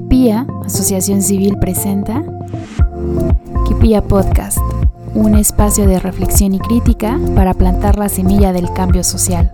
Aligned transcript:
Kipia, 0.00 0.46
Asociación 0.64 1.20
Civil, 1.20 1.58
presenta 1.58 2.22
Kipia 3.68 4.00
Podcast, 4.00 4.56
un 5.14 5.34
espacio 5.34 5.86
de 5.86 6.00
reflexión 6.00 6.54
y 6.54 6.58
crítica 6.58 7.18
para 7.36 7.52
plantar 7.52 7.98
la 7.98 8.08
semilla 8.08 8.54
del 8.54 8.72
cambio 8.72 9.04
social. 9.04 9.52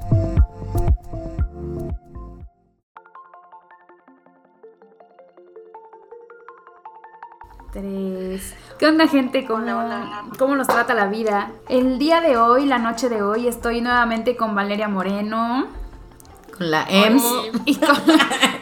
Tres. 7.73 8.55
¿Qué 8.79 8.87
onda 8.87 9.09
gente? 9.09 9.45
¿Cómo, 9.47 9.65
¿Cómo 10.39 10.55
nos 10.55 10.69
trata 10.69 10.95
la 10.95 11.09
vida? 11.09 11.51
El 11.69 11.99
día 11.99 12.21
de 12.21 12.37
hoy, 12.37 12.67
la 12.67 12.79
noche 12.79 13.09
de 13.09 13.21
hoy, 13.21 13.49
estoy 13.49 13.81
nuevamente 13.81 14.37
con 14.37 14.55
Valeria 14.55 14.87
Moreno. 14.87 15.86
Con 16.59 16.71
la 16.71 16.87
EMS. 16.89 17.23
Y 17.65 17.77
con, 17.77 17.97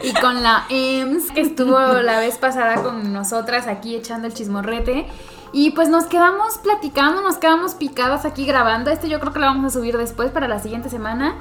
y 0.01 0.13
con 0.13 0.43
la 0.43 0.65
EMS, 0.69 1.31
que 1.31 1.41
estuvo 1.41 1.77
la 2.03 2.19
vez 2.19 2.37
pasada 2.37 2.81
con 2.81 3.13
nosotras 3.13 3.67
aquí 3.67 3.95
echando 3.95 4.27
el 4.27 4.33
chismorrete. 4.33 5.07
Y 5.53 5.71
pues 5.71 5.87
nos 5.87 6.05
quedamos 6.05 6.57
platicando, 6.57 7.21
nos 7.21 7.37
quedamos 7.37 7.75
picadas 7.75 8.25
aquí 8.25 8.45
grabando. 8.45 8.91
Este 8.91 9.07
yo 9.07 9.19
creo 9.19 9.31
que 9.31 9.39
lo 9.39 9.45
vamos 9.45 9.65
a 9.65 9.79
subir 9.79 9.97
después 9.97 10.31
para 10.31 10.47
la 10.47 10.59
siguiente 10.59 10.89
semana. 10.89 11.35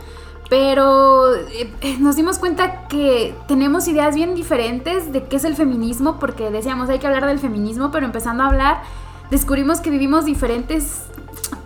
Pero 0.51 1.35
eh, 1.35 1.73
eh, 1.81 1.97
nos 1.99 2.17
dimos 2.17 2.39
cuenta 2.39 2.87
que 2.87 3.35
tenemos 3.49 3.89
ideas 3.89 4.15
bien 4.15 4.35
diferentes 4.35 5.11
de 5.11 5.25
qué 5.25 5.37
es 5.37 5.45
el 5.45 5.57
feminismo, 5.57 6.19
porque 6.21 6.51
decíamos 6.51 6.91
hay 6.91 6.99
que 6.99 7.07
hablar 7.07 7.27
del 7.27 7.39
feminismo, 7.39 7.91
pero 7.91 8.05
empezando 8.05 8.45
a 8.45 8.49
hablar, 8.49 8.83
descubrimos 9.31 9.81
que 9.81 9.91
vivimos 9.91 10.27
diferentes 10.27 11.03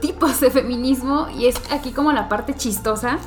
tipos 0.00 0.40
de 0.40 0.50
feminismo 0.50 1.26
y 1.36 1.46
es 1.46 1.56
aquí 1.70 1.90
como 1.90 2.12
la 2.12 2.28
parte 2.28 2.54
chistosa 2.54 3.18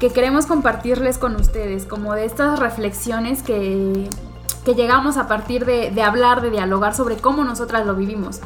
que 0.00 0.10
queremos 0.10 0.46
compartirles 0.46 1.18
con 1.18 1.36
ustedes, 1.36 1.84
como 1.84 2.14
de 2.14 2.24
estas 2.24 2.58
reflexiones 2.58 3.42
que, 3.42 4.08
que 4.64 4.74
llegamos 4.74 5.18
a 5.18 5.28
partir 5.28 5.66
de, 5.66 5.90
de 5.90 6.02
hablar, 6.02 6.40
de 6.40 6.50
dialogar 6.50 6.94
sobre 6.94 7.18
cómo 7.18 7.44
nosotras 7.44 7.86
lo 7.86 7.94
vivimos. 7.94 8.40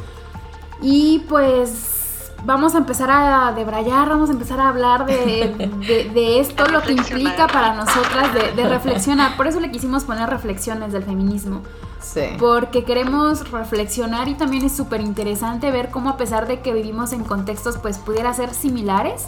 Y 0.81 1.19
pues 1.29 2.33
vamos 2.43 2.75
a 2.75 2.79
empezar 2.79 3.09
a 3.09 3.53
debrayar, 3.53 4.09
vamos 4.09 4.29
a 4.29 4.33
empezar 4.33 4.59
a 4.59 4.67
hablar 4.67 5.05
de, 5.05 5.71
de, 5.87 6.09
de 6.13 6.39
esto, 6.41 6.67
lo 6.67 6.81
que 6.81 6.91
implica 6.91 7.47
para 7.47 7.73
nosotras, 7.73 8.33
de, 8.33 8.51
de, 8.51 8.67
reflexionar. 8.67 9.37
Por 9.37 9.47
eso 9.47 9.61
le 9.61 9.71
quisimos 9.71 10.03
poner 10.03 10.29
reflexiones 10.29 10.91
del 10.91 11.03
feminismo. 11.03 11.61
Sí. 12.01 12.21
Porque 12.37 12.83
queremos 12.83 13.49
reflexionar 13.49 14.27
y 14.27 14.35
también 14.35 14.65
es 14.65 14.75
súper 14.75 14.99
interesante 14.99 15.71
ver 15.71 15.89
cómo 15.89 16.09
a 16.09 16.17
pesar 16.17 16.47
de 16.47 16.59
que 16.59 16.73
vivimos 16.73 17.13
en 17.13 17.23
contextos 17.23 17.77
pues 17.77 17.97
pudiera 17.97 18.33
ser 18.33 18.53
similares, 18.53 19.27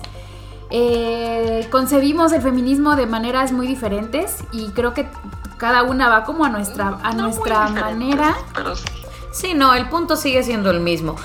eh, 0.70 1.68
concebimos 1.72 2.32
el 2.34 2.42
feminismo 2.42 2.96
de 2.96 3.06
maneras 3.06 3.52
muy 3.52 3.68
diferentes 3.68 4.38
y 4.52 4.70
creo 4.70 4.94
que 4.94 5.08
cada 5.58 5.84
una 5.84 6.10
va 6.10 6.24
como 6.24 6.46
a 6.46 6.50
nuestra, 6.50 7.00
a 7.02 7.14
no 7.14 7.24
nuestra 7.24 7.70
manera. 7.70 8.36
Pero 8.54 8.74
sí. 9.32 9.54
no, 9.54 9.74
el 9.74 9.90
punto 9.90 10.16
sigue 10.16 10.44
siendo 10.44 10.70
el 10.72 10.80
mismo. 10.80 11.16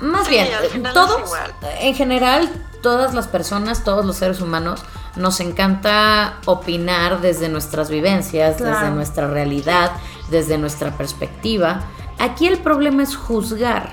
Más 0.00 0.26
sí, 0.26 0.32
bien, 0.32 0.48
todos, 0.94 1.32
en 1.80 1.94
general, 1.94 2.50
todas 2.82 3.14
las 3.14 3.28
personas, 3.28 3.84
todos 3.84 4.06
los 4.06 4.16
seres 4.16 4.40
humanos, 4.40 4.82
nos 5.16 5.40
encanta 5.40 6.38
opinar 6.46 7.20
desde 7.20 7.48
nuestras 7.48 7.90
vivencias, 7.90 8.56
claro. 8.56 8.76
desde 8.76 8.90
nuestra 8.94 9.26
realidad, 9.26 9.92
desde 10.30 10.56
nuestra 10.56 10.96
perspectiva. 10.96 11.82
Aquí 12.18 12.46
el 12.46 12.58
problema 12.58 13.02
es 13.02 13.16
juzgar 13.16 13.90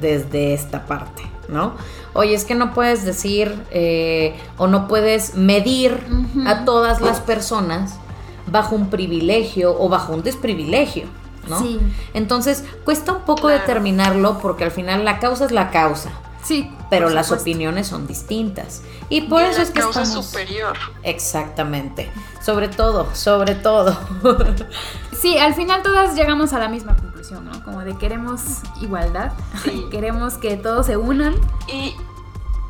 desde 0.00 0.54
esta 0.54 0.86
parte, 0.86 1.22
¿no? 1.50 1.74
Oye, 2.12 2.34
es 2.34 2.44
que 2.44 2.54
no 2.54 2.72
puedes 2.72 3.04
decir 3.04 3.62
eh, 3.70 4.34
o 4.56 4.66
no 4.66 4.88
puedes 4.88 5.34
medir 5.34 5.92
uh 6.10 6.38
-huh. 6.38 6.48
a 6.48 6.64
todas 6.64 7.00
las 7.00 7.20
personas 7.20 7.94
bajo 8.46 8.74
un 8.74 8.90
privilegio 8.90 9.76
o 9.78 9.88
bajo 9.88 10.12
un 10.12 10.22
desprivilegio. 10.22 11.04
¿no? 11.48 11.60
Sí. 11.60 11.80
Entonces, 12.14 12.64
cuesta 12.84 13.12
un 13.12 13.22
poco 13.22 13.42
claro. 13.42 13.60
determinarlo 13.60 14.38
porque 14.38 14.64
al 14.64 14.70
final 14.70 15.04
la 15.04 15.18
causa 15.18 15.46
es 15.46 15.52
la 15.52 15.70
causa. 15.70 16.10
Sí. 16.42 16.70
Pero 16.88 17.10
las 17.10 17.30
opiniones 17.30 17.86
son 17.86 18.06
distintas. 18.06 18.82
Y 19.08 19.22
por 19.22 19.42
y 19.42 19.46
eso 19.46 19.62
es 19.62 19.70
que 19.70 19.80
causa 19.80 20.02
estamos 20.02 20.26
superior. 20.26 20.76
Exactamente. 21.02 22.10
Sobre 22.42 22.68
todo, 22.68 23.08
sobre 23.14 23.54
todo. 23.54 23.96
sí, 25.20 25.38
al 25.38 25.54
final 25.54 25.82
todas 25.82 26.14
llegamos 26.14 26.52
a 26.52 26.58
la 26.58 26.68
misma 26.68 26.96
conclusión, 26.96 27.44
¿no? 27.44 27.62
Como 27.64 27.80
de 27.80 27.96
queremos 27.96 28.60
igualdad, 28.80 29.32
sí. 29.62 29.86
queremos 29.90 30.34
que 30.38 30.56
todos 30.56 30.86
se 30.86 30.96
unan. 30.96 31.34
Y 31.68 31.96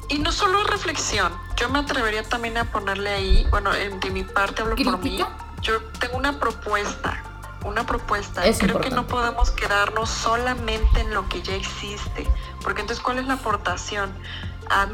y 0.09 0.19
no 0.19 0.33
solo 0.33 0.65
reflexión, 0.65 1.33
yo 1.57 1.69
me 1.69 1.79
atrevería 1.79 2.25
también 2.25 2.59
a 2.59 2.65
ponerle 2.65 3.11
ahí, 3.11 3.47
bueno, 3.51 3.71
de 3.73 4.11
mi 4.11 4.25
parte 4.25 4.61
hablo 4.61 4.75
por 4.75 4.99
mí, 4.99 5.25
yo 5.63 5.81
tengo 6.01 6.17
una 6.17 6.39
propuesta 6.41 7.23
una 7.65 7.85
propuesta. 7.85 8.45
Es 8.45 8.59
Creo 8.59 8.71
importante. 8.71 8.89
que 8.89 8.95
no 8.95 9.07
podemos 9.07 9.51
quedarnos 9.51 10.09
solamente 10.09 11.01
en 11.01 11.13
lo 11.13 11.29
que 11.29 11.43
ya 11.43 11.55
existe, 11.55 12.27
porque 12.63 12.81
entonces 12.81 13.03
¿cuál 13.03 13.19
es 13.19 13.27
la 13.27 13.35
aportación? 13.35 14.11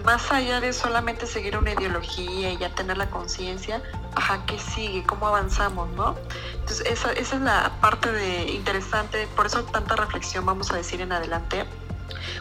Más 0.05 0.33
allá 0.33 0.61
de 0.61 0.73
solamente 0.73 1.27
seguir 1.27 1.57
una 1.59 1.73
ideología 1.73 2.51
y 2.51 2.57
ya 2.57 2.75
tener 2.75 2.97
la 2.97 3.11
conciencia, 3.11 3.83
ajá, 4.15 4.45
¿qué 4.47 4.59
sigue? 4.59 5.05
¿Cómo 5.05 5.27
avanzamos, 5.27 5.91
no? 5.91 6.17
Entonces 6.55 6.87
esa, 6.87 7.13
esa 7.13 7.37
es 7.37 7.43
la 7.43 7.73
parte 7.83 8.11
de 8.11 8.45
interesante, 8.53 9.29
por 9.37 9.47
eso 9.47 9.65
tanta 9.65 9.95
reflexión 9.97 10.47
vamos 10.47 10.71
a 10.71 10.77
decir 10.77 11.03
en 11.03 11.13
adelante, 11.13 11.67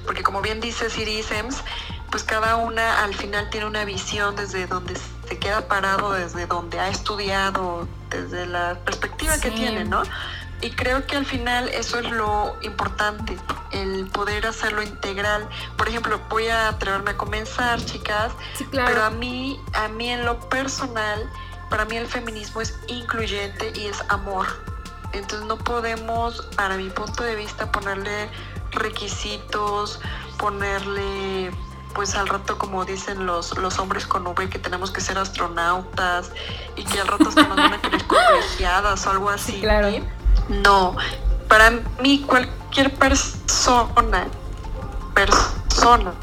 porque 0.05 0.23
como 0.23 0.41
bien 0.41 0.61
dice 0.61 0.89
Siri 0.89 1.23
Sems, 1.23 1.57
pues 2.09 2.23
cada 2.23 2.55
una 2.55 3.03
al 3.03 3.13
final 3.13 3.49
tiene 3.49 3.65
una 3.65 3.83
visión 3.83 4.37
desde 4.37 4.67
donde 4.67 4.95
se 5.27 5.37
queda 5.37 5.67
parado, 5.67 6.13
desde 6.13 6.47
donde 6.47 6.79
ha 6.79 6.87
estudiado, 6.87 7.85
desde 8.09 8.45
la 8.45 8.75
perspectiva 8.85 9.35
sí. 9.35 9.41
que 9.41 9.51
tiene, 9.51 9.83
¿no? 9.83 10.03
Y 10.65 10.71
creo 10.71 11.05
que 11.05 11.15
al 11.15 11.27
final 11.27 11.69
eso 11.69 11.99
es 11.99 12.09
lo 12.09 12.57
importante, 12.63 13.37
el 13.71 14.07
poder 14.07 14.47
hacerlo 14.47 14.81
integral. 14.81 15.47
Por 15.77 15.87
ejemplo, 15.87 16.19
voy 16.27 16.47
a 16.47 16.69
atreverme 16.69 17.11
a 17.11 17.17
comenzar, 17.17 17.85
chicas, 17.85 18.31
sí, 18.55 18.65
claro. 18.65 18.87
pero 18.89 19.03
a 19.03 19.11
mí, 19.11 19.59
a 19.73 19.89
mí 19.89 20.09
en 20.09 20.25
lo 20.25 20.39
personal, 20.49 21.29
para 21.69 21.85
mí 21.85 21.97
el 21.97 22.07
feminismo 22.07 22.61
es 22.61 22.79
incluyente 22.87 23.73
y 23.75 23.85
es 23.85 24.03
amor. 24.09 24.47
Entonces 25.13 25.47
no 25.47 25.59
podemos, 25.59 26.41
para 26.55 26.77
mi 26.77 26.89
punto 26.89 27.21
de 27.21 27.35
vista, 27.35 27.71
ponerle 27.71 28.27
requisitos, 28.71 29.99
ponerle 30.39 31.51
pues 31.93 32.15
al 32.15 32.27
rato 32.27 32.57
como 32.57 32.85
dicen 32.85 33.27
los, 33.27 33.55
los 33.59 33.77
hombres 33.77 34.07
con 34.07 34.25
V 34.25 34.49
que 34.49 34.57
tenemos 34.57 34.89
que 34.89 34.99
ser 34.99 35.19
astronautas 35.19 36.31
y 36.75 36.83
que 36.83 36.99
al 36.99 37.07
rato 37.07 37.31
se 37.31 37.43
nos 37.43 37.55
van 37.55 37.73
a 37.75 37.81
querer 37.81 38.03
colegiadas 38.07 39.05
o 39.05 39.11
algo 39.11 39.29
así. 39.29 39.51
Sí, 39.53 39.61
claro. 39.61 39.89
No, 40.49 40.95
para 41.47 41.71
mí 42.01 42.23
cualquier 42.25 42.93
persona, 42.93 44.27
persona, 45.13 46.13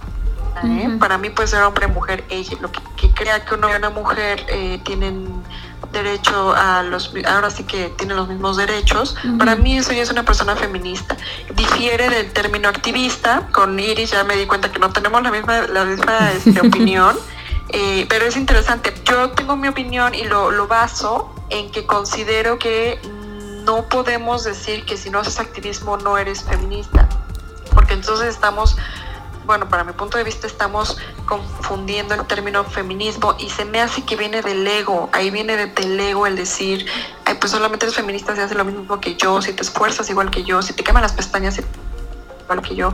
¿eh? 0.63 0.67
uh 0.67 0.69
-huh. 0.69 0.99
para 0.99 1.19
mí 1.19 1.31
puede 1.31 1.49
ser 1.49 1.63
hombre, 1.63 1.87
mujer, 1.87 2.25
ella, 2.29 2.57
lo 2.61 2.71
que, 2.71 2.81
que 2.97 3.11
crea 3.13 3.45
que 3.45 3.55
uno 3.55 3.71
y 3.71 3.75
una 3.75 3.91
mujer 3.91 4.45
eh, 4.49 4.81
tienen 4.85 5.43
derecho 5.93 6.55
a 6.55 6.83
los 6.83 7.13
ahora 7.27 7.51
sí 7.51 7.65
que 7.65 7.91
tiene 7.99 8.15
los 8.15 8.27
mismos 8.27 8.57
derechos 8.57 9.15
uh 9.25 9.29
-huh. 9.29 9.39
para 9.39 9.57
mí 9.57 9.77
eso 9.77 9.93
ya 9.93 10.03
es 10.03 10.11
una 10.11 10.25
persona 10.25 10.57
feminista 10.57 11.17
difiere 11.55 12.09
del 12.09 12.33
término 12.33 12.69
activista 12.69 13.49
con 13.53 13.79
Iris 13.79 14.13
ya 14.13 14.25
me 14.25 14.37
di 14.37 14.47
cuenta 14.47 14.73
que 14.73 14.79
no 14.79 14.91
tenemos 14.91 15.23
la 15.23 15.31
misma 15.31 15.67
la 15.67 15.85
misma 15.85 16.33
este, 16.33 16.59
opinión 16.67 17.17
eh, 17.69 18.07
pero 18.09 18.25
es 18.25 18.37
interesante 18.37 18.95
yo 19.05 19.31
tengo 19.31 19.57
mi 19.57 19.69
opinión 19.69 20.15
y 20.15 20.25
lo, 20.25 20.51
lo 20.51 20.67
baso 20.67 21.35
en 21.51 21.71
que 21.71 21.85
considero 21.85 22.59
que 22.59 22.99
no 23.65 23.89
podemos 23.89 24.45
decir 24.45 24.85
que 24.85 24.97
si 24.97 25.11
no 25.11 25.21
haces 25.21 25.39
activismo 25.39 25.97
no 25.97 26.19
eres 26.19 26.43
feminista 26.43 27.09
porque 27.75 27.95
entonces 27.95 28.29
estamos 28.29 28.77
bueno, 29.45 29.69
para 29.69 29.85
mi 29.85 29.93
punto 29.93 30.19
de 30.19 30.25
vista 30.25 30.47
estamos 30.47 30.99
confundiendo 31.27 32.15
el 32.15 32.25
término 32.27 32.65
feminismo 32.65 33.35
y 33.39 33.51
se 33.51 33.65
me 33.65 33.81
hace 33.81 34.03
que 34.03 34.17
viene 34.17 34.43
del 34.43 34.67
ego, 34.67 35.09
ahí 35.13 35.31
viene 35.31 35.57
del 35.67 36.01
ego 36.01 36.27
el 36.27 36.37
decir, 36.37 36.87
ay, 37.25 37.35
pues 37.41 37.51
solamente 37.51 37.87
eres 37.87 37.97
feminista 37.97 38.35
si 38.35 38.41
haces 38.41 38.57
lo 38.57 38.65
mismo 38.65 39.01
que 39.01 39.17
yo, 39.17 39.43
si 39.43 39.53
te 39.53 39.63
esfuerzas 39.63 40.09
igual 40.11 40.31
que 40.31 40.45
yo, 40.45 40.63
si 40.63 40.73
te 40.73 40.85
queman 40.85 41.03
las 41.03 41.13
pestañas 41.13 41.61
igual 42.45 42.63
que 42.63 42.77
yo. 42.77 42.93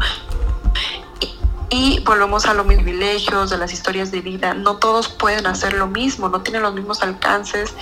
Y 1.70 2.00
volvemos 2.00 2.46
a 2.46 2.54
los 2.54 2.66
privilegios, 2.66 3.50
de 3.50 3.58
las 3.58 3.72
historias 3.72 4.10
de 4.10 4.20
vida. 4.20 4.54
No 4.54 4.76
todos 4.76 5.08
pueden 5.08 5.46
hacer 5.46 5.74
lo 5.74 5.86
mismo, 5.86 6.28
no 6.28 6.40
tienen 6.40 6.62
los 6.62 6.74
mismos 6.74 7.02
alcances 7.02 7.74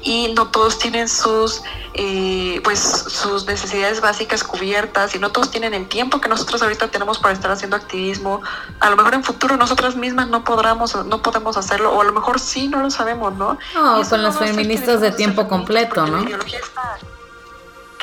y 0.00 0.32
no 0.34 0.48
todos 0.48 0.78
tienen 0.78 1.08
sus, 1.08 1.62
eh, 1.94 2.60
pues, 2.62 2.78
sus 2.78 3.46
necesidades 3.46 4.00
básicas 4.00 4.44
cubiertas 4.44 5.14
y 5.14 5.18
no 5.18 5.32
todos 5.32 5.50
tienen 5.50 5.74
el 5.74 5.88
tiempo 5.88 6.20
que 6.20 6.28
nosotros 6.28 6.62
ahorita 6.62 6.88
tenemos 6.88 7.18
para 7.18 7.34
estar 7.34 7.50
haciendo 7.50 7.76
activismo. 7.76 8.42
A 8.80 8.90
lo 8.90 8.96
mejor 8.96 9.14
en 9.14 9.24
futuro 9.24 9.56
nosotras 9.56 9.96
mismas 9.96 10.28
no 10.28 10.44
podamos, 10.44 10.94
no 11.06 11.22
podemos 11.22 11.56
hacerlo 11.56 11.92
o 11.92 12.00
a 12.00 12.04
lo 12.04 12.12
mejor 12.12 12.38
sí, 12.38 12.68
no 12.68 12.80
lo 12.80 12.90
sabemos, 12.90 13.34
¿no? 13.34 13.58
No, 13.74 14.02
con 14.08 14.22
no 14.22 14.28
las 14.28 14.38
feministas 14.38 15.00
de 15.00 15.10
tiempo 15.10 15.48
completo, 15.48 16.06
¿no? 16.06 16.18
La 16.18 16.22
ideología 16.22 16.58
está 16.58 16.98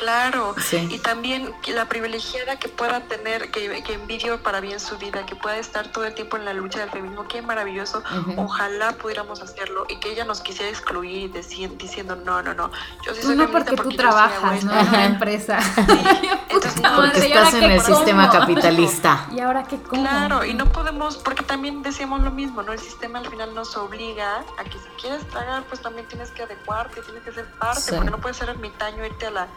Claro, 0.00 0.54
y 0.72 0.98
también 1.00 1.52
la 1.74 1.84
privilegiada 1.84 2.56
que 2.58 2.70
pueda 2.70 3.00
tener, 3.00 3.50
que, 3.50 3.82
que 3.82 3.92
envidio 3.92 4.42
para 4.42 4.60
bien 4.60 4.80
su 4.80 4.96
vida, 4.96 5.26
que 5.26 5.36
pueda 5.36 5.58
estar 5.58 5.88
todo 5.88 6.06
el 6.06 6.14
tiempo 6.14 6.38
en 6.38 6.46
la 6.46 6.54
lucha 6.54 6.80
del 6.80 6.88
feminismo, 6.88 7.28
qué 7.28 7.42
maravilloso, 7.42 8.02
ojalá 8.38 8.92
pudiéramos 8.92 9.42
hacerlo 9.42 9.84
y 9.90 9.96
que 9.96 10.12
ella 10.12 10.24
nos 10.24 10.40
quisiera 10.40 10.70
excluir 10.70 11.30
diciendo, 11.32 12.16
no, 12.16 12.40
no, 12.40 12.54
no, 12.54 12.70
yo 13.04 13.14
sí 13.14 13.20
soy 13.20 13.36
no 13.36 13.50
porque, 13.50 13.76
porque 13.76 13.90
tú 13.90 13.96
trabajas, 13.98 14.64
¿no? 14.64 14.80
En 14.80 14.88
una 14.88 15.04
empresa. 15.04 15.58
Entonces, 16.48 16.80
porque 16.96 17.18
estás 17.18 17.54
en 17.54 17.70
el 17.70 17.80
sistema 17.82 18.30
capitalista. 18.30 19.26
¿Y 19.30 19.40
ahora 19.40 19.64
qué 19.64 19.82
como? 19.82 20.00
Claro, 20.10 20.46
y 20.46 20.54
no 20.54 20.64
podemos, 20.72 21.18
porque 21.18 21.42
también 21.42 21.82
decíamos 21.82 22.22
lo 22.22 22.30
mismo, 22.30 22.62
¿no? 22.62 22.72
El 22.72 22.78
sistema 22.78 23.18
al 23.18 23.28
final 23.28 23.54
nos 23.54 23.76
obliga 23.76 24.44
a 24.58 24.64
que 24.64 24.78
si 24.78 24.88
quieres 24.98 25.28
tragar, 25.28 25.62
pues 25.64 25.82
también 25.82 26.08
tienes 26.08 26.30
que 26.30 26.42
adecuarte, 26.42 27.02
tienes 27.02 27.22
que 27.22 27.32
ser 27.32 27.44
parte, 27.58 27.92
porque 27.92 28.10
no 28.10 28.18
puedes 28.18 28.38
ser 28.38 28.48
ermitaño, 28.48 29.04
irte 29.04 29.26
a 29.26 29.30
la 29.30 29.48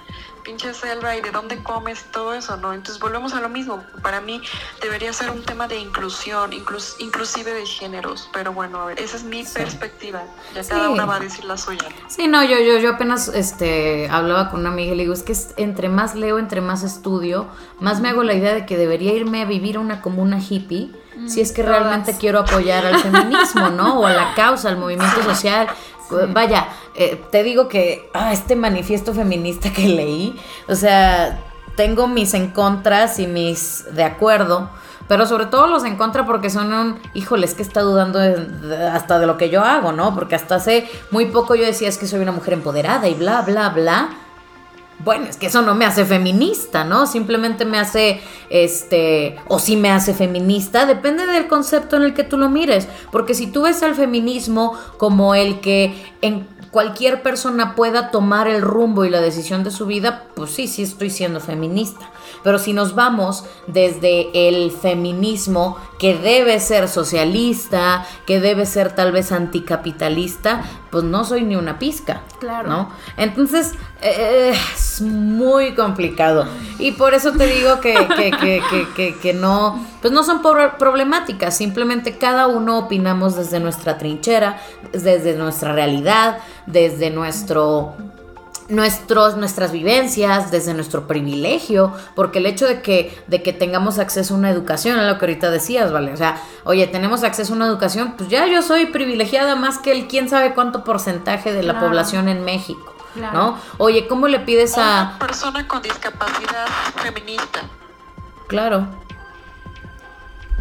pinche 0.44 0.74
selva 0.74 1.16
y 1.16 1.22
de 1.22 1.32
dónde 1.32 1.62
comes 1.64 2.04
todo 2.12 2.34
eso, 2.34 2.58
¿no? 2.58 2.74
Entonces 2.74 3.02
volvemos 3.02 3.34
a 3.34 3.42
lo 3.42 3.50
mismo. 3.50 3.84
Para 4.02 4.22
mí 4.22 4.42
debería 4.82 5.14
ser 5.14 5.32
un 5.32 5.44
tema 5.44 5.68
de 5.68 5.80
inclusión, 5.80 6.52
inclusive 6.54 7.54
de 7.54 7.66
géneros. 7.66 8.30
Pero 8.34 8.54
bueno, 8.54 8.82
a 8.82 8.86
ver, 8.86 9.00
esa 9.00 9.18
es 9.18 9.24
mi 9.24 9.44
perspectiva. 9.44 10.24
Ya 10.54 10.64
cada 10.64 10.90
una 10.90 11.06
va 11.06 11.16
a 11.16 11.20
decir 11.20 11.46
la 11.46 11.58
suya. 11.58 11.88
Sí, 12.08 12.28
no, 12.28 12.44
yo, 12.44 12.60
yo, 12.60 12.78
yo 12.78 12.92
apenas 12.92 13.30
este, 13.30 14.10
hablaba 14.10 14.50
con 14.50 14.60
una 14.60 14.70
amiga 14.70 14.94
y 14.94 14.96
le 14.96 15.04
digo, 15.04 15.14
es 15.14 15.24
que 15.24 15.36
entre 15.58 15.90
más 15.90 16.16
leo, 16.16 16.38
entre 16.38 16.62
más 16.62 16.84
estudio, 16.84 17.48
más 17.80 18.02
me 18.02 18.10
hago 18.10 18.24
la 18.24 18.34
idea 18.34 18.54
de 18.54 18.66
que 18.66 18.78
debería 18.78 19.14
irme 19.14 19.42
a 19.42 19.46
vivir 19.46 19.78
a 19.78 19.80
una 19.80 20.02
comuna 20.02 20.40
hippie 20.40 20.92
si 21.28 21.42
es 21.42 21.52
que 21.52 21.64
realmente 21.64 22.18
quiero 22.18 22.40
apoyar 22.40 22.86
al 22.86 23.00
feminismo, 23.00 23.70
¿no? 23.70 24.00
O 24.00 24.06
a 24.06 24.14
la 24.14 24.34
causa, 24.36 24.70
al 24.70 24.78
movimiento 24.78 25.22
social. 25.24 25.68
Vaya, 26.34 26.68
eh, 26.96 27.22
te 27.32 27.44
digo 27.44 27.68
que 27.68 28.10
ah, 28.14 28.34
este 28.34 28.56
manifiesto 28.56 29.14
feminista 29.14 29.72
que 29.72 29.88
leí, 29.88 30.40
o 30.68 30.76
sea, 30.76 31.40
tengo 31.76 32.08
mis 32.08 32.34
en 32.34 32.52
contras 32.52 33.20
y 33.20 33.28
mis 33.28 33.86
de 33.96 34.04
acuerdo, 34.04 34.70
pero 35.08 35.26
sobre 35.26 35.48
todo 35.48 35.68
los 35.68 35.84
en 35.84 35.98
contra 35.98 36.26
porque 36.26 36.50
son 36.50 36.74
un, 36.74 37.00
híjole, 37.14 37.46
es 37.46 37.54
que 37.54 37.64
está 37.64 37.82
dudando 37.82 38.20
hasta 38.92 39.20
de 39.20 39.28
lo 39.28 39.38
que 39.38 39.50
yo 39.50 39.64
hago, 39.64 39.92
¿no? 39.92 40.16
Porque 40.16 40.36
hasta 40.36 40.56
hace 40.56 40.90
muy 41.12 41.26
poco 41.26 41.56
yo 41.56 41.66
decía 41.66 41.90
es 41.90 41.98
que 41.98 42.08
soy 42.08 42.20
una 42.22 42.32
mujer 42.32 42.54
empoderada 42.54 43.08
y 43.08 43.14
bla, 43.14 43.42
bla, 43.42 43.70
bla. 43.70 44.10
Bueno, 45.00 45.26
es 45.26 45.38
que 45.38 45.48
eso 45.48 45.62
no 45.62 45.76
me 45.76 45.86
hace 45.86 46.06
feminista, 46.06 46.84
¿no? 46.84 47.08
Simplemente 47.08 47.66
me 47.66 47.78
hace, 47.78 48.22
este, 48.50 49.36
o 49.48 49.60
sí 49.60 49.76
me 49.76 49.92
hace 49.92 50.14
feminista, 50.14 50.86
depende 50.86 51.26
del 51.26 51.48
concepto 51.48 51.98
en 51.98 52.04
el 52.04 52.14
que 52.14 52.24
tú 52.24 52.38
lo 52.38 52.50
mires, 52.50 52.88
porque 53.12 53.34
si 53.34 53.48
tú 53.48 53.64
ves 53.64 53.84
al 53.84 53.96
feminismo 53.96 54.78
como 54.98 55.36
el 55.36 55.60
que 55.60 55.94
en 56.22 56.48
cualquier 56.72 57.22
persona 57.22 57.76
pueda 57.76 58.12
tomar 58.12 58.48
el 58.48 58.62
rumbo 58.62 59.06
y 59.06 59.10
la 59.10 59.22
decisión 59.22 59.64
de 59.64 59.72
su 59.72 59.86
vida, 59.86 60.26
pues 60.36 60.52
sí, 60.52 60.68
sí 60.68 60.84
estoy 60.84 61.10
siendo 61.10 61.40
feminista. 61.40 62.10
Pero 62.44 62.60
si 62.60 62.74
nos 62.74 62.96
vamos 62.96 63.46
desde 63.68 64.48
el 64.48 64.72
feminismo 64.72 65.78
que 65.98 66.16
debe 66.16 66.60
ser 66.60 66.90
socialista, 66.90 68.06
que 68.26 68.40
debe 68.40 68.66
ser 68.66 68.94
tal 68.94 69.12
vez 69.12 69.32
anticapitalista, 69.32 70.64
pues 70.92 71.04
no 71.04 71.24
soy 71.24 71.44
ni 71.44 71.56
una 71.56 71.80
pizca. 71.80 72.22
Claro. 72.40 72.70
¿no? 72.70 72.90
Entonces 73.18 73.74
eh, 74.02 74.54
es 74.74 75.02
muy 75.02 75.74
complicado. 75.76 76.46
Y 76.78 76.92
por 76.92 77.14
eso 77.14 77.32
te 77.32 77.48
digo 77.48 77.80
que, 77.80 77.96
que, 78.96 79.16
que, 79.22 79.34
no, 79.34 79.86
pues 80.02 80.14
no 80.14 80.24
son 80.24 80.42
problemáticas, 80.78 81.56
simplemente 81.56 82.18
cada 82.18 82.48
uno 82.48 82.80
opinamos 82.80 83.36
desde 83.36 83.60
nuestra 83.60 83.98
trinchera, 83.98 84.60
desde 84.92 85.36
nuestra 85.36 85.74
realidad, 85.74 86.40
desde 86.66 87.10
nuestro 87.10 87.96
nuestros, 88.74 89.38
nuestras 89.38 89.72
vivencias, 89.72 90.52
desde 90.52 90.74
nuestro 90.74 91.08
privilegio, 91.08 91.94
porque 92.16 92.40
el 92.40 92.46
hecho 92.46 92.68
de 92.68 92.82
que, 92.82 93.24
de 93.28 93.44
que 93.44 93.54
tengamos 93.54 94.00
acceso 94.00 94.34
a 94.34 94.38
una 94.38 94.50
educación, 94.50 95.00
es 95.00 95.08
lo 95.08 95.18
que 95.18 95.26
ahorita 95.26 95.52
decías, 95.52 95.92
¿vale? 95.92 96.12
O 96.12 96.18
sea, 96.18 96.42
oye, 96.64 96.88
tenemos 96.88 97.24
acceso 97.24 97.54
a 97.54 97.56
una 97.56 97.68
educación, 97.68 98.16
pues 98.18 98.30
ya 98.30 98.48
yo 98.48 98.62
soy 98.62 98.88
privilegiada 98.88 99.56
más 99.56 99.78
que 99.78 99.92
el 99.92 100.08
quién 100.08 100.28
sabe 100.28 100.54
cuánto 100.54 100.84
porcentaje 100.84 101.54
de 101.54 101.64
la 101.64 101.80
población 101.80 102.28
en 102.28 102.44
México, 102.44 102.96
¿no? 103.16 103.58
Oye, 103.78 104.08
¿cómo 104.08 104.28
le 104.28 104.40
pides 104.40 104.78
a... 104.78 105.16
Una 105.16 105.20
persona 105.20 105.68
con 105.68 105.82
discapacidad 105.82 106.68
feminista. 106.96 107.62
Claro. 108.48 108.88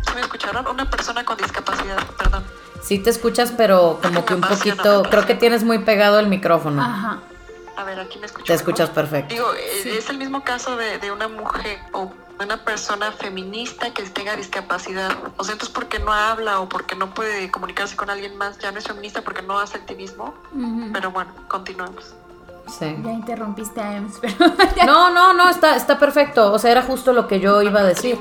¿Se 0.02 0.14
me 0.14 0.20
escucharon? 0.20 0.66
Una 0.66 0.88
persona 0.90 1.24
con 1.24 1.36
discapacidad, 1.36 1.98
perdón. 2.18 2.44
Sí 2.82 2.98
te 2.98 3.10
escuchas, 3.10 3.52
pero 3.56 4.00
como 4.02 4.24
que 4.24 4.34
un 4.34 4.40
poquito, 4.40 5.04
creo 5.08 5.24
que 5.24 5.34
tienes 5.34 5.62
muy 5.62 5.78
pegado 5.78 6.18
el 6.18 6.26
micrófono. 6.26 6.82
Ajá. 6.82 7.20
A 7.76 7.84
ver, 7.84 7.98
aquí 7.98 8.18
me 8.18 8.26
escuchas. 8.26 8.46
Te 8.46 8.54
escuchas 8.54 8.90
perfecto. 8.90 9.34
Digo, 9.34 9.52
eh, 9.54 9.96
es 9.98 10.08
el 10.10 10.18
mismo 10.18 10.44
caso 10.44 10.76
de, 10.76 10.98
de 10.98 11.10
una 11.10 11.28
mujer 11.28 11.78
o 11.92 12.12
una 12.40 12.64
persona 12.64 13.12
feminista 13.12 13.92
que 13.92 14.02
tenga 14.04 14.36
discapacidad. 14.36 15.16
O 15.36 15.44
sea, 15.44 15.52
entonces 15.52 15.70
porque 15.74 15.98
no 15.98 16.12
habla 16.12 16.60
o 16.60 16.68
porque 16.68 16.96
no 16.96 17.14
puede 17.14 17.50
comunicarse 17.50 17.96
con 17.96 18.10
alguien 18.10 18.36
más, 18.36 18.58
ya 18.58 18.72
no 18.72 18.78
es 18.78 18.84
feminista 18.84 19.22
porque 19.22 19.42
no 19.42 19.58
hace 19.58 19.78
activismo. 19.78 20.34
Pero 20.92 21.10
bueno, 21.10 21.32
continuemos. 21.48 22.14
Sí. 22.66 22.96
Ya 23.04 23.10
interrumpiste 23.10 23.80
a 23.80 23.96
Ems, 23.96 24.18
pero... 24.20 24.34
no, 24.86 25.10
no, 25.10 25.32
no, 25.32 25.50
está, 25.50 25.76
está 25.76 25.98
perfecto. 25.98 26.52
O 26.52 26.58
sea, 26.58 26.70
era 26.70 26.82
justo 26.82 27.12
lo 27.12 27.26
que 27.26 27.40
yo 27.40 27.60
iba 27.62 27.80
a 27.80 27.84
decir. 27.84 28.18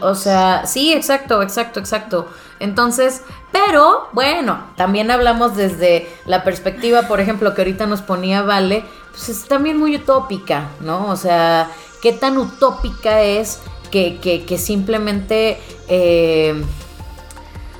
o 0.00 0.14
sea, 0.14 0.66
sí, 0.66 0.92
exacto, 0.92 1.42
exacto, 1.42 1.80
exacto. 1.80 2.28
Entonces, 2.58 3.22
pero 3.52 4.08
bueno, 4.12 4.62
también 4.76 5.10
hablamos 5.10 5.56
desde 5.56 6.08
la 6.26 6.44
perspectiva, 6.44 7.02
por 7.08 7.20
ejemplo, 7.20 7.54
que 7.54 7.62
ahorita 7.62 7.86
nos 7.86 8.02
ponía 8.02 8.42
Vale, 8.42 8.84
pues 9.10 9.28
es 9.30 9.44
también 9.44 9.78
muy 9.78 9.96
utópica, 9.96 10.68
¿no? 10.80 11.06
O 11.08 11.16
sea, 11.16 11.70
qué 12.02 12.12
tan 12.12 12.36
utópica 12.38 13.22
es 13.22 13.60
que, 13.90 14.18
que, 14.18 14.44
que 14.44 14.58
simplemente... 14.58 15.60
Eh, 15.88 16.62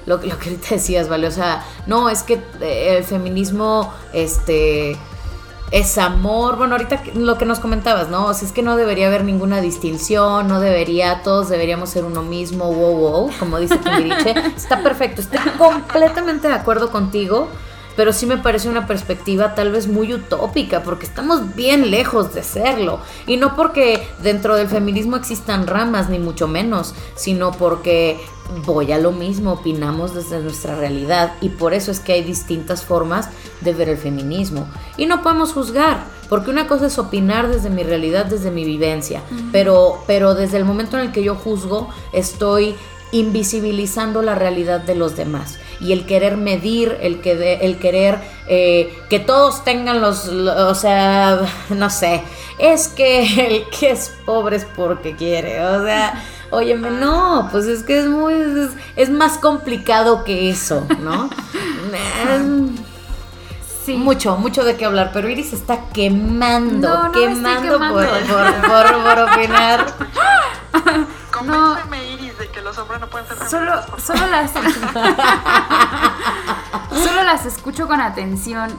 lo, 0.06 0.16
lo, 0.16 0.38
que 0.38 0.48
ahorita 0.48 0.68
decías, 0.70 1.08
¿vale? 1.08 1.28
O 1.28 1.30
sea, 1.30 1.64
no, 1.86 2.08
es 2.08 2.22
que 2.22 2.42
eh, 2.60 2.96
el 2.96 3.04
feminismo, 3.04 3.92
este 4.12 4.96
es 5.70 5.98
amor. 5.98 6.56
Bueno, 6.56 6.74
ahorita 6.74 7.02
lo 7.14 7.38
que 7.38 7.44
nos 7.44 7.60
comentabas, 7.60 8.08
¿no? 8.08 8.26
O 8.26 8.34
sea, 8.34 8.46
es 8.46 8.52
que 8.52 8.62
no 8.62 8.76
debería 8.76 9.06
haber 9.06 9.24
ninguna 9.24 9.60
distinción, 9.60 10.48
no 10.48 10.60
debería, 10.60 11.22
todos 11.22 11.48
deberíamos 11.48 11.90
ser 11.90 12.04
uno 12.04 12.22
mismo, 12.22 12.72
wow, 12.72 12.96
wow, 12.96 13.30
como 13.38 13.58
dice 13.58 13.78
Timbiriche. 13.78 14.34
Está 14.56 14.82
perfecto, 14.82 15.20
estoy 15.20 15.38
completamente 15.58 16.48
de 16.48 16.54
acuerdo 16.54 16.90
contigo, 16.90 17.48
pero 17.96 18.12
sí 18.12 18.26
me 18.26 18.38
parece 18.38 18.68
una 18.68 18.86
perspectiva 18.86 19.54
tal 19.54 19.72
vez 19.72 19.86
muy 19.86 20.14
utópica, 20.14 20.82
porque 20.82 21.06
estamos 21.06 21.54
bien 21.54 21.90
lejos 21.90 22.34
de 22.34 22.42
serlo. 22.42 23.00
Y 23.26 23.36
no 23.36 23.56
porque 23.56 24.06
dentro 24.22 24.56
del 24.56 24.68
feminismo 24.68 25.16
existan 25.16 25.66
ramas, 25.66 26.08
ni 26.08 26.18
mucho 26.18 26.48
menos, 26.48 26.94
sino 27.14 27.52
porque 27.52 28.18
voy 28.66 28.92
a 28.92 28.98
lo 28.98 29.12
mismo, 29.12 29.52
opinamos 29.52 30.14
desde 30.14 30.40
nuestra 30.40 30.74
realidad 30.74 31.34
y 31.40 31.50
por 31.50 31.72
eso 31.74 31.90
es 31.90 32.00
que 32.00 32.12
hay 32.12 32.22
distintas 32.22 32.84
formas 32.84 33.28
de 33.60 33.74
ver 33.74 33.88
el 33.88 33.96
feminismo. 33.96 34.66
Y 34.96 35.06
no 35.06 35.22
podemos 35.22 35.52
juzgar, 35.52 36.04
porque 36.28 36.50
una 36.50 36.66
cosa 36.66 36.86
es 36.86 36.98
opinar 36.98 37.48
desde 37.48 37.70
mi 37.70 37.82
realidad, 37.82 38.26
desde 38.26 38.50
mi 38.50 38.64
vivencia, 38.64 39.22
pero, 39.52 40.02
pero 40.06 40.34
desde 40.34 40.56
el 40.56 40.64
momento 40.64 40.98
en 40.98 41.06
el 41.06 41.12
que 41.12 41.22
yo 41.22 41.34
juzgo, 41.34 41.88
estoy 42.12 42.74
invisibilizando 43.12 44.22
la 44.22 44.34
realidad 44.34 44.80
de 44.80 44.94
los 44.94 45.16
demás. 45.16 45.58
Y 45.80 45.92
el 45.92 46.06
querer 46.06 46.36
medir, 46.36 46.98
el, 47.00 47.20
que 47.20 47.58
el 47.62 47.78
querer 47.78 48.18
eh, 48.46 48.96
que 49.08 49.18
todos 49.18 49.64
tengan 49.64 50.00
los, 50.00 50.28
o 50.28 50.74
sea, 50.74 51.40
no 51.70 51.90
sé, 51.90 52.22
es 52.58 52.88
que 52.88 53.22
el 53.46 53.64
que 53.70 53.92
es 53.92 54.12
pobre 54.24 54.56
es 54.56 54.64
porque 54.64 55.16
quiere, 55.16 55.64
o 55.64 55.84
sea... 55.84 56.24
Óyeme, 56.52 56.90
no, 56.90 57.48
pues 57.52 57.66
es 57.66 57.84
que 57.84 58.00
es 58.00 58.08
muy, 58.08 58.34
es, 58.96 59.08
más 59.08 59.38
complicado 59.38 60.24
que 60.24 60.50
eso, 60.50 60.84
¿no? 61.00 61.30
sí. 63.86 63.96
Mucho, 63.96 64.36
mucho 64.36 64.64
de 64.64 64.76
qué 64.76 64.84
hablar, 64.84 65.12
pero 65.12 65.28
Iris 65.28 65.52
está 65.52 65.78
quemando, 65.92 67.12
quemando, 67.12 67.78
Por, 67.78 68.04
por, 69.04 69.18
opinar. 69.30 69.94
Convénceme, 71.30 72.04
Iris, 72.04 72.08
de 72.08 72.09
que 72.50 72.62
los 72.62 72.76
hombres 72.78 73.00
no 73.00 73.08
pueden 73.08 73.26
ser 73.26 73.36
solo, 73.48 73.72
solo 73.98 74.26
las 74.26 74.50
Solo 77.04 77.22
las 77.24 77.46
escucho 77.46 77.86
con 77.86 78.00
atención. 78.00 78.70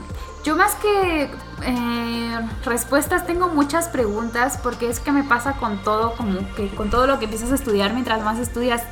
Yo 0.44 0.56
más 0.56 0.74
que 0.74 1.30
eh, 1.62 2.48
respuestas 2.64 3.26
tengo 3.26 3.48
muchas 3.48 3.88
preguntas 3.88 4.58
porque 4.62 4.88
es 4.88 4.98
que 5.00 5.12
me 5.12 5.22
pasa 5.22 5.54
con 5.54 5.78
todo, 5.84 6.14
como 6.16 6.40
que 6.54 6.68
con 6.74 6.90
todo 6.90 7.06
lo 7.06 7.18
que 7.18 7.26
empiezas 7.26 7.52
a 7.52 7.54
estudiar, 7.54 7.92
mientras 7.92 8.22
más 8.24 8.38
estudias, 8.38 8.82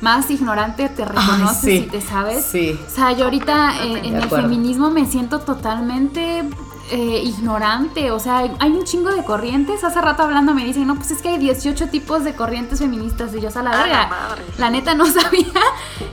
más 0.00 0.30
ignorante 0.30 0.88
te 0.88 1.04
reconoces 1.04 1.82
y 1.82 1.86
te 1.86 2.00
sabes. 2.00 2.44
Sí. 2.44 2.78
O 2.86 2.90
sea, 2.90 3.12
yo 3.12 3.24
ahorita 3.24 3.82
eh, 3.82 4.02
en 4.04 4.16
el 4.16 4.28
feminismo 4.28 4.90
me 4.90 5.04
siento 5.04 5.40
totalmente 5.40 6.44
eh, 6.90 7.22
ignorante, 7.24 8.10
o 8.10 8.18
sea, 8.18 8.38
hay 8.58 8.70
un 8.70 8.84
chingo 8.84 9.10
de 9.10 9.24
corrientes. 9.24 9.84
Hace 9.84 10.00
rato 10.00 10.22
hablando 10.22 10.54
me 10.54 10.64
dicen, 10.64 10.86
no, 10.86 10.96
pues 10.96 11.10
es 11.10 11.22
que 11.22 11.28
hay 11.28 11.38
18 11.38 11.88
tipos 11.88 12.24
de 12.24 12.34
corrientes 12.34 12.80
feministas. 12.80 13.34
Y 13.34 13.40
yo, 13.40 13.48
a 13.54 13.62
la 13.62 13.70
verga, 13.70 14.10
la 14.58 14.70
neta 14.70 14.94
no 14.94 15.06
sabía. 15.12 15.60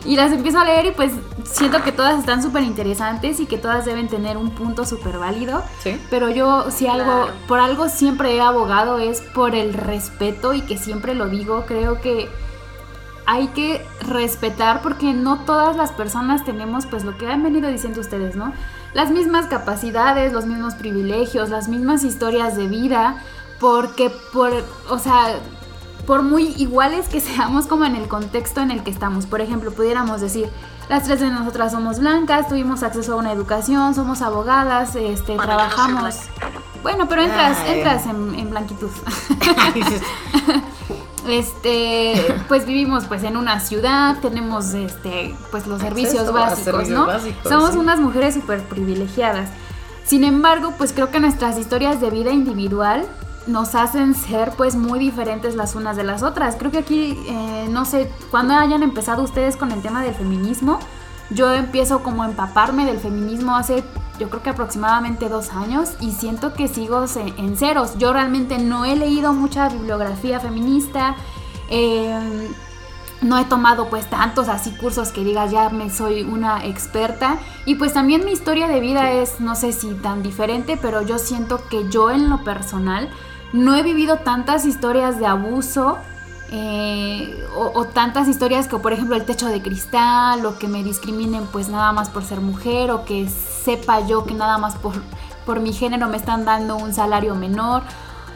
Y 0.05 0.15
las 0.15 0.31
empiezo 0.31 0.60
a 0.60 0.65
leer 0.65 0.86
y 0.88 0.91
pues 0.91 1.13
siento 1.43 1.84
que 1.84 1.91
todas 1.91 2.19
están 2.19 2.43
súper 2.43 2.63
interesantes 2.63 3.39
y 3.39 3.46
que 3.46 3.57
todas 3.57 3.86
deben 3.86 4.07
tener 4.07 4.38
un 4.38 4.51
punto 4.51 4.86
súper 4.86 5.17
válido. 5.17 5.63
Sí. 5.79 6.00
Pero 6.10 6.29
yo, 6.29 6.69
si 6.72 6.88
algo, 6.88 7.29
por 7.48 7.60
algo 7.60 7.89
siempre 7.89 8.36
he 8.36 8.41
abogado 8.41 9.00
es 9.00 9.22
por 9.22 9.55
el 9.55 9.74
respeto 9.74 10.53
y 10.53 10.62
que 10.62 10.77
siempre 10.77 11.15
lo 11.15 11.27
digo, 11.27 11.65
creo 11.67 12.01
que 12.01 12.29
hay 13.27 13.50
que 13.50 13.86
respetar 14.01 14.81
porque 14.81 15.13
no 15.13 15.39
todas 15.46 15.75
las 15.75 15.91
personas 15.91 16.43
tenemos 16.43 16.88
pues 16.88 17.03
lo 17.03 17.17
que 17.17 17.27
han 17.27 17.43
venido 17.43 17.69
diciendo 17.69 18.01
ustedes, 18.01 18.36
¿no? 18.36 18.53
las 18.98 19.12
mismas 19.12 19.46
capacidades, 19.46 20.34
los 20.34 20.48
mismos 20.48 20.74
privilegios, 20.74 21.50
las 21.50 21.67
mismas 21.67 22.03
historias 22.03 22.57
de 22.57 22.67
vida, 22.67 23.24
porque 23.60 24.10
por, 24.34 24.51
o 24.89 24.98
sea, 24.98 25.36
por 26.07 26.24
muy 26.24 26.48
iguales 26.57 27.07
que 27.07 27.22
seamos 27.22 27.67
como 27.67 27.86
en 27.86 27.96
el 27.96 28.07
contexto 28.07 28.62
en 28.62 28.72
el 28.72 28.84
que 28.84 28.89
estamos. 28.89 29.27
Por 29.27 29.39
ejemplo, 29.39 29.72
pudiéramos 29.72 30.19
decir, 30.19 30.50
las 30.89 31.03
tres 31.03 31.19
de 31.19 31.29
nosotras 31.29 31.74
somos 31.74 32.00
blancas, 32.00 32.48
tuvimos 32.48 32.81
acceso 32.81 33.13
a 33.13 33.15
una 33.17 33.31
educación, 33.31 33.93
somos 33.93 34.24
abogadas, 34.24 34.96
este, 34.96 35.36
trabajamos. 35.36 36.15
bueno, 36.81 37.07
pero 37.07 37.22
entras, 37.22 37.57
entras 37.67 38.05
en, 38.07 38.34
en 38.34 38.50
blanquitud. 38.50 38.89
este 41.29 42.13
pues 42.48 42.65
vivimos 42.65 43.05
pues 43.05 43.24
en 43.24 43.38
una 43.38 43.60
ciudad 43.60 44.17
tenemos 44.22 44.74
este 44.74 45.36
pues 45.51 45.67
los 45.67 45.81
servicios 45.81 46.31
básicos 46.31 46.89
no 46.89 47.07
somos 47.43 47.75
unas 47.75 48.00
mujeres 48.00 48.36
súper 48.36 48.62
privilegiadas 48.63 49.50
sin 50.03 50.24
embargo 50.24 50.74
pues 50.77 50.93
creo 50.93 51.12
que 51.12 51.19
nuestras 51.19 51.57
historias 51.57 52.01
de 52.01 52.10
vida 52.10 52.31
individual 52.31 53.05
nos 53.48 53.75
hacen 53.75 54.13
ser 54.13 54.51
pues 54.57 54.75
muy 54.75 55.00
diferentes 55.00 55.55
las 55.55 55.74
unas 55.74 55.96
de 55.96 56.03
las 56.03 56.22
otras. 56.22 56.57
Creo 56.57 56.69
que 56.69 56.79
aquí 56.79 57.17
eh, 57.29 57.67
no 57.69 57.86
sé 57.86 58.12
cuando 58.29 58.53
hayan 58.53 58.84
empezado 58.84 59.24
ustedes 59.24 59.55
con 59.55 59.72
el 59.72 59.81
tema 59.81 60.03
del 60.03 60.13
feminismo 60.13 60.79
yo 61.29 61.53
empiezo 61.53 62.03
como 62.03 62.24
a 62.24 62.27
empaparme 62.27 62.86
del 62.86 63.00
feminismo 63.00 63.55
hace 63.55 63.84
yo 64.20 64.30
creo 64.30 64.44
que 64.44 64.50
aproximadamente 64.50 65.30
dos 65.30 65.52
años 65.52 65.92
y 66.00 66.12
siento 66.12 66.54
que 66.54 66.68
sigo 66.68 67.06
en 67.38 67.58
ceros. 67.58 67.98
Yo 67.98 68.14
realmente 68.14 68.58
no 68.58 68.86
he 68.86 68.96
leído 68.96 69.34
mucha 69.34 69.70
bibliografía 69.70 70.40
feminista, 70.40 71.16
em, 71.70 72.48
no 73.22 73.40
he 73.40 73.46
tomado 73.46 73.90
pues 73.90 74.08
tantos 74.08 74.48
así 74.48 74.72
cursos 74.72 75.10
que 75.10 75.24
digas 75.24 75.52
ya 75.52 75.70
me 75.70 75.90
soy 75.90 76.22
una 76.22 76.66
experta 76.66 77.40
y 77.66 77.76
pues 77.76 77.94
también 77.94 78.24
mi 78.24 78.32
historia 78.32 78.68
de 78.68 78.80
vida 78.80 79.12
es 79.12 79.40
no 79.40 79.56
sé 79.56 79.72
si 79.72 79.94
tan 79.96 80.22
diferente, 80.22 80.78
pero 80.80 81.02
yo 81.02 81.18
siento 81.18 81.68
que 81.68 81.90
yo 81.90 82.12
en 82.12 82.30
lo 82.30 82.44
personal 82.44 83.10
no 83.54 83.76
he 83.76 83.82
vivido 83.82 84.18
tantas 84.18 84.66
historias 84.66 85.20
de 85.20 85.26
abuso 85.26 85.98
eh, 86.50 87.46
o, 87.56 87.86
tantas 87.86 88.27
historias 88.27 88.68
que 88.68 88.77
por 88.77 88.94
ejemplo 88.94 89.16
el 89.16 89.25
techo 89.25 89.48
de 89.48 89.62
cristal 89.62 90.46
o 90.46 90.58
que 90.58 90.68
me 90.68 90.84
discriminen 90.84 91.46
pues 91.51 91.68
nada 91.68 91.92
más 91.92 92.10
por 92.10 92.24
ser 92.24 92.39
mujer 92.39 92.92
o 92.92 93.04
que 93.04 93.27
sepa 93.27 94.06
yo 94.08 94.24
que 94.24 94.34
nada 94.34 94.58
más 94.58 94.75
por, 94.75 94.94
por 95.46 95.60
mi 95.60 95.74
género 95.74 96.08
me 96.08 96.18
están 96.18 96.46
dando 96.46 96.77
un 96.77 96.94
salario 96.94 97.36
menor. 97.36 97.84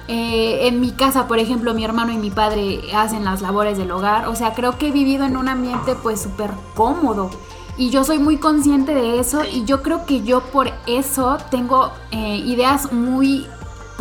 Eh, 0.07 0.67
en 0.67 0.81
mi 0.81 0.91
casa, 0.91 1.27
por 1.27 1.39
ejemplo, 1.39 1.73
mi 1.73 1.85
hermano 1.85 2.11
y 2.11 2.17
mi 2.17 2.31
padre 2.31 2.81
hacen 2.93 3.23
las 3.23 3.41
labores 3.41 3.77
del 3.77 3.91
hogar. 3.91 4.27
O 4.27 4.35
sea, 4.35 4.53
creo 4.53 4.77
que 4.77 4.89
he 4.89 4.91
vivido 4.91 5.23
en 5.23 5.37
un 5.37 5.47
ambiente 5.47 5.95
pues 5.95 6.21
súper 6.21 6.51
cómodo. 6.75 7.29
Y 7.77 7.91
yo 7.91 8.03
soy 8.03 8.19
muy 8.19 8.37
consciente 8.37 8.93
de 8.93 9.19
eso 9.19 9.43
y 9.45 9.63
yo 9.63 9.81
creo 9.81 10.05
que 10.05 10.21
yo 10.23 10.41
por 10.41 10.71
eso 10.85 11.37
tengo 11.49 11.91
eh, 12.11 12.37
ideas 12.37 12.91
muy 12.91 13.47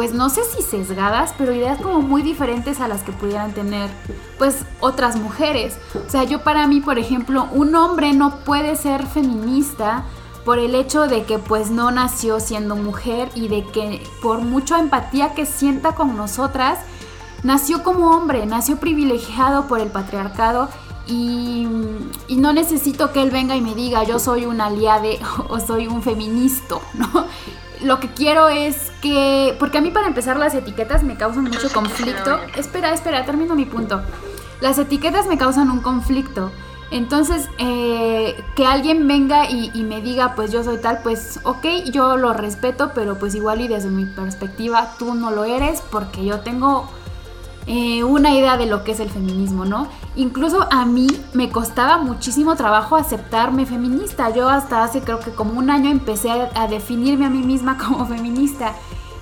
pues 0.01 0.15
no 0.15 0.31
sé 0.31 0.45
si 0.45 0.63
sesgadas, 0.63 1.35
pero 1.37 1.53
ideas 1.53 1.79
como 1.79 2.01
muy 2.01 2.23
diferentes 2.23 2.81
a 2.81 2.89
las 2.89 3.03
que 3.03 3.13
pudieran 3.13 3.53
tener 3.53 3.91
pues 4.39 4.65
otras 4.81 5.17
mujeres. 5.17 5.77
O 5.95 6.09
sea, 6.09 6.25
yo 6.25 6.43
para 6.43 6.67
mí, 6.67 6.81
por 6.81 6.99
ejemplo, 6.99 7.49
un 7.53 7.75
hombre 7.75 8.15
no 8.15 8.37
puede 8.47 8.77
ser 8.77 9.07
feminista 9.07 10.07
por 10.43 10.59
el 10.59 10.75
hecho 10.75 11.07
de 11.07 11.25
que 11.25 11.37
pues 11.39 11.71
no 11.71 11.91
nació 11.91 12.41
siendo 12.41 12.77
mujer 12.77 13.29
y 13.35 13.49
de 13.49 13.63
que 13.67 14.03
por 14.23 14.39
mucha 14.41 14.79
empatía 14.79 15.35
que 15.35 15.45
sienta 15.45 15.95
con 15.95 16.17
nosotras, 16.17 16.79
nació 17.43 17.83
como 17.83 18.13
hombre, 18.13 18.47
nació 18.47 18.79
privilegiado 18.79 19.67
por 19.67 19.81
el 19.81 19.91
patriarcado 19.91 20.71
y, 21.07 21.67
no 22.39 22.55
necesito 22.55 23.13
que 23.13 23.23
él 23.23 23.31
venga 23.31 23.55
y 23.55 23.61
me 23.61 23.75
diga 23.75 24.05
yo 24.05 24.19
soy 24.19 24.47
un 24.47 24.63
aliade 24.63 25.21
o 25.51 25.61
soy 25.61 25.89
un 25.89 26.03
feminista, 26.03 26.77
¿no? 26.95 27.27
Lo 27.83 28.01
que 28.01 28.09
quiero 28.09 28.49
es 28.49 28.91
que, 29.01 29.57
porque 29.59 29.79
a 29.79 29.81
mí 29.81 29.91
para 29.91 30.07
empezar 30.07 30.37
las 30.37 30.55
etiquetas 30.55 31.03
me 31.03 31.17
causan 31.17 31.45
mucho 31.45 31.71
conflicto. 31.73 32.39
Espera, 32.57 32.93
espera, 32.93 33.25
termino 33.25 33.55
mi 33.55 33.65
punto. 33.65 34.03
Las 34.61 34.79
etiquetas 34.79 35.27
me 35.27 35.39
causan 35.39 35.71
un 35.71 35.81
conflicto. 35.81 36.53
Entonces, 36.91 37.49
eh, 37.59 38.43
que 38.57 38.67
alguien 38.67 39.07
venga 39.07 39.49
y, 39.49 39.71
me 39.85 40.01
diga, 40.01 40.35
pues 40.35 40.51
yo 40.51 40.65
soy 40.65 40.79
tal, 40.79 41.01
pues 41.03 41.39
ok, 41.45 41.65
yo 41.93 42.17
lo 42.17 42.33
respeto, 42.33 42.91
pero 42.95 43.17
pues 43.17 43.35
igual 43.37 43.61
y 43.61 43.69
desde 43.69 43.91
mi 43.91 44.07
perspectiva 44.07 44.95
tú 44.99 45.15
no 45.15 45.31
lo 45.31 45.45
eres 45.45 45.83
porque 45.91 46.25
yo 46.25 46.41
tengo 46.41 46.91
eh, 47.73 48.03
una 48.03 48.35
idea 48.35 48.57
de 48.57 48.67
lo 48.67 48.83
que 48.83 48.91
es 48.91 48.99
el 48.99 49.11
feminismo, 49.11 49.65
¿no? 49.65 49.87
Incluso 50.17 50.67
a 50.73 50.85
mí 50.85 51.07
me 51.35 51.51
costaba 51.51 51.99
muchísimo 51.99 52.57
trabajo 52.57 52.97
aceptarme 52.97 53.65
feminista. 53.65 54.29
Yo 54.35 54.49
hasta 54.49 54.83
hace 54.83 55.03
creo 55.03 55.21
que 55.21 55.31
como 55.31 55.57
un 55.57 55.71
año 55.71 55.89
empecé 55.89 56.33
a, 56.33 56.67
definirme 56.67 57.27
a 57.27 57.31
mí 57.31 57.45
misma 57.45 57.79
como 57.87 58.07
feminista. 58.07 58.73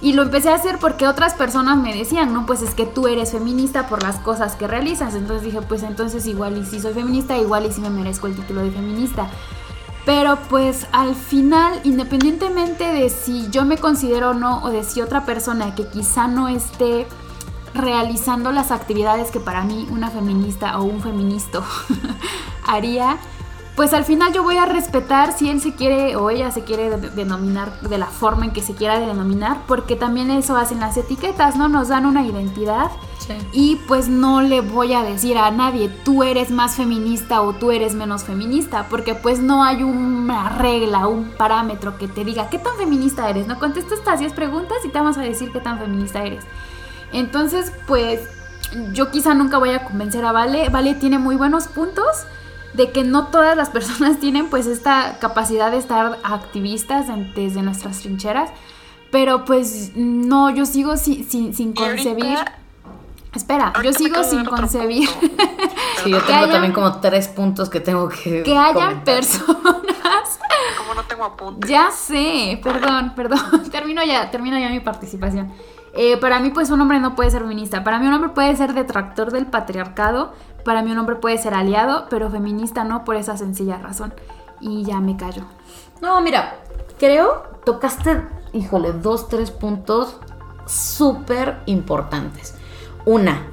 Y 0.01 0.15
lo 0.15 0.23
empecé 0.23 0.49
a 0.49 0.55
hacer 0.55 0.79
porque 0.79 1.07
otras 1.07 1.35
personas 1.35 1.77
me 1.77 1.95
decían, 1.95 2.33
no, 2.33 2.47
pues 2.47 2.63
es 2.63 2.73
que 2.73 2.87
tú 2.87 3.07
eres 3.07 3.33
feminista 3.33 3.87
por 3.87 4.03
las 4.03 4.17
cosas 4.17 4.57
que 4.57 4.67
realizas. 4.67 5.15
Entonces 5.15 5.45
dije, 5.45 5.61
pues 5.61 5.83
entonces 5.83 6.25
igual 6.25 6.57
y 6.57 6.65
si 6.65 6.81
soy 6.81 6.95
feminista, 6.95 7.37
igual 7.37 7.67
y 7.67 7.73
si 7.73 7.83
me 7.83 7.91
merezco 7.91 8.29
el 8.29 8.35
título 8.35 8.63
de 8.63 8.71
feminista. 8.71 9.29
Pero 10.07 10.39
pues 10.49 10.87
al 10.93 11.15
final, 11.15 11.81
independientemente 11.85 12.85
de 12.95 13.11
si 13.11 13.51
yo 13.51 13.67
me 13.67 13.77
considero 13.77 14.31
o 14.31 14.35
no, 14.35 14.63
o 14.63 14.71
de 14.71 14.85
si 14.85 15.03
otra 15.03 15.27
persona 15.27 15.75
que 15.75 15.87
quizá 15.87 16.29
no 16.29 16.49
esté 16.49 17.07
realizando 17.75 18.53
las 18.53 18.71
actividades 18.71 19.31
que 19.31 19.41
para 19.41 19.63
mí 19.63 19.87
una 19.91 20.11
feminista 20.11 20.79
o 20.79 20.85
un 20.85 21.01
feminista 21.01 21.63
haría, 22.67 23.19
pues 23.79 23.95
al 23.95 24.05
final 24.05 24.33
yo 24.33 24.43
voy 24.43 24.57
a 24.57 24.67
respetar 24.67 25.33
si 25.33 25.49
él 25.49 25.61
se 25.61 25.73
quiere 25.73 26.17
o 26.17 26.31
ella 26.31 26.51
se 26.51 26.65
quiere 26.65 26.91
denominar 26.91 27.81
de 27.81 27.97
la 27.97 28.07
forma 28.07 28.45
en 28.45 28.51
que 28.51 28.61
se 28.61 28.75
quiera 28.75 28.99
denominar, 28.99 29.59
porque 29.69 29.95
también 29.95 30.33
eso 30.33 30.57
hacen 30.57 30.81
las 30.81 30.97
etiquetas, 30.97 31.55
¿no? 31.55 31.69
Nos 31.69 31.87
dan 31.87 32.05
una 32.05 32.27
identidad 32.27 32.91
y 33.53 33.77
pues 33.87 34.09
no 34.09 34.41
le 34.41 34.63
voy 34.63 34.95
a 34.95 35.03
decir 35.03 35.39
a 35.39 35.51
nadie, 35.51 35.89
tú 35.89 36.23
eres 36.25 36.51
más 36.51 36.75
feminista 36.75 37.43
o 37.43 37.53
tú 37.53 37.71
eres 37.71 37.95
menos 37.95 38.25
feminista, 38.25 38.87
porque 38.89 39.15
pues 39.15 39.39
no 39.39 39.63
hay 39.63 39.83
una 39.83 40.49
regla, 40.49 41.07
un 41.07 41.31
parámetro 41.31 41.99
que 41.99 42.09
te 42.09 42.25
diga 42.25 42.49
qué 42.51 42.59
tan 42.59 42.77
feminista 42.77 43.29
eres, 43.31 43.47
¿no? 43.47 43.61
Contesta 43.61 43.95
estas 43.95 44.19
10 44.19 44.33
preguntas 44.33 44.79
y 44.85 44.89
te 44.89 44.99
vamos 44.99 45.19
a 45.19 45.23
decir 45.23 45.53
qué 45.53 45.61
tan 45.61 45.79
feminista 45.79 46.25
eres. 46.25 46.45
Entonces, 47.13 47.73
pues 47.87 48.21
yo 48.93 49.11
quizá 49.11 49.35
nunca 49.35 49.59
voy 49.59 49.71
a 49.71 49.85
convencer 49.85 50.25
a 50.25 50.33
Vale. 50.33 50.69
Vale 50.69 50.95
tiene 50.95 51.19
muy 51.19 51.37
buenos 51.37 51.69
puntos 51.69 52.27
de 52.75 52.93
que 52.93 53.03
no 53.05 53.29
todas 53.29 53.57
las 53.57 53.71
personas 53.71 54.19
tienen 54.21 54.49
pues 54.51 54.67
esta 54.67 55.19
capacidad 55.19 55.71
de 55.71 55.79
estar 55.79 56.19
activistas 56.25 57.07
desde 57.35 57.63
nuestras 57.63 58.01
trincheras. 58.01 58.51
Pero 59.11 59.45
pues 59.45 59.93
no, 59.97 60.51
yo 60.51 60.67
sigo 60.67 60.97
sin, 60.99 61.25
concebir. 61.73 62.39
Espera, 63.35 63.73
yo 63.83 63.93
sigo 63.93 64.23
sin 64.25 64.45
concebir. 64.45 65.09
Sí, 66.05 66.11
yo 66.11 66.23
tengo 66.23 66.47
también 66.47 66.73
como 66.73 67.01
tres 67.01 67.27
puntos 67.27 67.69
que 67.69 67.81
tengo 67.81 68.09
que. 68.09 68.45
Que 68.45 68.57
hayan 68.57 69.03
personas. 69.03 69.59
Como 70.79 70.95
no 70.95 71.03
tengo 71.03 71.25
apuntes. 71.25 71.69
Ya 71.69 71.91
sé, 71.91 72.61
perdón, 72.63 73.15
perdón. 73.17 73.69
termino 73.73 74.05
ya, 74.05 74.31
termino 74.31 74.57
ya 74.57 74.69
mi 74.69 74.79
participación. 74.79 75.53
Eh, 75.95 76.17
para 76.19 76.41
mí, 76.41 76.51
pues 76.51 76.71
un 76.71 76.81
hombre 76.81 77.01
no 77.01 77.15
puede 77.17 77.31
ser 77.31 77.43
feminista. 77.43 77.85
Para 77.85 77.99
mí 77.99 78.07
un 78.07 78.15
hombre 78.15 78.31
puede 78.31 78.55
ser 78.57 78.75
detractor 78.75 79.33
del 79.33 79.47
patriarcado. 79.47 80.33
Para 80.65 80.83
mí 80.83 80.93
un 80.93 80.99
hombre 80.99 81.17
puede 81.17 81.39
ser 81.39 81.55
aliado, 81.55 82.07
pero 82.11 82.31
feminista 82.31 82.85
no 82.85 83.05
por 83.05 83.17
esa 83.17 83.37
sencilla 83.37 83.79
razón. 83.79 84.15
Y 84.61 84.85
ya 84.85 85.01
me 85.01 85.17
callo. 85.17 85.43
No, 86.01 86.21
mira, 86.21 86.57
creo 86.99 87.43
tocaste, 87.65 88.23
híjole, 88.53 88.93
dos, 88.93 89.29
tres 89.29 89.51
puntos 89.51 90.19
súper 90.67 91.59
importantes. 91.67 92.55
Una, 93.05 93.47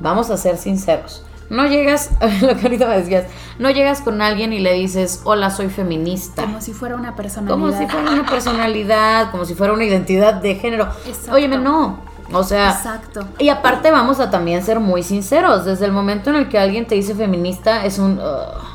vamos 0.00 0.30
a 0.30 0.36
ser 0.36 0.56
sinceros 0.56 1.24
no 1.52 1.66
llegas, 1.66 2.10
lo 2.40 2.56
que 2.56 2.62
ahorita 2.62 2.88
me 2.88 2.96
decías, 2.96 3.26
no 3.58 3.70
llegas 3.70 4.00
con 4.00 4.22
alguien 4.22 4.52
y 4.52 4.58
le 4.58 4.72
dices, 4.72 5.20
hola, 5.24 5.50
soy 5.50 5.68
feminista. 5.68 6.42
Como 6.42 6.60
si 6.62 6.72
fuera 6.72 6.96
una 6.96 7.14
personalidad. 7.14 7.54
Como 7.54 7.78
si 7.78 7.86
fuera 7.86 8.10
una 8.10 8.26
personalidad, 8.26 9.30
como 9.30 9.44
si 9.44 9.54
fuera 9.54 9.72
una 9.74 9.84
identidad 9.84 10.34
de 10.34 10.54
género. 10.54 10.88
Exacto. 11.06 11.34
Óyeme, 11.34 11.58
no. 11.58 12.00
O 12.32 12.42
sea, 12.42 12.70
Exacto. 12.70 13.28
y 13.38 13.50
aparte 13.50 13.90
vamos 13.90 14.18
a 14.18 14.30
también 14.30 14.64
ser 14.64 14.80
muy 14.80 15.02
sinceros. 15.02 15.66
Desde 15.66 15.84
el 15.84 15.92
momento 15.92 16.30
en 16.30 16.36
el 16.36 16.48
que 16.48 16.58
alguien 16.58 16.86
te 16.86 16.94
dice 16.94 17.14
feminista, 17.14 17.84
es 17.84 17.98
un... 17.98 18.18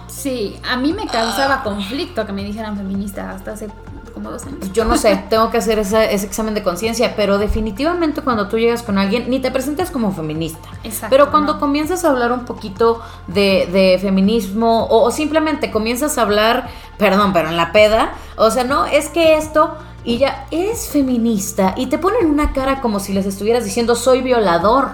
Sí, 0.06 0.60
a 0.70 0.78
mí 0.78 0.94
me 0.94 1.08
causaba 1.08 1.64
conflicto 1.64 2.28
que 2.28 2.34
me 2.34 2.44
dijeran 2.44 2.78
feminista 2.78 3.32
hasta 3.32 3.54
hace 3.54 3.70
como 4.18 4.32
dos 4.32 4.46
años. 4.46 4.72
Yo 4.74 4.84
no 4.84 4.98
sé, 4.98 5.24
tengo 5.30 5.52
que 5.52 5.58
hacer 5.58 5.78
ese, 5.80 6.14
examen 6.14 6.54
de 6.54 6.64
conciencia, 6.64 7.16
pero 7.16 7.38
definitivamente 7.38 8.22
cuando 8.22 8.48
tú 8.48 8.58
llegas 8.58 8.82
con 8.82 8.98
alguien, 8.98 9.30
ni 9.30 9.40
te 9.40 9.52
presentes 9.52 9.92
como 9.92 10.12
feminista. 10.12 10.68
Exacto. 10.84 11.08
Pero 11.10 11.30
cuando 11.30 11.60
comienzas 11.60 12.04
a 12.04 12.10
hablar 12.10 12.32
un 12.32 12.46
poquito 12.46 13.02
de, 13.28 13.98
feminismo 14.02 14.86
o, 14.86 15.04
o 15.04 15.12
simplemente 15.12 15.72
comienzas 15.72 16.18
a 16.18 16.24
hablar, 16.24 16.70
perdón, 16.98 17.32
pero 17.32 17.50
en 17.50 17.58
la 17.58 17.72
peda, 17.72 18.14
o 18.36 18.50
sea, 18.50 18.64
no, 18.64 18.86
es 18.86 19.10
que 19.10 19.38
esto 19.38 19.78
y 20.04 20.18
ya 20.18 20.48
eres 20.52 20.90
feminista 20.90 21.74
y 21.76 21.88
te 21.88 21.98
ponen 21.98 22.28
una 22.28 22.54
cara 22.54 22.82
como 22.82 23.00
si 23.00 23.14
les 23.14 23.26
estuvieras 23.26 23.66
diciendo 23.66 23.96
soy 23.96 24.22
violador. 24.22 24.92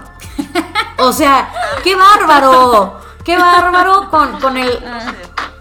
O 0.98 1.12
sea, 1.12 1.52
qué 1.82 1.96
bárbaro, 1.96 3.00
qué 3.24 3.36
bárbaro 3.36 4.10
con, 4.10 4.40
con 4.40 4.56
el... 4.56 4.70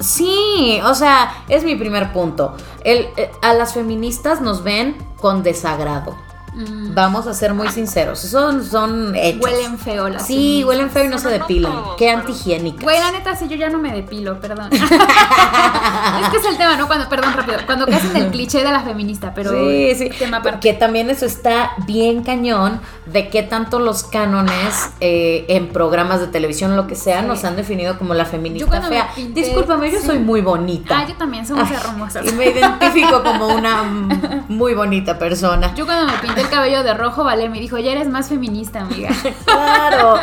Sí, 0.03 0.81
o 0.83 0.93
sea, 0.93 1.45
es 1.47 1.63
mi 1.63 1.75
primer 1.75 2.11
punto. 2.11 2.55
El, 2.83 3.07
eh, 3.15 3.31
a 3.41 3.53
las 3.53 3.73
feministas 3.73 4.41
nos 4.41 4.63
ven 4.63 4.97
con 5.19 5.43
desagrado. 5.43 6.15
Mm. 6.53 6.93
Vamos 6.93 7.25
a 7.27 7.33
ser 7.33 7.53
muy 7.53 7.67
sinceros. 7.69 8.19
Son, 8.19 8.63
son 8.63 9.15
hechos. 9.15 9.41
Huelen 9.41 9.77
feo 9.77 10.09
las 10.09 10.27
Sí, 10.27 10.63
huelen 10.63 10.89
feo 10.89 11.05
y 11.05 11.07
no 11.07 11.17
se 11.17 11.29
depilan. 11.29 11.73
Qué 11.97 12.11
antihigiénicas. 12.11 12.83
Güey, 12.83 12.99
la 12.99 13.11
neta, 13.11 13.35
sí, 13.35 13.47
yo 13.47 13.55
ya 13.55 13.69
no 13.69 13.79
me 13.79 13.91
depilo, 13.91 14.39
perdón. 14.39 14.69
es 14.73 16.29
que 16.29 16.37
es 16.37 16.45
el 16.45 16.57
tema, 16.57 16.77
¿no? 16.77 16.87
Cuando, 16.87 17.09
perdón, 17.09 17.33
rápido. 17.33 17.57
Cuando 17.65 17.85
hacen 17.85 18.15
el 18.15 18.31
cliché 18.31 18.59
de 18.59 18.71
la 18.71 18.81
feminista, 18.81 19.33
pero. 19.33 19.51
Sí, 19.51 19.95
sí. 19.95 20.09
Tema 20.19 20.41
Que 20.59 20.73
también 20.73 21.09
eso 21.09 21.25
está 21.25 21.71
bien 21.87 22.23
cañón 22.23 22.79
de 23.05 23.29
qué 23.29 23.43
tanto 23.43 23.79
los 23.79 24.03
cánones 24.03 24.91
eh, 24.99 25.45
en 25.49 25.69
programas 25.69 26.19
de 26.19 26.27
televisión, 26.27 26.75
lo 26.75 26.87
que 26.87 26.95
sea, 26.95 27.21
nos 27.21 27.43
han 27.43 27.55
definido 27.55 27.97
como 27.97 28.13
la 28.13 28.25
feminista 28.25 28.81
fea. 28.81 29.09
Discúlpame, 29.33 29.91
yo 29.91 30.01
soy 30.01 30.19
muy 30.19 30.41
bonita. 30.41 30.99
Ah, 30.99 31.07
yo 31.07 31.15
también 31.15 31.45
soy 31.45 31.57
muy 31.57 31.73
hermosa. 31.73 32.21
Y 32.23 32.31
me 32.33 32.49
identifico 32.49 33.23
como 33.23 33.47
una 33.47 33.83
muy 34.47 34.73
bonita 34.73 35.17
persona. 35.17 35.73
Yo 35.75 35.85
cuando 35.85 36.11
me 36.11 36.19
pinté 36.19 36.42
el 36.43 36.49
cabello 36.49 36.83
de 36.83 36.93
rojo, 36.93 37.23
vale, 37.23 37.49
me 37.49 37.59
dijo, 37.59 37.77
ya 37.77 37.91
eres 37.91 38.07
más 38.07 38.29
feminista, 38.29 38.81
amiga. 38.81 39.09
claro, 39.45 40.15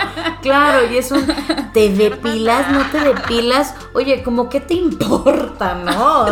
claro, 0.43 0.87
y 0.91 0.97
es 0.97 1.11
un, 1.11 1.27
¿te 1.73 1.89
depilas, 1.89 2.71
no 2.71 2.85
te 2.91 3.01
depilas? 3.01 3.75
Oye, 3.95 4.23
como 4.23 4.49
que 4.49 4.61
te 4.61 4.75
importa, 4.75 5.75
no? 5.75 6.27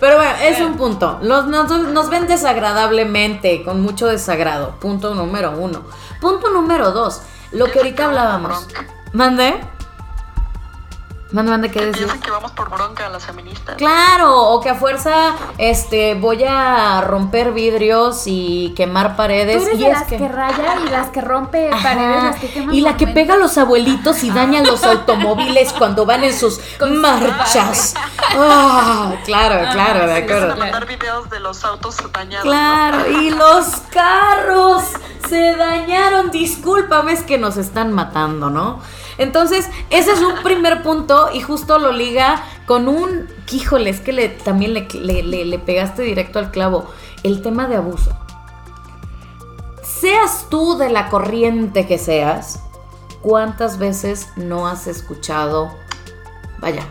pero 0.00 0.16
bueno, 0.16 0.32
es 0.42 0.60
un 0.60 0.76
punto. 0.76 1.18
Nos, 1.22 1.46
nos, 1.46 2.10
ven 2.10 2.26
desagradablemente, 2.26 3.62
con 3.62 3.80
mucho 3.80 4.06
desagrado. 4.06 4.76
Punto 4.80 5.14
número 5.14 5.52
uno. 5.58 5.82
Punto 6.20 6.50
número 6.50 6.92
dos, 6.92 7.22
lo 7.52 7.66
que 7.66 7.78
ahorita 7.78 8.06
hablábamos. 8.06 8.68
¿Mande? 9.12 9.73
Mande, 11.34 11.50
mande, 11.50 11.68
¿qué 11.68 11.84
decir? 11.84 12.06
que 12.20 12.30
vamos 12.30 12.52
por 12.52 12.70
bronca 12.70 13.06
a 13.06 13.08
las 13.08 13.26
feministas. 13.26 13.74
Claro, 13.74 14.50
o 14.50 14.60
que 14.60 14.70
a 14.70 14.76
fuerza 14.76 15.34
este, 15.58 16.14
voy 16.14 16.44
a 16.44 17.00
romper 17.00 17.50
vidrios 17.50 18.22
y 18.26 18.72
quemar 18.76 19.16
paredes. 19.16 19.56
Tú 19.56 19.66
eres 19.66 19.80
y 19.80 19.82
de 19.82 19.88
las 19.90 20.04
que... 20.04 20.28
raya 20.28 20.76
y 20.86 20.90
las 20.90 21.08
que 21.08 21.20
rompe 21.20 21.70
paredes, 21.82 22.22
las 22.22 22.36
que 22.36 22.68
Y 22.70 22.82
la 22.82 22.96
que 22.96 23.08
pega 23.08 23.34
a 23.34 23.36
los 23.36 23.58
abuelitos 23.58 24.22
y 24.22 24.30
daña 24.30 24.62
los 24.62 24.84
automóviles 24.84 25.72
cuando 25.78 26.06
van 26.06 26.22
en 26.22 26.38
sus 26.38 26.60
marchas. 26.80 27.94
Ah, 28.36 29.14
claro, 29.24 29.70
claro, 29.70 30.08
de 30.08 30.14
acuerdo. 30.14 30.56
mandar 30.56 30.86
videos 30.86 31.30
de 31.30 31.38
los 31.38 31.64
autos 31.64 31.96
dañados. 32.12 32.42
Claro, 32.44 33.08
y 33.08 33.30
los 33.30 33.66
carros 33.90 34.82
se 35.28 35.54
dañaron. 35.54 36.32
Discúlpame, 36.32 37.12
es 37.12 37.22
que 37.22 37.38
nos 37.38 37.56
están 37.56 37.92
matando, 37.92 38.50
¿no? 38.50 38.80
Entonces, 39.18 39.68
ese 39.90 40.12
es 40.12 40.20
un 40.20 40.42
primer 40.42 40.82
punto 40.82 41.30
y 41.32 41.40
justo 41.40 41.78
lo 41.78 41.92
liga 41.92 42.42
con 42.66 42.88
un, 42.88 43.28
híjole, 43.50 43.90
es 43.90 44.00
que 44.00 44.12
le, 44.12 44.28
también 44.28 44.74
le, 44.74 45.58
pegaste 45.58 46.02
directo 46.02 46.38
al 46.38 46.50
clavo, 46.50 46.86
el 47.22 47.42
tema 47.42 47.66
de 47.66 47.76
abuso. 47.76 48.10
Seas 49.82 50.46
tú 50.50 50.76
de 50.76 50.90
la 50.90 51.08
corriente 51.08 51.86
que 51.86 51.98
seas, 51.98 52.60
¿cuántas 53.22 53.78
veces 53.78 54.28
no 54.36 54.66
has 54.66 54.86
escuchado? 54.86 55.72
Vaya, 56.58 56.86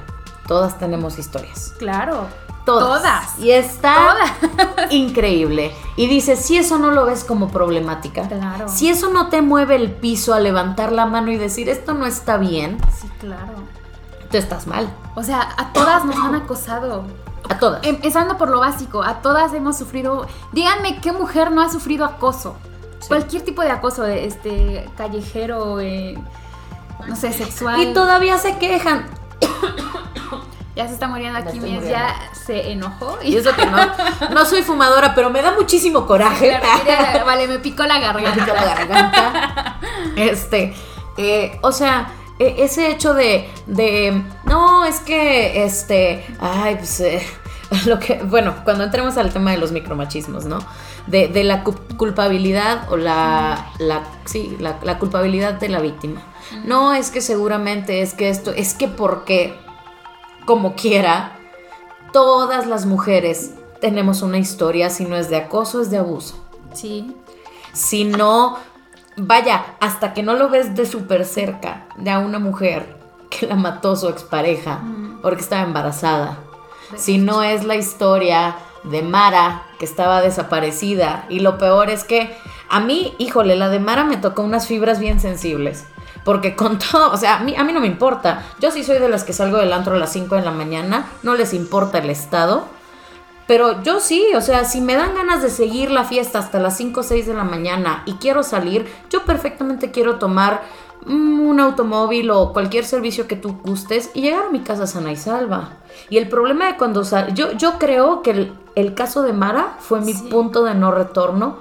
todas 0.47 0.79
tenemos 0.79 1.19
historias. 1.19 1.73
Claro. 1.77 2.27
Todas. 2.65 3.37
Y 3.39 3.51
está 3.51 4.15
increíble. 4.89 5.73
Y 5.95 6.07
dice, 6.07 6.35
si 6.35 6.57
eso 6.57 6.79
no 6.79 6.91
lo 6.91 7.05
ves 7.05 7.23
como 7.23 7.49
problemática, 7.49 8.27
claro. 8.27 8.67
si 8.69 8.89
eso 8.89 9.09
no 9.09 9.27
te 9.27 9.41
mueve 9.41 9.75
el 9.75 9.91
piso 9.91 10.33
a 10.33 10.39
levantar 10.39 10.91
la 10.91 11.05
mano 11.05 11.31
y 11.31 11.37
decir, 11.37 11.69
esto 11.69 11.93
no 11.93 12.05
está 12.05 12.37
bien, 12.37 12.77
sí, 12.99 13.09
claro. 13.19 13.53
Tú 14.31 14.37
estás 14.37 14.65
mal. 14.65 14.91
O 15.15 15.23
sea, 15.23 15.53
a 15.57 15.73
todas 15.73 16.05
nos 16.05 16.15
han 16.15 16.35
acosado. 16.35 17.05
A 17.49 17.59
todas. 17.59 17.85
Empezando 17.85 18.37
por 18.37 18.49
lo 18.49 18.61
básico, 18.61 19.03
a 19.03 19.21
todas 19.21 19.53
hemos 19.53 19.77
sufrido. 19.77 20.25
Díganme 20.53 21.01
qué 21.01 21.11
mujer 21.11 21.51
no 21.51 21.61
ha 21.61 21.69
sufrido 21.69 22.05
acoso. 22.05 22.55
Cualquier 23.07 23.43
tipo 23.43 23.61
de 23.61 23.69
acoso, 23.69 24.05
este, 24.05 24.89
callejero, 24.95 25.81
eh, 25.81 26.17
no 27.05 27.15
sé, 27.15 27.33
sexual. 27.33 27.81
Y 27.81 27.93
todavía 27.93 28.37
se 28.37 28.57
quejan. 28.57 29.05
Ya 30.75 30.87
se 30.87 30.93
está 30.93 31.07
muriendo 31.07 31.37
aquí, 31.37 31.59
Mies 31.59 31.87
ya 31.87 32.15
se 32.33 32.71
enojó. 32.71 33.19
Y 33.23 33.37
eso 33.37 33.55
que 33.55 33.65
no, 33.67 33.77
no 34.31 34.45
soy 34.45 34.63
fumadora, 34.63 35.13
pero 35.13 35.29
me 35.29 35.41
da 35.41 35.51
muchísimo 35.51 36.07
coraje. 36.07 36.59
vale, 37.25 37.47
me 37.47 37.59
picó 37.59 37.83
la 37.83 37.99
garganta. 37.99 38.33
Me 38.35 38.41
picó 38.41 38.55
la 38.55 38.75
garganta. 38.75 39.79
Este, 40.15 40.73
eh, 41.17 41.59
o 41.61 41.71
sea, 41.71 42.11
e, 42.39 42.63
ese 42.63 42.89
hecho 42.89 43.13
de, 43.13 43.47
de, 43.67 44.23
no, 44.45 44.85
es 44.85 44.99
que, 44.99 45.63
este, 45.63 46.25
ay, 46.39 46.75
pues, 46.75 46.99
eh, 47.01 47.21
lo 47.85 47.99
que, 47.99 48.15
bueno, 48.23 48.55
cuando 48.63 48.83
entremos 48.83 49.17
al 49.17 49.31
tema 49.31 49.51
de 49.51 49.57
los 49.57 49.71
micromachismos, 49.71 50.45
¿no? 50.45 50.59
De, 51.05 51.27
de 51.27 51.43
la 51.43 51.63
culpabilidad 51.63 52.89
o 52.89 52.97
la, 52.97 53.67
la 53.77 54.03
sí, 54.25 54.55
la, 54.59 54.79
la 54.83 54.97
culpabilidad 54.97 55.53
de 55.53 55.69
la 55.69 55.79
víctima. 55.79 56.21
No, 56.65 56.93
es 56.93 57.11
que 57.11 57.21
seguramente 57.21 58.01
es 58.01 58.13
que 58.13 58.29
esto, 58.29 58.51
es 58.51 58.73
que 58.73 58.87
porque 58.87 59.62
como 60.45 60.75
quiera, 60.75 61.37
todas 62.11 62.67
las 62.67 62.85
mujeres 62.85 63.53
tenemos 63.81 64.21
una 64.21 64.37
historia, 64.37 64.89
si 64.89 65.05
no 65.05 65.15
es 65.15 65.29
de 65.29 65.37
acoso, 65.37 65.81
es 65.81 65.89
de 65.89 65.97
abuso. 65.97 66.35
Sí. 66.73 67.15
Si 67.73 68.05
no, 68.05 68.57
vaya, 69.17 69.65
hasta 69.79 70.13
que 70.13 70.23
no 70.23 70.33
lo 70.33 70.49
ves 70.49 70.75
de 70.75 70.85
súper 70.85 71.25
cerca 71.25 71.87
de 71.97 72.11
a 72.11 72.19
una 72.19 72.39
mujer 72.39 72.97
que 73.29 73.47
la 73.47 73.55
mató 73.55 73.95
su 73.95 74.07
expareja 74.07 74.81
porque 75.21 75.41
estaba 75.41 75.63
embarazada. 75.63 76.37
Si 76.95 77.17
no 77.17 77.43
es 77.43 77.63
la 77.63 77.75
historia 77.75 78.55
de 78.83 79.01
Mara 79.01 79.63
que 79.79 79.85
estaba 79.85 80.21
desaparecida. 80.21 81.25
Y 81.29 81.39
lo 81.39 81.57
peor 81.57 81.89
es 81.89 82.03
que 82.03 82.35
a 82.69 82.79
mí, 82.79 83.13
híjole, 83.17 83.55
la 83.55 83.69
de 83.69 83.79
Mara 83.79 84.03
me 84.03 84.17
tocó 84.17 84.43
unas 84.43 84.67
fibras 84.67 84.99
bien 84.99 85.19
sensibles. 85.19 85.85
Porque 86.23 86.55
con 86.55 86.79
todo, 86.91 87.11
o 87.11 87.17
sea, 87.17 87.37
a 87.37 87.39
mí, 87.43 87.55
a 87.55 87.63
mí 87.63 87.73
no 87.73 87.79
me 87.79 87.87
importa. 87.87 88.43
Yo 88.59 88.71
sí 88.71 88.83
soy 88.83 88.99
de 88.99 89.09
las 89.09 89.23
que 89.23 89.33
salgo 89.33 89.57
del 89.57 89.73
antro 89.73 89.95
a 89.95 89.99
las 89.99 90.11
5 90.11 90.35
de 90.35 90.41
la 90.41 90.51
mañana, 90.51 91.07
no 91.23 91.35
les 91.35 91.53
importa 91.53 91.97
el 91.99 92.09
estado. 92.09 92.65
Pero 93.45 93.81
yo 93.83 93.99
sí, 93.99 94.25
o 94.35 94.41
sea, 94.41 94.63
si 94.63 94.79
me 94.79 94.95
dan 94.95 95.15
ganas 95.15 95.41
de 95.41 95.49
seguir 95.49 95.91
la 95.91 96.05
fiesta 96.05 96.39
hasta 96.39 96.59
las 96.59 96.77
5 96.77 97.01
o 97.01 97.03
6 97.03 97.27
de 97.27 97.33
la 97.33 97.43
mañana 97.43 98.03
y 98.05 98.13
quiero 98.13 98.41
salir, 98.41 98.87
yo 99.09 99.23
perfectamente 99.25 99.91
quiero 99.91 100.15
tomar 100.15 100.61
mm, 101.05 101.41
un 101.41 101.59
automóvil 101.59 102.31
o 102.31 102.53
cualquier 102.53 102.85
servicio 102.85 103.27
que 103.27 103.35
tú 103.35 103.57
gustes 103.63 104.11
y 104.13 104.21
llegar 104.21 104.45
a 104.45 104.49
mi 104.49 104.61
casa 104.61 104.87
sana 104.87 105.11
y 105.11 105.17
salva. 105.17 105.77
Y 106.09 106.17
el 106.17 106.29
problema 106.29 106.67
de 106.67 106.77
cuando 106.77 107.03
sal 107.03 107.33
yo, 107.33 107.51
yo 107.51 107.77
creo 107.79 108.21
que 108.21 108.51
el, 108.75 108.93
caso 108.95 109.23
de 109.23 109.33
Mara 109.33 109.75
fue 109.79 109.99
mi 109.99 110.13
punto 110.13 110.63
de 110.63 110.73
no 110.73 110.91
retorno 110.91 111.57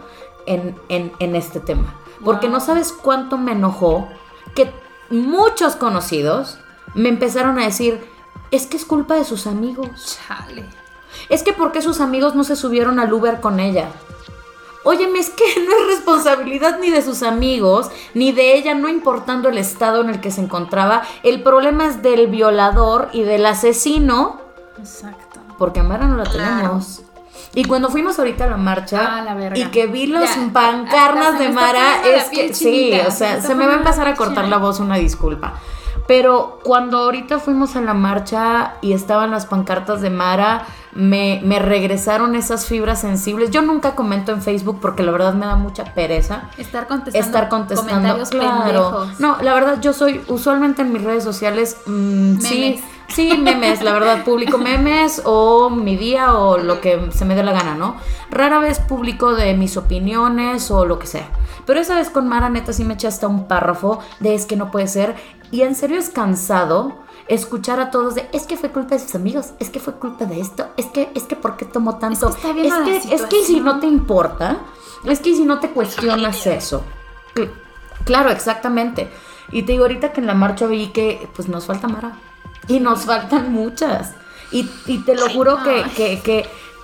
en, 0.47 0.77
en, 0.89 1.37
este 1.37 1.59
tema. 1.59 1.95
Porque 2.25 2.49
no 2.49 2.61
sabes 2.61 2.93
cuánto 2.93 3.39
me 3.39 3.53
enojó 3.53 4.09
que 4.55 4.73
muchos 5.11 5.77
conocidos 5.77 6.59
me 6.95 7.09
empezaron 7.09 7.59
a 7.59 7.65
decir, 7.65 8.07
es 8.51 8.67
que 8.67 8.77
es 8.77 8.85
culpa 8.85 9.15
de 9.15 9.25
sus 9.25 9.47
amigos. 9.47 10.19
Chale. 10.27 10.65
Es 11.29 11.43
que 11.43 11.53
porque 11.53 11.83
sus 11.83 12.01
amigos 12.01 12.35
no 12.35 12.45
se 12.45 12.57
subieron 12.57 12.99
al 12.99 13.13
Uber 13.13 13.41
con 13.41 13.61
ella. 13.61 13.89
Óyeme, 14.85 15.21
es 15.21 15.31
que 15.31 15.45
no 15.67 15.73
es 15.73 15.97
responsabilidad 15.97 16.79
ni 16.81 16.91
de 16.91 17.03
sus 17.03 17.23
amigos, 17.23 17.91
ni 18.15 18.33
de 18.33 18.55
ella, 18.55 18.75
no 18.75 18.89
importando 18.89 19.49
el 19.49 19.59
estado 19.59 20.01
en 20.03 20.11
el 20.11 20.21
que 20.21 20.31
se 20.31 20.41
encontraba. 20.41 21.03
El 21.23 21.43
problema 21.43 21.87
es 21.87 22.03
del 22.03 22.27
violador 22.27 23.09
y 23.13 23.23
del 23.23 23.47
asesino. 23.47 24.41
Exacto. 24.79 25.41
Porque 25.59 25.81
a 25.81 25.85
Mara 25.85 26.07
no 26.07 26.17
la 26.17 26.25
tenemos. 26.25 27.03
Y 27.55 27.65
cuando 27.65 27.91
fuimos 27.91 28.19
ahorita 28.19 28.45
a 28.45 28.47
la 28.49 28.57
marcha 28.57 29.25
ah, 29.29 29.51
y 29.55 29.65
que 29.67 29.87
vi 29.87 30.07
los 30.07 30.29
pancarnas 30.53 31.39
de 31.39 31.51
Mara, 31.51 32.03
es 32.07 32.31
que 32.31 32.55
sí, 32.55 32.93
o 33.07 33.11
sea, 33.11 33.43
se 33.43 33.55
me 33.55 33.67
va 33.67 33.75
a 33.75 33.77
empezar 33.77 34.09
a 34.09 34.15
cortar 34.15 34.49
la 34.49 34.57
voz, 34.57 34.81
una 34.81 34.97
disculpa. 34.97 35.55
Pero 36.07 36.59
cuando 36.65 36.99
ahorita 36.99 37.39
fuimos 37.39 37.77
a 37.77 37.81
la 37.81 37.95
marcha 37.95 38.75
y 38.81 38.93
estaban 38.93 39.31
las 39.31 39.47
pancartas 39.47 40.01
de 40.01 40.11
Mara, 40.11 40.67
me, 40.93 41.41
me, 41.45 41.59
regresaron 41.59 42.35
esas 42.35 42.67
fibras 42.67 43.01
sensibles. 43.01 43.51
Yo 43.51 43.63
nunca 43.63 43.95
comento 43.95 44.33
en 44.33 44.43
Facebook 44.43 44.79
porque 44.81 45.03
la 45.03 45.13
verdad 45.13 45.35
me 45.35 45.47
da 45.47 45.57
mucha 45.57 45.85
pereza. 45.85 46.51
Estar 46.59 46.89
contestando. 46.89 47.27
Estar 47.27 47.49
contestando. 47.49 48.25
Claro. 48.25 49.09
No, 49.19 49.37
la 49.43 49.55
verdad 49.55 49.81
yo 49.81 49.93
soy 49.93 50.21
usualmente 50.29 50.83
en 50.83 50.93
mis 50.93 51.03
redes 51.03 51.23
sociales. 51.23 51.77
Mm, 51.87 52.41
sí 52.41 52.83
Sí, 53.15 53.37
memes, 53.37 53.83
la 53.83 53.93
verdad, 53.93 54.25
publico 54.25 54.57
memes 54.57 55.21
o 55.25 55.69
mi 55.69 55.97
día 55.97 56.35
o 56.35 56.57
lo 56.57 56.81
que 56.81 57.11
se 57.13 57.25
me 57.25 57.35
dé 57.35 57.43
la 57.43 57.53
gana, 57.53 57.75
¿no? 57.75 57.97
Rara 58.31 58.59
vez 58.59 58.79
publico 58.81 59.35
de 59.35 59.55
mis 59.55 59.77
opiniones 59.77 60.71
o 60.71 60.87
lo 60.87 60.99
que 60.99 61.07
sea. 61.07 61.29
Pero 61.67 61.81
esa 61.81 61.95
vez 61.95 62.11
con 62.11 62.29
Mara 62.29 62.49
neta 62.49 62.73
sí 62.73 62.85
me 62.85 62.95
eché 62.95 63.09
hasta 63.09 63.29
un 63.29 63.47
párrafo 63.47 63.99
de 64.21 64.35
es 64.35 64.47
que 64.47 64.57
no 64.57 64.71
puede 64.71 64.89
ser. 64.89 65.15
Y 65.51 65.63
en 65.63 65.75
serio 65.75 65.99
es 65.99 66.09
cansado 66.09 67.03
escuchar 67.29 67.81
a 67.81 67.91
todos 67.91 68.15
de 68.15 68.29
es 68.33 68.47
que 68.47 68.57
fue 68.57 68.71
culpa 68.71 68.95
de 68.95 69.01
sus 69.01 69.15
amigos, 69.15 69.53
es 69.59 69.71
que 69.71 69.79
fue 69.79 69.95
culpa 69.95 70.25
de 70.25 70.41
esto, 70.41 70.67
es 70.77 70.87
que, 70.87 71.11
es 71.15 71.23
que 71.25 71.37
¿por 71.37 71.57
qué 71.57 71.65
tomó 71.65 71.99
tanto? 71.99 72.29
Es 72.29 72.37
que, 72.37 73.15
es 73.15 73.23
que 73.23 73.45
si 73.45 73.61
no 73.61 73.79
te 73.79 73.87
importa, 73.87 74.59
es 75.05 75.21
que 75.21 75.35
si 75.35 75.45
no 75.45 75.61
te 75.61 75.71
cuestionas 75.71 76.47
eso. 76.47 76.83
Claro, 78.05 78.31
exactamente. 78.31 79.11
Y 79.51 79.63
te 79.63 79.73
digo 79.73 79.85
ahorita 79.85 80.13
que 80.13 80.21
en 80.21 80.27
la 80.27 80.35
marcha 80.35 80.67
vi 80.67 80.89
que 80.89 81.29
pues 81.35 81.49
nos 81.49 81.67
falta 81.67 81.87
Mara. 81.89 82.19
Y 82.69 82.81
nos 82.81 83.05
faltan 83.05 83.53
muchas. 83.53 84.13
Y, 84.51 84.65
te 85.05 85.15
lo 85.15 85.31
juro 85.31 85.63
que, 85.63 86.21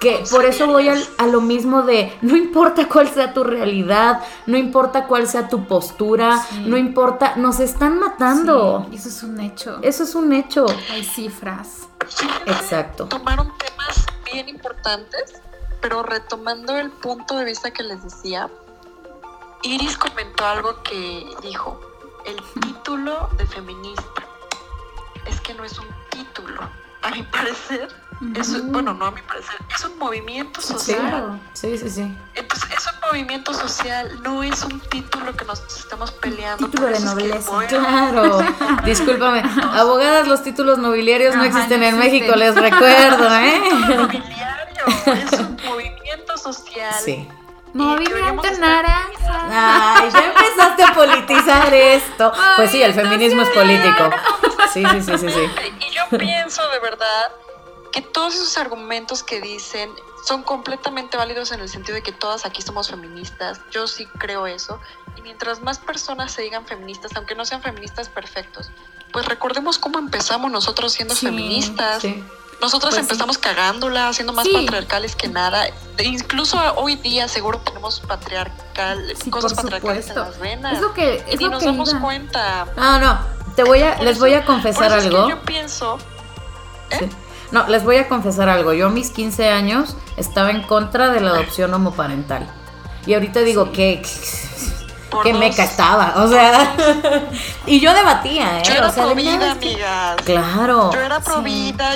que, 0.01 0.25
por 0.31 0.45
eso 0.45 0.67
voy 0.67 0.89
a 0.89 1.27
lo 1.27 1.41
mismo 1.41 1.83
de, 1.83 2.17
no 2.23 2.37
importa 2.37 2.89
cuál 2.89 3.09
sea 3.09 3.35
tu 3.35 3.45
realidad, 3.45 4.23
no 4.47 4.57
importa 4.57 5.07
cuál 5.07 5.29
sea 5.29 5.49
tu 5.49 5.67
postura, 5.67 6.43
no 6.65 6.77
importa, 6.77 7.37
nos 7.37 7.61
están 7.61 7.99
matando. 7.99 8.89
eso 8.93 9.09
es 9.09 9.23
un 9.23 9.41
hecho. 9.41 9.79
Eso 9.83 10.05
es 10.05 10.15
un 10.15 10.33
hecho. 10.33 10.67
Hay 10.91 11.05
cifras. 11.05 11.89
Exacto. 12.47 13.07
Tomaron 13.07 13.53
temas 13.59 14.07
bien 14.33 14.49
importantes, 14.49 15.43
pero 15.83 16.03
retomando 16.03 16.77
el 16.77 16.91
punto 16.91 17.37
de 17.37 17.45
vista 17.45 17.71
que 17.71 17.83
les 17.83 18.03
decía, 18.03 18.49
Iris 19.63 19.99
comentó 19.99 20.47
algo 20.47 20.83
que 20.83 21.27
dijo, 21.43 21.81
el 22.25 22.37
título 22.61 23.29
de 23.37 23.47
feminista 23.47 24.28
es 25.29 25.41
que 25.41 25.55
no 25.55 25.65
es 25.65 25.79
un 25.79 25.87
título. 26.11 26.69
A 27.01 27.11
mi 27.11 27.23
parecer, 27.23 27.89
bueno, 28.65 28.93
no 28.93 29.07
a 29.07 29.11
mi 29.13 29.23
parecer, 29.23 29.55
es 29.73 29.85
un 29.85 29.97
movimiento 29.99 30.61
social. 30.61 31.41
Sí, 31.53 31.79
sí, 31.79 31.89
sí. 31.89 32.17
Entonces, 32.35 32.69
es 32.77 32.87
un 32.87 33.01
movimiento 33.09 33.55
social, 33.55 34.21
no 34.23 34.43
es 34.43 34.65
un 34.65 34.81
título 34.81 35.37
que 35.37 35.45
nos 35.45 35.63
estamos 35.77 36.11
peleando. 36.11 36.67
Título 36.67 36.89
de 36.89 36.99
nobleza. 36.99 37.67
claro, 37.69 38.41
discúlpame. 38.85 39.43
Abogadas, 39.75 40.27
los 40.27 40.43
títulos 40.43 40.79
nobiliarios 40.79 41.37
no 41.37 41.45
existen 41.45 41.85
en 41.85 41.99
México, 41.99 42.35
les 42.35 42.57
recuerdo, 42.57 43.33
¿eh? 43.37 43.61
Nobiliario, 43.97 44.87
es 45.07 45.39
un 45.39 45.57
movimiento 45.65 46.37
social. 46.37 46.95
Sí. 47.05 47.29
Movimiento 47.75 48.51
naranja. 48.59 49.97
Ay, 50.01 50.11
ya 50.11 50.25
empezaste 50.25 50.83
a 50.83 50.95
politizar 50.95 51.73
esto. 51.73 52.33
Pues 52.57 52.71
sí, 52.71 52.83
el 52.83 52.95
feminismo 52.95 53.43
es 53.43 53.49
político. 53.51 54.11
Sí, 54.73 54.85
sí, 54.85 55.03
sí, 55.03 55.19
sí, 55.19 55.31
sí. 55.31 55.51
Y 55.81 55.91
yo 55.95 56.19
pienso 56.19 56.69
de 56.69 56.79
verdad 56.81 57.33
que 57.93 58.03
todos 58.03 58.35
esos 58.35 58.57
argumentos 58.59 59.23
que 59.23 59.41
dicen 59.41 59.91
son 60.27 60.43
completamente 60.43 61.17
válidos 61.17 61.53
en 61.53 61.61
el 61.61 61.69
sentido 61.69 61.95
de 61.95 62.03
que 62.03 62.13
todas 62.13 62.45
aquí 62.45 62.63
somos 62.63 62.91
feministas. 62.91 63.61
Yo 63.71 63.87
sí 63.87 64.07
creo 64.19 64.47
eso. 64.47 64.81
Y 65.17 65.23
mientras 65.23 65.63
más 65.63 65.79
personas 65.79 66.33
se 66.33 66.43
digan 66.43 66.67
feministas, 66.67 67.13
aunque 67.17 67.35
no 67.35 67.45
sean 67.45 67.63
feministas 67.63 68.09
perfectos, 68.09 68.71
pues 69.13 69.27
recordemos 69.27 69.79
cómo 69.79 69.99
empezamos 69.99 70.51
nosotros 70.51 70.93
siendo 70.93 71.15
feministas. 71.15 72.03
Sí. 72.03 72.23
Nosotras 72.61 72.95
pues 72.95 73.03
empezamos 73.03 73.39
cagándola, 73.39 74.13
siendo 74.13 74.33
más 74.33 74.49
patriarcales 74.49 75.15
que 75.15 75.29
nada. 75.29 75.67
Incluso 76.03 76.59
hoy 76.75 76.97
día 76.97 77.29
seguro 77.29 77.59
tenemos 77.61 78.01
patriarcal, 78.01 79.15
cosas 79.31 79.55
patriarcales 79.55 80.11
en 80.11 80.17
las 80.17 80.39
venas. 80.41 80.75
Es 80.75 80.81
lo 80.81 80.93
que, 80.93 81.25
y 81.31 81.49
nos 81.49 81.63
damos 81.63 81.95
cuenta. 81.95 82.67
No, 82.77 82.99
no, 82.99 83.19
te 83.55 83.63
voy 83.63 83.83
a, 83.83 84.03
les 84.03 84.19
voy 84.19 84.35
a 84.35 84.45
confesar 84.45 84.93
algo. 84.93 85.29
yo 85.29 85.41
pienso... 85.43 85.99
¿eh? 86.91 87.09
No, 87.51 87.67
les 87.69 87.85
voy 87.85 87.97
a 87.97 88.09
confesar 88.09 88.49
algo. 88.49 88.73
Yo 88.73 88.89
a 88.89 88.91
mis 88.91 89.11
15 89.11 89.49
años 89.49 89.97
estaba 90.17 90.51
en 90.51 90.63
contra 90.63 91.11
de 91.11 91.21
la 91.21 91.31
adopción 91.31 91.73
homoparental. 91.73 92.47
Y 93.07 93.15
ahorita 93.15 93.41
digo 93.41 93.73
que 93.73 94.03
que 95.23 95.33
me 95.33 95.49
estaba, 95.49 96.15
o 96.17 96.29
sea, 96.29 96.75
y 97.67 97.81
yo 97.81 97.95
debatía, 97.95 98.59
¿eh? 98.59 98.63
Yo 98.65 98.75
era 98.75 98.89
o 98.89 98.93
sea, 98.93 99.05
amigas. 99.05 99.57
Claro. 100.25 100.91
Yo 100.93 101.01
era 101.01 101.21
pro 101.21 101.43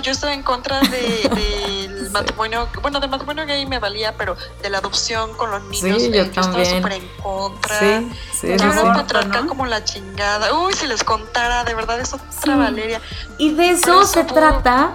yo 0.03 0.13
estaba 0.13 0.33
en 0.33 0.43
contra 0.43 0.81
de, 0.81 1.29
del 1.89 2.11
matrimonio, 2.11 2.69
bueno, 2.81 3.01
del 3.01 3.11
matrimonio 3.11 3.47
gay 3.47 3.67
me 3.67 3.79
valía, 3.79 4.17
pero 4.17 4.37
de 4.63 4.71
la 4.71 4.79
adopción 4.79 5.35
con 5.35 5.51
los 5.51 5.63
niños, 5.65 6.03
sí, 6.03 6.09
yo, 6.09 6.17
yo 6.17 6.23
estaba 6.23 6.65
súper 6.65 6.93
en 6.93 7.09
contra. 7.23 7.79
Sí, 7.79 8.13
sí, 8.41 8.47
yo 8.49 8.73
era 8.73 8.95
patriarcal 8.95 9.47
como 9.47 9.67
la 9.67 9.85
chingada. 9.85 10.55
Uy, 10.55 10.73
si 10.73 10.87
les 10.87 11.05
contara, 11.05 11.65
de 11.65 11.75
verdad, 11.75 12.01
es 12.01 12.13
otra 12.13 12.57
Valeria. 12.57 13.01
Y 13.39 13.55
de 13.55 13.71
eso, 13.71 14.05
se 14.05 14.25
trata 14.25 14.95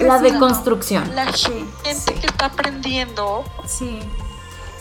la 0.00 0.18
deconstrucción. 0.18 1.14
La 1.14 1.26
gente 1.26 2.14
que 2.14 2.26
está 2.26 2.46
aprendiendo. 2.46 3.44
Sí 3.66 4.00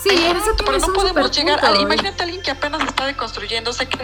Sí, 0.03 0.09
eso 0.09 0.55
pero 0.57 0.77
no 0.79 0.93
podemos 0.93 1.31
llegar 1.31 1.63
a, 1.63 1.75
imagínate 1.77 2.21
a 2.21 2.25
alguien 2.25 2.41
que 2.41 2.51
apenas 2.51 2.81
está 2.81 3.05
deconstruyéndose, 3.05 3.87
que, 3.87 3.97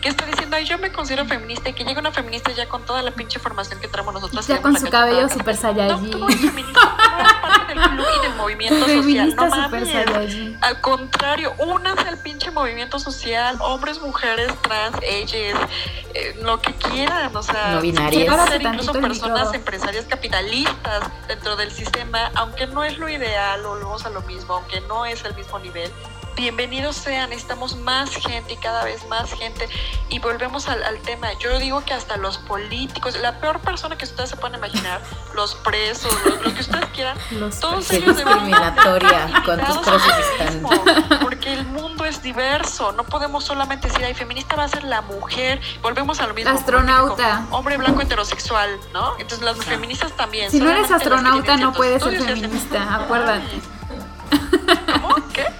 que 0.00 0.08
está 0.08 0.24
diciendo, 0.24 0.56
ay, 0.56 0.64
yo 0.64 0.78
me 0.78 0.90
considero 0.90 1.26
feminista 1.26 1.68
y 1.68 1.74
que 1.74 1.84
llega 1.84 2.00
una 2.00 2.10
feminista 2.10 2.52
ya 2.52 2.68
con 2.68 2.86
toda 2.86 3.02
la 3.02 3.10
pinche 3.10 3.38
formación 3.38 3.78
que 3.78 3.88
traemos 3.88 4.14
nosotros. 4.14 4.46
Ya 4.46 4.62
con 4.62 4.78
su 4.78 4.88
cabello 4.88 5.28
super 5.28 5.56
saiyajin. 5.56 6.10
No, 6.10 6.26
tú 6.26 6.28
feminista, 6.28 6.80
no 6.80 7.40
parte 7.42 7.74
del 7.74 7.82
club 7.90 8.06
y 8.16 8.22
del 8.26 8.34
movimiento 8.36 8.86
social. 8.86 9.34
No 9.36 9.46
mames. 9.48 10.56
Al 10.62 10.80
contrario, 10.80 11.54
únanse 11.58 12.08
al 12.08 12.18
pinche 12.18 12.50
movimiento 12.50 12.98
social, 12.98 13.58
hombres, 13.60 14.00
mujeres, 14.00 14.50
trans, 14.62 14.96
ellas, 15.02 15.58
eh, 16.14 16.34
lo 16.40 16.60
que 16.60 16.72
quieran, 16.74 17.34
o 17.36 17.42
sea, 17.42 17.72
no 17.72 17.80
binarias. 17.80 18.48
ser 18.48 18.62
incluso 18.62 18.92
personas 18.92 19.52
empresarias 19.52 20.06
capitalistas 20.06 21.04
dentro 21.28 21.56
del 21.56 21.70
sistema, 21.70 22.30
aunque 22.36 22.66
no 22.66 22.84
es 22.84 22.98
lo 22.98 23.08
ideal, 23.08 23.62
volvemos 23.62 24.06
a 24.06 24.10
lo 24.10 24.22
mismo, 24.22 24.54
aunque 24.54 24.80
no 24.82 25.04
es 25.04 25.24
el 25.24 25.34
mismo 25.34 25.41
nivel. 25.62 25.90
Bienvenidos 26.34 26.96
sean, 26.96 27.28
necesitamos 27.28 27.76
más 27.76 28.10
gente 28.10 28.54
y 28.54 28.56
cada 28.56 28.84
vez 28.84 29.06
más 29.08 29.32
gente. 29.34 29.68
Y 30.08 30.18
volvemos 30.18 30.66
al, 30.66 30.98
tema, 31.00 31.32
yo 31.34 31.58
digo 31.58 31.84
que 31.84 31.92
hasta 31.92 32.16
los 32.16 32.38
políticos, 32.38 33.18
la 33.20 33.38
peor 33.38 33.60
persona 33.60 33.98
que 33.98 34.06
ustedes 34.06 34.30
se 34.30 34.36
pueden 34.36 34.56
imaginar, 34.56 35.02
los 35.34 35.54
presos, 35.56 36.10
los, 36.42 36.54
que 36.54 36.60
ustedes 36.60 36.86
quieran, 36.94 37.18
todos 37.60 37.90
ellos 37.90 38.16
discriminatoria 38.16 39.30
cuántos 39.44 39.78
presos 39.78 40.12
están. 40.30 41.20
Porque 41.20 41.52
el 41.52 41.66
mundo 41.66 42.06
es 42.06 42.22
diverso, 42.22 42.92
no 42.92 43.04
podemos 43.04 43.44
solamente 43.44 43.88
decir, 43.88 44.02
ay, 44.04 44.14
feminista 44.14 44.56
va 44.56 44.64
a 44.64 44.68
ser 44.68 44.84
la 44.84 45.02
mujer, 45.02 45.60
volvemos 45.82 46.20
a 46.20 46.26
lo 46.26 46.34
mismo. 46.34 46.50
Astronauta. 46.50 47.46
hombre 47.50 47.76
blanco 47.76 48.00
heterosexual, 48.00 48.80
¿no? 48.94 49.18
Entonces 49.18 49.42
las 49.42 49.58
feministas 49.58 50.12
también. 50.12 50.50
Si 50.50 50.60
no 50.60 50.70
eres 50.70 50.90
astronauta 50.90 51.58
no 51.58 51.72
puedes 51.72 52.02
ser 52.02 52.22
feminista, 52.22 52.94
acuérdate. 52.94 53.81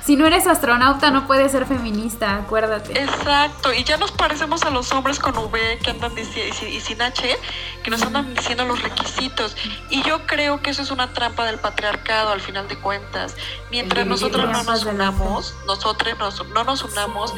Si 0.05 0.17
no 0.17 0.27
eres 0.27 0.47
astronauta, 0.47 1.11
no 1.11 1.27
puedes 1.27 1.53
ser 1.53 1.65
feminista, 1.65 2.37
acuérdate. 2.37 3.01
Exacto, 3.01 3.73
y 3.73 3.85
ya 3.85 3.97
nos 3.97 4.11
parecemos 4.11 4.65
a 4.65 4.71
los 4.71 4.91
hombres 4.93 5.21
con 5.21 5.37
V 5.37 5.79
que 5.83 5.91
andan 5.91 6.15
diciendo, 6.15 6.57
y 6.67 6.81
sin 6.81 7.01
H, 7.01 7.39
que 7.83 7.91
nos 7.91 8.03
andan 8.03 8.35
diciendo 8.35 8.65
los 8.65 8.83
requisitos. 8.83 9.57
Y 9.91 10.03
yo 10.03 10.27
creo 10.27 10.61
que 10.61 10.71
eso 10.71 10.83
es 10.83 10.91
una 10.91 11.13
trampa 11.13 11.45
del 11.45 11.59
patriarcado 11.59 12.31
al 12.31 12.41
final 12.41 12.67
de 12.67 12.77
cuentas. 12.79 13.37
Mientras 13.71 14.07
nosotros 14.07 14.51
no 14.51 14.65
nos 14.65 14.85
unamos, 14.85 15.55
nosotros 15.67 16.15
no 16.53 16.65
nos 16.65 16.83
unamos, 16.83 17.33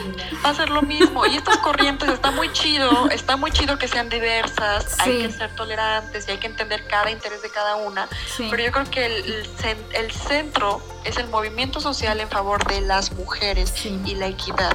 va 0.44 0.50
a 0.50 0.54
ser 0.54 0.70
lo 0.70 0.82
mismo. 0.82 1.26
Y 1.26 1.36
estas 1.36 1.58
corrientes 1.58 2.08
está 2.08 2.30
muy 2.30 2.50
chido, 2.52 3.10
está 3.10 3.36
muy 3.36 3.50
chido 3.50 3.78
que 3.78 3.88
sean 3.88 4.08
diversas, 4.08 4.98
hay 5.00 5.22
que 5.22 5.32
ser 5.32 5.54
tolerantes 5.54 6.26
y 6.28 6.32
hay 6.32 6.38
que 6.38 6.46
entender 6.46 6.86
cada 6.86 7.10
interés 7.10 7.42
de 7.42 7.50
cada 7.50 7.76
una. 7.76 8.08
Pero 8.38 8.62
yo 8.62 8.72
creo 8.72 8.90
que 8.90 9.06
el, 9.06 9.48
el 9.92 10.10
centro 10.12 10.82
es 11.04 11.16
el 11.18 11.28
movimiento 11.28 11.80
social 11.80 12.20
en 12.20 12.28
favor 12.28 12.64
de 12.66 12.80
las 12.80 13.12
mujeres 13.12 13.72
y 13.84 14.14
la 14.14 14.26
equidad. 14.26 14.72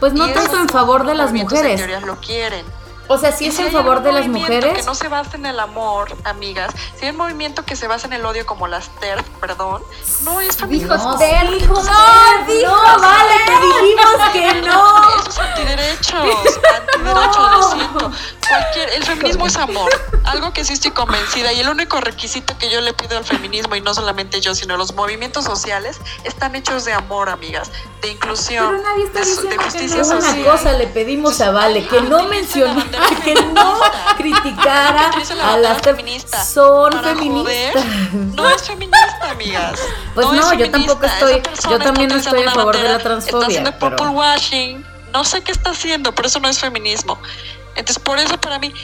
Pues 0.00 0.12
no 0.12 0.28
tanto 0.32 0.60
en 0.60 0.68
favor 0.68 1.06
de 1.06 1.14
las 1.14 1.32
mujeres. 1.32 1.80
lo 2.04 2.20
quieren. 2.20 2.64
O 3.08 3.16
sea, 3.16 3.32
si 3.32 3.46
es 3.46 3.58
en 3.58 3.72
favor 3.72 4.02
de 4.02 4.12
las 4.12 4.28
mujeres. 4.28 4.78
Que 4.78 4.82
no 4.82 4.94
se 4.94 5.08
basa 5.08 5.36
en 5.36 5.46
el 5.46 5.58
amor, 5.58 6.14
amigas. 6.24 6.74
Si 6.96 7.06
hay 7.06 7.12
un 7.12 7.16
movimiento 7.16 7.64
que 7.64 7.74
se 7.74 7.88
basa 7.88 8.06
en 8.06 8.12
el 8.12 8.24
odio, 8.24 8.44
como 8.44 8.68
las 8.68 8.88
TERF, 9.00 9.26
perdón, 9.40 9.82
no 10.24 10.40
es 10.40 10.56
feminismo. 10.56 10.94
No, 10.94 11.16
dijo, 11.16 11.72
no, 11.72 12.46
dijo, 12.46 12.70
no, 12.70 13.00
vale, 13.00 13.34
te 13.46 13.52
dijimos 13.52 14.30
que 14.32 14.60
no. 14.66 15.20
Eso 15.20 15.30
es 15.30 15.38
antiderechos, 15.38 16.14
antiderechos, 16.96 17.50
lo 17.50 17.62
siento. 17.62 18.12
Cualquier, 18.48 18.90
el 18.90 19.04
feminismo 19.04 19.46
es 19.46 19.56
amor, 19.56 19.90
algo 20.24 20.52
que 20.52 20.64
sí 20.64 20.74
estoy 20.74 20.90
convencida. 20.90 21.52
Y 21.52 21.60
el 21.60 21.68
único 21.68 22.00
requisito 22.00 22.56
que 22.58 22.70
yo 22.70 22.80
le 22.80 22.92
pido 22.92 23.16
al 23.16 23.24
feminismo, 23.24 23.74
y 23.74 23.80
no 23.80 23.94
solamente 23.94 24.40
yo, 24.40 24.54
sino 24.54 24.76
los 24.76 24.94
movimientos 24.94 25.44
sociales, 25.44 25.98
están 26.24 26.54
hechos 26.56 26.84
de 26.84 26.92
amor, 26.92 27.30
amigas, 27.30 27.70
de 28.02 28.12
inclusión, 28.12 28.82
de, 29.12 29.56
justicia 29.56 30.04
social. 30.04 30.40
Una 30.40 30.50
cosa 30.52 30.72
le 30.72 30.86
pedimos 30.86 31.40
a 31.40 31.50
Vale, 31.50 31.86
que 31.86 32.00
no 32.02 32.24
mencione 32.24 32.84
que 33.24 33.34
no 33.34 33.80
criticara 34.16 35.10
a 35.42 35.56
las 35.58 35.82
feministas. 35.82 36.48
Son 36.48 36.92
feministas. 36.92 37.84
no 38.12 38.48
es 38.50 38.62
feminista, 38.62 39.30
amigas. 39.30 39.80
Pues 40.14 40.26
no, 40.32 40.52
yo 40.54 40.68
tampoco 40.68 41.06
estoy, 41.06 41.42
yo 41.70 41.78
también 41.78 42.08
no 42.08 42.16
estoy 42.16 42.42
a 42.42 42.50
favor 42.50 42.76
de 42.76 42.88
la 42.88 42.98
transfobia. 42.98 43.46
Está 43.46 43.70
haciendo 43.70 43.96
pero... 43.96 44.10
washing, 44.10 44.84
no 45.12 45.22
sé 45.22 45.42
qué 45.42 45.52
está 45.52 45.70
haciendo, 45.70 46.12
pero 46.12 46.26
eso 46.26 46.40
no 46.40 46.48
es 46.48 46.58
feminismo. 46.58 47.18
Entonces, 47.76 48.02
por 48.02 48.18
eso 48.18 48.36
para 48.40 48.58
mí 48.58 48.74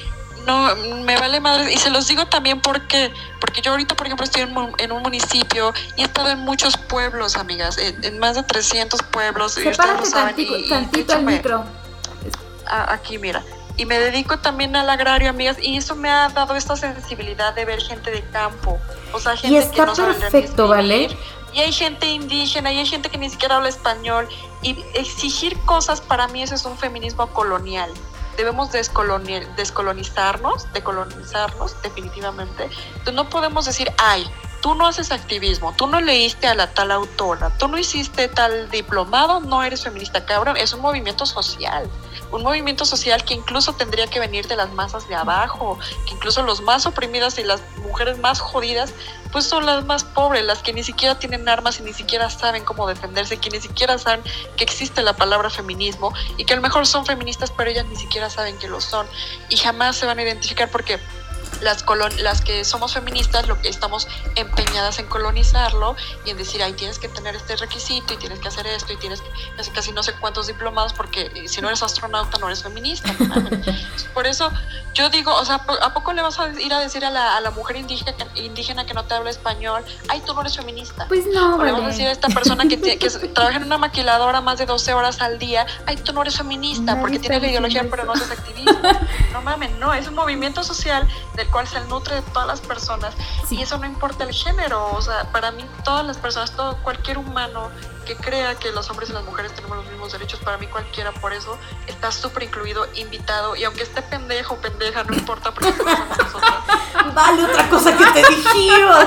no, 0.46 0.76
me 0.76 1.16
vale 1.16 1.40
madre. 1.40 1.72
Y 1.72 1.76
se 1.76 1.90
los 1.90 2.06
digo 2.06 2.26
también 2.26 2.60
porque, 2.60 3.12
porque 3.40 3.60
yo 3.60 3.72
ahorita, 3.72 3.96
por 3.96 4.06
ejemplo, 4.06 4.24
estoy 4.24 4.42
en, 4.42 4.92
un 4.92 5.02
municipio 5.02 5.72
y 5.96 6.02
he 6.02 6.04
estado 6.04 6.30
en 6.30 6.40
muchos 6.40 6.76
pueblos, 6.76 7.36
amigas, 7.36 7.78
en, 7.78 8.18
más 8.18 8.36
de 8.36 8.42
300 8.42 9.02
pueblos. 9.04 9.52
Sepárate 9.52 10.10
tantito, 10.68 11.14
el 11.14 11.22
micro. 11.22 11.64
Aquí, 12.66 13.18
mira. 13.18 13.42
Y 13.76 13.86
me 13.86 13.98
dedico 13.98 14.38
también 14.38 14.76
al 14.76 14.88
agrario, 14.88 15.28
amigas, 15.28 15.56
y 15.60 15.76
eso 15.76 15.96
me 15.96 16.08
ha 16.08 16.28
dado 16.28 16.54
esta 16.54 16.76
sensibilidad 16.76 17.54
de 17.54 17.64
ver 17.64 17.80
gente 17.80 18.10
de 18.10 18.22
campo. 18.30 18.78
O 19.12 19.18
sea, 19.18 19.36
gente 19.36 19.56
y 19.56 19.58
está 19.58 19.86
que 19.86 19.86
no 19.86 19.94
perfecto, 19.94 20.68
¿vale? 20.68 21.08
Y 21.52 21.60
hay 21.60 21.72
gente 21.72 22.06
indígena, 22.06 22.72
y 22.72 22.78
hay 22.78 22.86
gente 22.86 23.08
que 23.08 23.18
ni 23.18 23.30
siquiera 23.30 23.56
habla 23.56 23.68
español. 23.68 24.28
Y 24.62 24.76
exigir 24.94 25.58
cosas 25.60 26.00
para 26.00 26.28
mí 26.28 26.42
eso 26.42 26.54
es 26.54 26.64
un 26.64 26.78
feminismo 26.78 27.26
colonial 27.28 27.90
debemos 28.36 28.72
descolonizarnos, 28.72 30.72
decolonizarnos 30.72 31.80
definitivamente. 31.82 32.68
Entonces 32.88 33.14
no 33.14 33.28
podemos 33.28 33.64
decir, 33.64 33.92
ay, 33.98 34.26
tú 34.64 34.74
no 34.74 34.86
haces 34.86 35.10
activismo, 35.10 35.74
tú 35.76 35.86
no 35.86 36.00
leíste 36.00 36.46
a 36.46 36.54
la 36.54 36.72
tal 36.72 36.90
autora, 36.90 37.54
tú 37.58 37.68
no 37.68 37.76
hiciste 37.76 38.28
tal 38.28 38.70
diplomado, 38.70 39.40
no 39.40 39.62
eres 39.62 39.84
feminista, 39.84 40.24
cabrón, 40.24 40.56
es 40.56 40.72
un 40.72 40.80
movimiento 40.80 41.26
social 41.26 41.90
un 42.34 42.42
movimiento 42.42 42.84
social 42.84 43.24
que 43.24 43.34
incluso 43.34 43.74
tendría 43.74 44.08
que 44.08 44.18
venir 44.18 44.48
de 44.48 44.56
las 44.56 44.72
masas 44.72 45.08
de 45.08 45.14
abajo, 45.14 45.78
que 46.06 46.14
incluso 46.14 46.42
los 46.42 46.62
más 46.62 46.84
oprimidas 46.84 47.38
y 47.38 47.44
las 47.44 47.60
mujeres 47.82 48.18
más 48.18 48.40
jodidas, 48.40 48.92
pues 49.30 49.46
son 49.46 49.66
las 49.66 49.84
más 49.84 50.02
pobres, 50.02 50.44
las 50.44 50.60
que 50.60 50.72
ni 50.72 50.82
siquiera 50.82 51.18
tienen 51.18 51.48
armas 51.48 51.78
y 51.78 51.82
ni 51.82 51.92
siquiera 51.92 52.28
saben 52.30 52.64
cómo 52.64 52.88
defenderse, 52.88 53.36
que 53.36 53.50
ni 53.50 53.60
siquiera 53.60 53.98
saben 53.98 54.22
que 54.56 54.64
existe 54.64 55.02
la 55.02 55.14
palabra 55.14 55.48
feminismo 55.48 56.12
y 56.36 56.44
que 56.44 56.54
a 56.54 56.56
lo 56.56 56.62
mejor 56.62 56.86
son 56.86 57.06
feministas, 57.06 57.52
pero 57.56 57.70
ellas 57.70 57.86
ni 57.86 57.96
siquiera 57.96 58.28
saben 58.28 58.58
que 58.58 58.68
lo 58.68 58.80
son 58.80 59.06
y 59.48 59.56
jamás 59.56 59.96
se 59.96 60.06
van 60.06 60.18
a 60.18 60.22
identificar 60.22 60.70
porque 60.70 60.98
las, 61.62 61.84
las 62.20 62.40
que 62.40 62.64
somos 62.64 62.94
feministas 62.94 63.48
lo 63.48 63.60
que 63.60 63.68
estamos 63.68 64.08
empeñadas 64.34 64.98
en 64.98 65.06
colonizarlo 65.06 65.96
y 66.24 66.30
en 66.30 66.36
decir, 66.36 66.62
ay, 66.62 66.72
tienes 66.74 66.98
que 66.98 67.08
tener 67.08 67.34
este 67.36 67.56
requisito 67.56 68.14
y 68.14 68.16
tienes 68.16 68.38
que 68.40 68.48
hacer 68.48 68.66
esto 68.66 68.92
y 68.92 68.96
tienes 68.96 69.20
que 69.20 69.28
hacer 69.58 69.72
casi 69.72 69.92
no 69.92 70.02
sé 70.02 70.12
cuántos 70.14 70.46
diplomados 70.46 70.92
porque 70.92 71.48
si 71.48 71.60
no 71.60 71.68
eres 71.68 71.82
astronauta 71.82 72.38
no 72.38 72.46
eres 72.46 72.62
feminista. 72.62 73.14
Por 74.12 74.26
eso 74.26 74.50
yo 74.94 75.10
digo, 75.10 75.34
o 75.34 75.44
sea, 75.44 75.56
¿a 75.82 75.92
poco 75.94 76.12
le 76.12 76.22
vas 76.22 76.38
a 76.38 76.48
ir 76.48 76.72
a 76.72 76.78
decir 76.78 77.04
a 77.04 77.10
la, 77.10 77.36
a 77.36 77.40
la 77.40 77.50
mujer 77.50 77.76
indígena, 77.76 78.14
indígena 78.36 78.86
que 78.86 78.94
no 78.94 79.04
te 79.04 79.14
habla 79.14 79.30
español, 79.30 79.84
ay, 80.08 80.22
tú 80.24 80.34
no 80.34 80.40
eres 80.40 80.56
feminista? 80.56 81.06
Pues 81.08 81.26
no, 81.26 81.56
o 81.56 81.64
le 81.64 81.72
vas 81.72 81.82
a 81.82 81.86
decir 81.88 82.06
a 82.06 82.12
esta 82.12 82.28
persona 82.28 82.64
que, 82.68 82.78
que 82.78 83.10
trabaja 83.34 83.56
en 83.56 83.64
una 83.64 83.78
maquiladora 83.78 84.40
más 84.40 84.58
de 84.58 84.66
12 84.66 84.94
horas 84.94 85.20
al 85.20 85.38
día, 85.38 85.66
ay, 85.86 85.96
tú 85.96 86.12
no 86.12 86.22
eres 86.22 86.36
feminista 86.36 87.00
porque 87.00 87.18
tienes 87.18 87.42
la 87.42 87.48
ideología 87.48 87.86
pero 87.90 88.04
no 88.04 88.12
haces 88.12 88.30
activismo. 88.30 88.72
No 89.32 89.42
mames, 89.42 89.72
no, 89.78 89.92
es 89.92 90.06
un 90.06 90.14
movimiento 90.14 90.62
social 90.62 91.08
del 91.44 91.52
cual 91.52 91.68
se 91.68 91.80
nutre 91.82 92.16
de 92.16 92.22
todas 92.22 92.46
las 92.48 92.60
personas 92.60 93.14
y 93.50 93.60
eso 93.60 93.78
no 93.78 93.86
importa 93.86 94.24
el 94.24 94.32
género, 94.32 94.90
o 94.92 95.02
sea, 95.02 95.30
para 95.30 95.50
mí 95.52 95.64
todas 95.84 96.04
las 96.04 96.16
personas, 96.16 96.52
todo 96.56 96.76
cualquier 96.82 97.18
humano 97.18 97.70
que 98.04 98.16
crea 98.16 98.54
que 98.56 98.70
los 98.72 98.90
hombres 98.90 99.10
y 99.10 99.12
las 99.12 99.24
mujeres 99.24 99.52
tenemos 99.54 99.78
los 99.78 99.86
mismos 99.86 100.12
derechos, 100.12 100.40
para 100.40 100.58
mí 100.58 100.66
cualquiera 100.66 101.12
por 101.12 101.32
eso 101.32 101.58
está 101.86 102.12
súper 102.12 102.44
incluido, 102.44 102.86
invitado, 102.94 103.56
y 103.56 103.64
aunque 103.64 103.82
esté 103.82 104.02
pendejo 104.02 104.56
pendeja, 104.56 105.04
no 105.04 105.14
importa 105.14 105.52
porque 105.52 105.72
Vale, 107.14 107.44
otra 107.44 107.68
cosa 107.68 107.96
que 107.96 108.04
te 108.06 108.28
dijimos. 108.28 109.06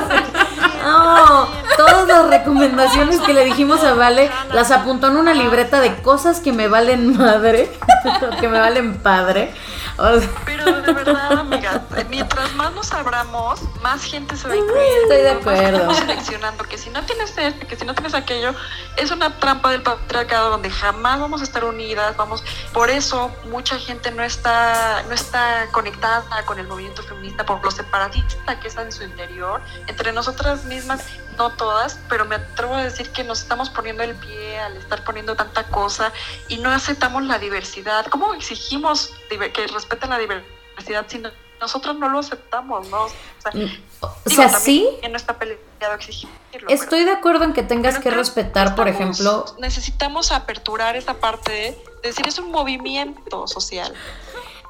No, 0.83 1.47
todas 1.75 2.07
las 2.07 2.29
recomendaciones 2.29 3.19
que 3.21 3.33
le 3.33 3.45
dijimos 3.45 3.83
a 3.83 3.93
Vale 3.93 4.31
las 4.53 4.71
apuntó 4.71 5.07
en 5.07 5.17
una 5.17 5.33
libreta 5.33 5.81
de 5.81 6.01
cosas 6.01 6.39
que 6.39 6.53
me 6.53 6.67
valen 6.67 7.17
madre, 7.17 7.77
que 8.39 8.47
me 8.47 8.59
valen 8.59 8.99
padre. 8.99 9.53
Pero 10.45 10.81
de 10.81 10.93
verdad, 10.93 11.39
amiga, 11.39 11.81
mientras 12.09 12.53
más 12.53 12.71
nos 12.73 12.91
abramos, 12.91 13.59
más 13.81 14.03
gente 14.03 14.37
se 14.37 14.47
va 14.47 14.53
a 14.53 14.57
incluir. 14.57 14.83
Estoy 15.03 15.17
de 15.17 15.29
acuerdo. 15.31 15.77
Estamos 15.77 15.97
seleccionando 15.97 16.63
que 16.65 16.77
si 16.77 16.91
no 16.91 17.03
tienes 17.03 17.35
este, 17.35 17.65
que 17.65 17.75
si 17.75 17.83
no 17.83 17.95
tienes 17.95 18.13
aquello, 18.13 18.53
es 18.97 19.11
una 19.11 19.37
trampa 19.39 19.71
del 19.71 19.83
patriarcado 19.83 20.49
donde 20.49 20.69
jamás 20.69 21.19
vamos 21.19 21.41
a 21.41 21.43
estar 21.43 21.63
unidas, 21.63 22.17
vamos, 22.17 22.43
por 22.73 22.89
eso 22.89 23.31
mucha 23.45 23.77
gente 23.79 24.11
no 24.11 24.23
está, 24.23 25.03
no 25.07 25.13
está 25.13 25.67
conectada 25.71 26.43
con 26.45 26.59
el 26.59 26.67
movimiento 26.67 27.03
feminista 27.03 27.45
por 27.45 27.63
lo 27.63 27.71
separatista 27.71 28.59
que 28.59 28.67
está 28.67 28.81
en 28.81 28.91
su 28.91 29.03
interior. 29.03 29.61
Entre 29.85 30.11
nosotras 30.11 30.65
mismas 30.65 31.05
no 31.37 31.51
todas, 31.51 31.99
pero 32.09 32.25
me 32.25 32.35
atrevo 32.35 32.73
a 32.73 32.83
decir 32.83 33.09
que 33.11 33.23
nos 33.23 33.41
estamos 33.41 33.69
poniendo 33.69 34.01
el 34.01 34.15
pie 34.15 34.59
al 34.59 34.75
estar 34.75 35.03
poniendo 35.03 35.35
tanta 35.35 35.63
cosa 35.65 36.11
y 36.47 36.57
no 36.57 36.71
aceptamos 36.71 37.23
la 37.23 37.37
diversidad. 37.37 38.07
¿Cómo 38.07 38.33
exigimos 38.33 39.13
que 39.29 39.67
respeten 39.67 40.09
la 40.09 40.17
diversidad 40.17 41.05
si 41.07 41.21
nosotros 41.59 41.95
no 41.97 42.09
lo 42.09 42.19
aceptamos, 42.19 42.87
¿no? 42.89 43.03
O 43.05 44.29
sea, 44.29 44.47
mm, 44.47 44.59
sí. 44.59 44.87
No 45.09 45.17
está 45.17 45.37
peleado 45.37 45.95
exigirlo. 45.95 46.69
Estoy 46.69 47.03
de 47.03 47.11
acuerdo 47.11 47.43
en 47.45 47.53
que 47.53 47.63
tengas 47.63 47.99
que 47.99 48.11
respetar, 48.11 48.75
por 48.75 48.87
ejemplo. 48.87 49.45
Necesitamos 49.59 50.31
aperturar 50.31 50.95
esa 50.95 51.15
parte 51.15 51.51
de 51.51 52.07
decir 52.09 52.27
es 52.27 52.39
un 52.39 52.51
movimiento 52.51 53.47
social. 53.47 53.93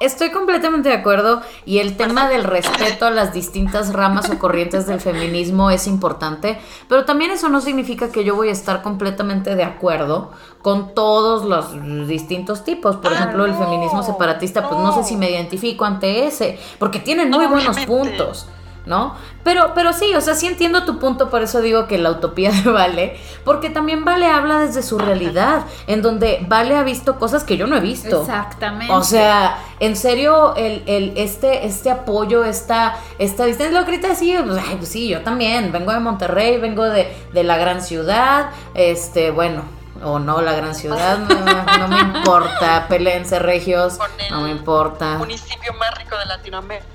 Estoy 0.00 0.30
completamente 0.30 0.88
de 0.90 0.94
acuerdo 0.94 1.42
y 1.64 1.78
el 1.78 1.96
tema 1.96 2.28
del 2.28 2.44
respeto 2.44 3.06
a 3.06 3.10
las 3.10 3.32
distintas 3.32 3.92
ramas 3.92 4.30
o 4.30 4.38
corrientes 4.38 4.86
del 4.86 5.00
feminismo 5.00 5.70
es 5.70 5.88
importante, 5.88 6.60
pero 6.88 7.04
también 7.04 7.32
eso 7.32 7.48
no 7.48 7.60
significa 7.60 8.12
que 8.12 8.22
yo 8.22 8.36
voy 8.36 8.48
a 8.48 8.52
estar 8.52 8.82
completamente 8.82 9.56
de 9.56 9.64
acuerdo 9.64 10.30
con 10.62 10.94
todos 10.94 11.44
los 11.44 12.06
distintos 12.06 12.62
tipos. 12.62 12.96
Por 12.96 13.12
ejemplo, 13.12 13.44
el 13.44 13.54
feminismo 13.54 14.04
separatista, 14.04 14.68
pues 14.68 14.80
no 14.80 14.94
sé 14.94 15.02
si 15.02 15.16
me 15.16 15.30
identifico 15.30 15.84
ante 15.84 16.26
ese, 16.26 16.60
porque 16.78 17.00
tienen 17.00 17.30
muy 17.30 17.46
buenos 17.46 17.76
puntos. 17.80 18.46
¿No? 18.88 19.14
Pero, 19.44 19.72
pero 19.74 19.92
sí, 19.92 20.14
o 20.14 20.20
sea, 20.20 20.34
sí 20.34 20.46
entiendo 20.46 20.84
tu 20.84 20.98
punto, 20.98 21.30
por 21.30 21.42
eso 21.42 21.60
digo 21.60 21.86
que 21.86 21.98
la 21.98 22.10
utopía 22.10 22.50
de 22.64 22.70
Vale, 22.70 23.16
porque 23.44 23.70
también 23.70 24.04
Vale 24.04 24.26
habla 24.26 24.58
desde 24.58 24.82
su 24.82 24.98
realidad, 24.98 25.62
en 25.86 26.02
donde 26.02 26.44
Vale 26.48 26.74
ha 26.76 26.82
visto 26.82 27.18
cosas 27.18 27.44
que 27.44 27.56
yo 27.56 27.66
no 27.66 27.76
he 27.76 27.80
visto. 27.80 28.22
Exactamente. 28.22 28.92
O 28.92 29.02
sea, 29.02 29.58
en 29.78 29.94
serio, 29.94 30.56
el, 30.56 30.82
el, 30.86 31.12
este, 31.16 31.66
este 31.66 31.90
apoyo, 31.90 32.44
esta, 32.44 32.96
esta 33.18 33.44
distancia, 33.44 33.78
lo 33.78 33.86
grita 33.86 34.12
así, 34.12 34.34
pues, 34.44 34.60
pues, 34.78 34.88
sí, 34.88 35.08
yo 35.08 35.20
también, 35.20 35.70
vengo 35.70 35.92
de 35.92 36.00
Monterrey, 36.00 36.58
vengo 36.58 36.84
de, 36.84 37.14
de 37.32 37.44
la 37.44 37.58
gran 37.58 37.82
ciudad, 37.82 38.50
este, 38.74 39.30
bueno, 39.30 39.62
o 40.02 40.18
no 40.18 40.40
la 40.40 40.52
gran 40.52 40.74
ciudad, 40.74 41.18
no, 41.18 41.88
me 41.88 42.00
importa, 42.00 42.86
peleense 42.88 43.38
regios, 43.38 43.98
no 44.30 44.42
me 44.42 44.50
importa. 44.50 45.18
municipio 45.18 45.72
más 45.74 45.96
rico 45.98 46.16
de 46.16 46.26
Latinoamérica. 46.26 46.86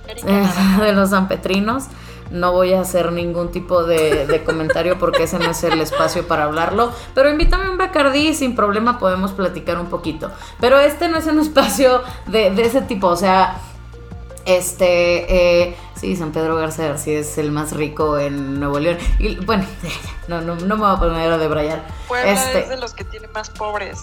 de 0.83 0.93
los 0.93 1.09
sanpetrinos. 1.09 1.85
No 2.31 2.51
voy 2.51 2.73
a 2.73 2.81
hacer 2.81 3.11
ningún 3.11 3.51
tipo 3.51 3.83
de, 3.83 4.41
comentario 4.43 4.97
porque 4.97 5.23
ese 5.23 5.37
no 5.37 5.51
es 5.51 5.63
el 5.63 5.79
espacio 5.81 6.27
para 6.27 6.45
hablarlo. 6.45 6.91
Pero 7.13 7.29
invítame 7.29 7.69
un 7.69 7.77
Bacardí 7.77 8.29
y 8.29 8.33
sin 8.33 8.55
problema 8.55 8.97
podemos 8.97 9.33
platicar 9.33 9.77
un 9.77 9.87
poquito. 9.87 10.31
Pero 10.59 10.79
este 10.79 11.09
no 11.09 11.17
es 11.17 11.27
un 11.27 11.39
espacio 11.39 12.01
de, 12.25 12.49
de 12.49 12.63
ese 12.63 12.81
tipo. 12.81 13.07
O 13.07 13.15
sea, 13.15 13.57
este, 14.45 15.63
eh, 15.63 15.75
sí, 16.03 16.17
San 16.17 16.33
Pedro 16.33 16.57
Garza 16.57 16.83
García 16.83 17.19
es 17.19 17.37
el 17.37 17.49
más 17.49 17.71
rico 17.71 18.19
en 18.19 18.59
Nuevo 18.59 18.77
León. 18.77 18.97
Y 19.19 19.37
bueno, 19.37 19.65
no, 20.27 20.41
no, 20.41 20.55
no 20.57 20.75
me 20.75 20.81
voy 20.81 20.95
a 20.95 20.99
poner 20.99 21.31
a 21.31 21.37
debrayar. 21.37 21.87
Puebla 22.09 22.29
este, 22.29 22.59
es 22.59 22.69
de 22.69 22.77
los 22.77 22.93
que 22.93 23.05
tiene 23.05 23.29
más 23.29 23.49
pobres. 23.49 24.01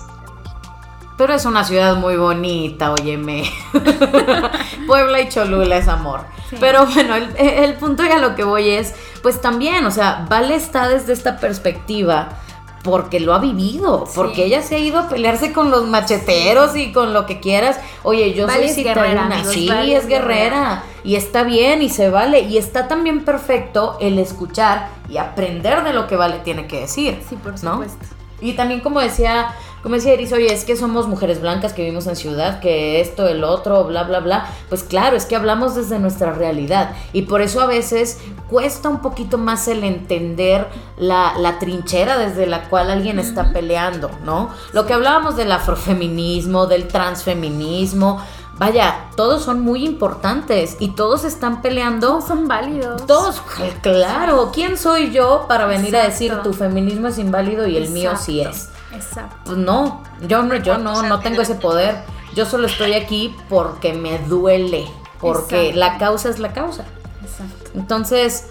Pero 1.19 1.35
es 1.35 1.45
una 1.45 1.63
ciudad 1.63 1.97
muy 1.97 2.17
bonita, 2.17 2.93
óyeme. 2.93 3.45
Puebla 4.87 5.21
y 5.21 5.29
Cholula 5.29 5.77
es 5.77 5.89
amor. 5.89 6.23
Pero 6.59 6.87
bueno, 6.87 7.15
el, 7.17 7.37
el 7.37 7.75
punto 7.75 8.03
y 8.03 8.09
a 8.09 8.17
lo 8.17 8.35
que 8.35 8.45
voy 8.45 8.71
es, 8.71 8.95
pues 9.23 9.43
también, 9.43 9.85
o 9.85 9.91
sea, 9.91 10.25
Vale 10.31 10.55
está 10.55 10.89
desde 10.89 11.13
esta 11.13 11.37
perspectiva 11.37 12.40
porque 12.83 13.21
lo 13.21 13.35
ha 13.35 13.39
vivido, 13.39 14.09
porque 14.15 14.45
ella 14.47 14.63
se 14.63 14.77
ha 14.77 14.79
ido 14.79 14.99
a 14.99 15.09
pelearse 15.09 15.53
con 15.53 15.71
los 15.71 15.87
macheteros 15.87 16.77
y 16.77 16.93
con 16.93 17.13
lo 17.13 17.27
que 17.27 17.41
quieras. 17.41 17.79
Oye, 18.03 18.33
yo 18.33 18.49
soy 18.49 18.69
citadina, 18.69 19.45
sí, 19.45 19.69
es 19.93 20.07
guerrera 20.07 20.85
y 21.05 21.17
está 21.17 21.43
bien 21.43 21.83
y 21.83 21.89
se 21.91 22.11
vale 22.11 22.41
y 22.41 22.57
está 22.59 22.89
también 22.89 23.25
perfecto 23.25 23.97
el 24.01 24.19
escuchar 24.19 24.89
y 25.09 25.19
aprender 25.19 25.85
de 25.85 25.93
lo 25.93 26.07
que 26.07 26.17
Vale 26.17 26.39
tiene 26.39 26.67
que 26.67 26.81
decir. 26.81 27.19
Sí, 27.29 27.37
por 27.37 27.59
supuesto. 27.59 28.07
Y 28.41 28.55
también 28.55 28.81
como 28.81 29.01
decía 29.01 29.55
como 29.83 29.95
decía 29.95 30.13
Eris, 30.13 30.33
oye, 30.33 30.53
es 30.53 30.65
que 30.65 30.77
somos 30.77 31.09
mujeres 31.09 31.41
blancas 31.41 31.73
que 31.73 31.83
vivimos 31.83 32.07
en 32.07 32.15
ciudad, 32.15 32.61
que 32.61 33.01
esto, 33.01 33.27
el 33.29 33.45
otro, 33.45 33.85
bla, 33.85 34.03
bla, 34.03 34.21
bla. 34.21 34.47
Pues 34.69 34.83
claro, 34.83 35.17
es 35.17 35.25
que 35.25 35.37
hablamos 35.37 35.75
desde 35.75 35.99
nuestra 35.99 36.33
realidad. 36.33 36.95
Y 37.15 37.23
por 37.23 37.41
eso 37.41 37.61
a 37.61 37.67
veces 37.67 38.19
cuesta 38.51 38.91
un 38.91 39.01
poquito 39.01 39.39
más 39.39 39.69
el 39.69 39.85
entender 39.85 40.69
la, 40.99 41.57
trinchera 41.59 42.19
desde 42.19 42.47
la 42.47 42.69
cual 42.69 42.91
alguien 42.91 43.19
está 43.19 43.53
peleando, 43.53 44.11
¿no? 44.23 44.51
Lo 44.73 44.87
que 44.87 44.93
hablábamos 44.93 45.37
del 45.37 45.51
afrofeminismo, 45.51 46.67
del 46.67 46.87
transfeminismo. 46.87 48.21
Vaya, 48.59 49.07
todos 49.17 49.43
son 49.43 49.61
muy 49.61 49.87
importantes 49.87 50.77
y 50.79 50.89
todos 50.89 51.25
están 51.25 51.63
peleando. 51.63 52.09
Todos 52.09 52.27
son 52.27 52.49
válidos. 52.49 53.07
Todos, 53.07 53.41
claro. 53.81 54.51
¿Quién 54.53 54.77
soy 54.77 55.11
yo 55.11 55.47
para 55.49 55.65
venir 55.65 55.97
a 55.97 56.05
decir 56.05 56.37
tu 56.43 56.53
feminismo 56.53 57.09
es 57.09 57.19
inválido 57.19 57.67
y 57.67 57.79
el 57.79 57.89
mío 57.89 58.13
sí 58.19 58.43
es? 58.43 58.69
Exacto. 58.95 59.37
Pues 59.45 59.59
no, 59.59 60.03
yo 60.27 60.43
no, 60.43 60.57
yo 60.57 60.79
no, 60.79 61.03
no 61.03 61.21
tengo 61.21 61.43
ese 61.43 61.55
poder. 61.55 61.97
Yo 62.35 62.47
solo 62.47 62.67
estoy 62.67 62.95
aquí 62.95 63.35
porque 63.49 63.93
me 63.93 64.19
duele. 64.19 64.87
porque 65.21 65.73
la 65.73 65.99
causa 65.99 66.29
es 66.29 66.39
la 66.39 66.53
causa. 66.53 66.85
Exacto. 67.23 67.71
Entonces, 67.75 68.47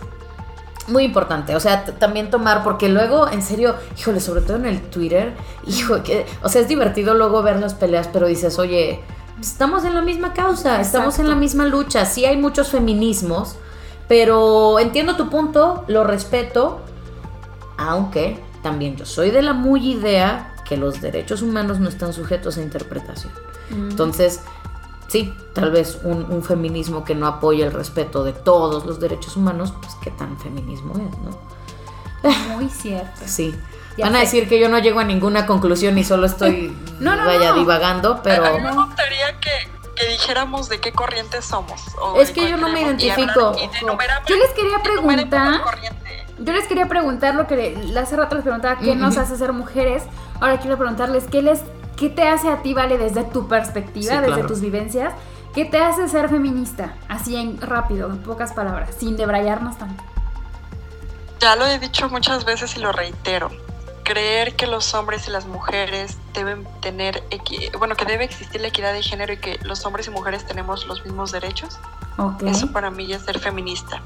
muy 0.87 1.03
importante, 1.03 1.55
o 1.55 1.59
sea, 1.59 1.85
también 1.85 2.29
tomar, 2.29 2.63
porque 2.63 2.89
luego, 2.89 3.27
en 3.27 3.41
serio, 3.41 3.75
híjole, 3.97 4.19
sobre 4.19 4.41
todo 4.41 4.57
en 4.57 4.65
el 4.65 4.81
Twitter, 4.81 5.33
hijo, 5.65 6.03
que, 6.03 6.25
o 6.43 6.49
sea, 6.49 6.61
es 6.61 6.67
divertido 6.67 7.13
luego 7.13 7.41
ver 7.41 7.59
las 7.59 7.73
peleas, 7.73 8.07
pero 8.11 8.27
dices, 8.27 8.59
oye, 8.59 9.01
estamos 9.39 9.85
en 9.85 9.95
la 9.95 10.01
misma 10.01 10.33
causa, 10.33 10.81
estamos 10.81 11.19
en 11.19 11.29
la 11.29 11.35
misma 11.35 11.65
lucha, 11.65 12.05
sí 12.05 12.25
hay 12.25 12.37
muchos 12.37 12.69
feminismos, 12.69 13.55
pero 14.07 14.79
entiendo 14.79 15.15
tu 15.15 15.29
punto, 15.29 15.83
lo 15.87 16.03
respeto, 16.03 16.81
aunque 17.77 18.39
también 18.61 18.95
yo 18.95 19.05
soy 19.05 19.31
de 19.31 19.41
la 19.41 19.53
muy 19.53 19.91
idea 19.91 20.53
que 20.67 20.77
los 20.77 21.01
derechos 21.01 21.41
humanos 21.41 21.79
no 21.79 21.89
están 21.89 22.13
sujetos 22.13 22.57
a 22.57 22.61
interpretación. 22.61 23.33
Mm. 23.69 23.89
Entonces, 23.89 24.41
sí, 25.07 25.33
tal 25.53 25.71
vez 25.71 25.99
un, 26.03 26.43
feminismo 26.43 27.03
que 27.03 27.15
no 27.15 27.27
apoya 27.27 27.65
el 27.65 27.73
respeto 27.73 28.23
de 28.23 28.33
todos 28.33 28.85
los 28.85 28.99
derechos 28.99 29.35
humanos, 29.35 29.73
pues 29.81 29.95
qué 30.01 30.11
tan 30.11 30.37
feminismo 30.37 30.93
es, 30.93 31.17
¿no? 31.19 32.55
Muy 32.55 32.69
cierto. 32.69 33.21
Sí. 33.25 33.55
Van 33.97 34.15
a 34.15 34.19
decir 34.19 34.47
que 34.47 34.59
yo 34.59 34.69
no 34.69 34.79
llego 34.79 34.99
a 34.99 35.03
ninguna 35.03 35.45
conclusión 35.45 35.97
y 35.97 36.03
solo 36.03 36.25
estoy 36.25 36.75
vaya 37.01 37.53
divagando, 37.53 38.21
pero... 38.23 38.45
A 38.45 38.51
mí 38.51 38.61
me 38.61 38.71
gustaría 38.71 39.39
que, 39.39 40.07
dijéramos 40.07 40.69
de 40.69 40.79
qué 40.79 40.93
corriente 40.93 41.41
somos. 41.41 41.81
es 42.17 42.31
que 42.31 42.49
yo 42.49 42.57
no 42.57 42.69
me 42.69 42.81
identifico. 42.81 43.55
yo 44.27 44.35
les 44.35 44.51
quería 44.51 44.81
preguntar... 44.81 45.61
Yo 46.41 46.53
les 46.53 46.67
quería 46.67 46.87
preguntar 46.87 47.35
lo 47.35 47.47
que 47.47 47.77
hace 47.99 48.15
rato 48.15 48.35
les 48.35 48.43
preguntaba, 48.43 48.79
¿qué 48.79 48.95
nos 48.95 49.17
hace 49.17 49.35
ser 49.35 49.53
mujeres? 49.53 50.03
Ahora 50.39 50.59
quiero 50.59 50.77
preguntarles, 50.77 51.25
¿qué 51.25 51.41
les 51.41 51.61
¿Qué 51.99 52.07
te 52.07 52.25
hace 52.25 52.47
a 52.47 52.61
ti, 52.61 52.73
Vale, 52.73 52.97
desde 52.97 53.25
tu 53.25 53.49
perspectiva, 53.49 54.21
desde 54.21 54.43
tus 54.43 54.61
vivencias? 54.61 55.13
¿Qué 55.53 55.65
te 55.65 55.79
hace 55.79 56.07
ser 56.07 56.29
feminista? 56.29 56.95
Así 57.09 57.35
en 57.35 57.59
rápido, 57.59 58.09
en 58.09 58.19
pocas 58.19 58.53
palabras, 58.53 58.95
sin 58.97 59.17
debrayarnos 59.17 59.77
tanto. 59.77 60.01
Ya 61.41 61.57
lo 61.57 61.65
he 61.67 61.77
dicho 61.77 62.07
muchas 62.07 62.45
veces 62.45 62.77
y 62.77 62.79
lo 62.79 62.93
reitero. 62.93 63.49
Creer 64.03 64.55
que 64.55 64.65
los 64.65 64.93
hombres 64.93 65.27
y 65.27 65.31
las 65.31 65.45
mujeres 65.45 66.17
deben 66.33 66.65
tener, 66.79 67.21
bueno, 67.77 67.95
que 67.95 68.05
debe 68.05 68.23
existir 68.23 68.61
la 68.61 68.69
equidad 68.69 68.93
de 68.93 69.03
género 69.03 69.33
y 69.33 69.37
que 69.37 69.59
los 69.63 69.85
hombres 69.85 70.07
y 70.07 70.11
mujeres 70.11 70.45
tenemos 70.45 70.87
los 70.87 71.03
mismos 71.03 71.33
derechos. 71.33 71.79
Eso 72.45 72.71
para 72.71 72.91
mí 72.91 73.11
es 73.11 73.23
ser 73.23 73.39
feminista. 73.39 74.01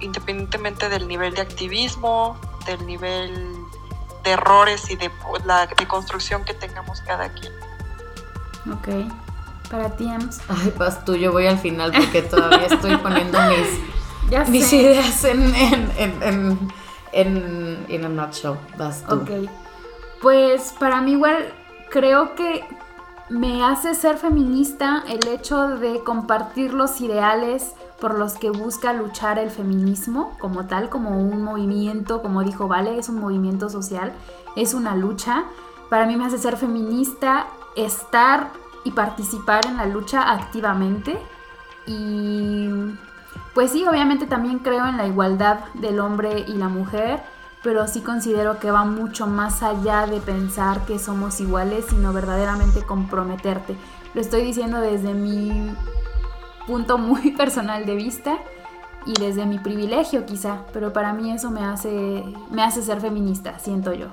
Independientemente 0.00 0.88
del 0.88 1.06
nivel 1.06 1.34
de 1.34 1.42
activismo, 1.42 2.36
del 2.66 2.84
nivel 2.86 3.56
de 4.24 4.30
errores 4.30 4.90
y 4.90 4.96
de 4.96 5.10
la 5.44 5.68
construcción 5.88 6.44
que 6.44 6.54
tengamos 6.54 7.00
cada 7.02 7.32
quien. 7.32 7.52
Ok. 8.72 8.88
Para 9.70 9.88
ti, 9.96 10.10
Ay, 10.48 10.74
vas 10.76 11.04
tú, 11.04 11.14
yo 11.14 11.30
voy 11.30 11.46
al 11.46 11.58
final 11.58 11.92
porque 11.92 12.22
todavía 12.22 12.66
estoy 12.66 12.96
poniendo 12.96 13.38
mis, 14.30 14.48
mis 14.48 14.72
ideas 14.72 15.24
en, 15.24 15.54
en, 15.54 15.92
en, 15.96 16.72
en, 17.12 17.86
en, 17.88 18.04
a 18.04 18.08
nutshell. 18.08 18.56
Vas 18.76 19.04
tú. 19.06 19.14
Ok. 19.14 19.30
Pues 20.20 20.74
para 20.78 21.00
mí 21.00 21.12
igual 21.12 21.54
creo 21.88 22.34
que 22.34 22.64
me 23.28 23.64
hace 23.64 23.94
ser 23.94 24.18
feminista 24.18 25.04
el 25.08 25.26
hecho 25.28 25.68
de 25.68 26.02
compartir 26.02 26.74
los 26.74 27.00
ideales 27.00 27.74
por 28.00 28.18
los 28.18 28.34
que 28.34 28.50
busca 28.50 28.92
luchar 28.92 29.38
el 29.38 29.50
feminismo 29.50 30.36
como 30.38 30.66
tal, 30.66 30.88
como 30.88 31.18
un 31.18 31.42
movimiento, 31.42 32.22
como 32.22 32.42
dijo 32.42 32.66
Vale, 32.68 32.98
es 32.98 33.08
un 33.08 33.20
movimiento 33.20 33.68
social, 33.68 34.12
es 34.56 34.74
una 34.74 34.96
lucha. 34.96 35.44
Para 35.88 36.06
mí 36.06 36.16
me 36.16 36.24
hace 36.24 36.38
ser 36.38 36.56
feminista 36.56 37.46
estar 37.76 38.50
y 38.84 38.92
participar 38.92 39.66
en 39.66 39.76
la 39.76 39.86
lucha 39.86 40.32
activamente. 40.32 41.18
Y 41.86 42.68
pues 43.54 43.72
sí, 43.72 43.86
obviamente 43.86 44.26
también 44.26 44.60
creo 44.60 44.86
en 44.86 44.96
la 44.96 45.06
igualdad 45.06 45.60
del 45.74 46.00
hombre 46.00 46.44
y 46.46 46.54
la 46.54 46.68
mujer, 46.68 47.22
pero 47.62 47.86
sí 47.86 48.00
considero 48.00 48.58
que 48.58 48.70
va 48.70 48.84
mucho 48.84 49.26
más 49.26 49.62
allá 49.62 50.06
de 50.06 50.20
pensar 50.20 50.84
que 50.86 50.98
somos 50.98 51.40
iguales, 51.40 51.86
sino 51.90 52.12
verdaderamente 52.12 52.82
comprometerte. 52.82 53.76
Lo 54.14 54.20
estoy 54.20 54.42
diciendo 54.42 54.80
desde 54.80 55.14
mi 55.14 55.74
punto 56.70 56.98
muy 56.98 57.30
personal 57.36 57.84
de 57.84 57.96
vista 57.96 58.38
y 59.06 59.18
desde 59.18 59.44
mi 59.46 59.58
privilegio 59.58 60.24
quizá, 60.24 60.66
pero 60.72 60.92
para 60.92 61.12
mí 61.12 61.32
eso 61.32 61.50
me 61.50 61.64
hace, 61.64 62.22
me 62.50 62.62
hace 62.62 62.82
ser 62.82 63.00
feminista, 63.00 63.58
siento 63.58 63.92
yo. 63.92 64.08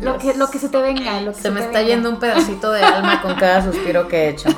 lo, 0.00 0.18
que, 0.18 0.34
lo 0.34 0.48
que 0.50 0.58
se 0.58 0.68
te 0.68 0.80
venga. 0.80 1.20
Lo 1.22 1.32
que 1.32 1.40
se, 1.40 1.50
me 1.50 1.60
está 1.60 1.82
yendo 1.82 2.10
un 2.10 2.18
pedacito 2.18 2.70
de 2.72 2.82
alma 2.82 3.22
con 3.22 3.34
cada 3.34 3.62
suspiro 3.72 4.06
que 4.06 4.24
he 4.24 4.28
hecho. 4.28 4.50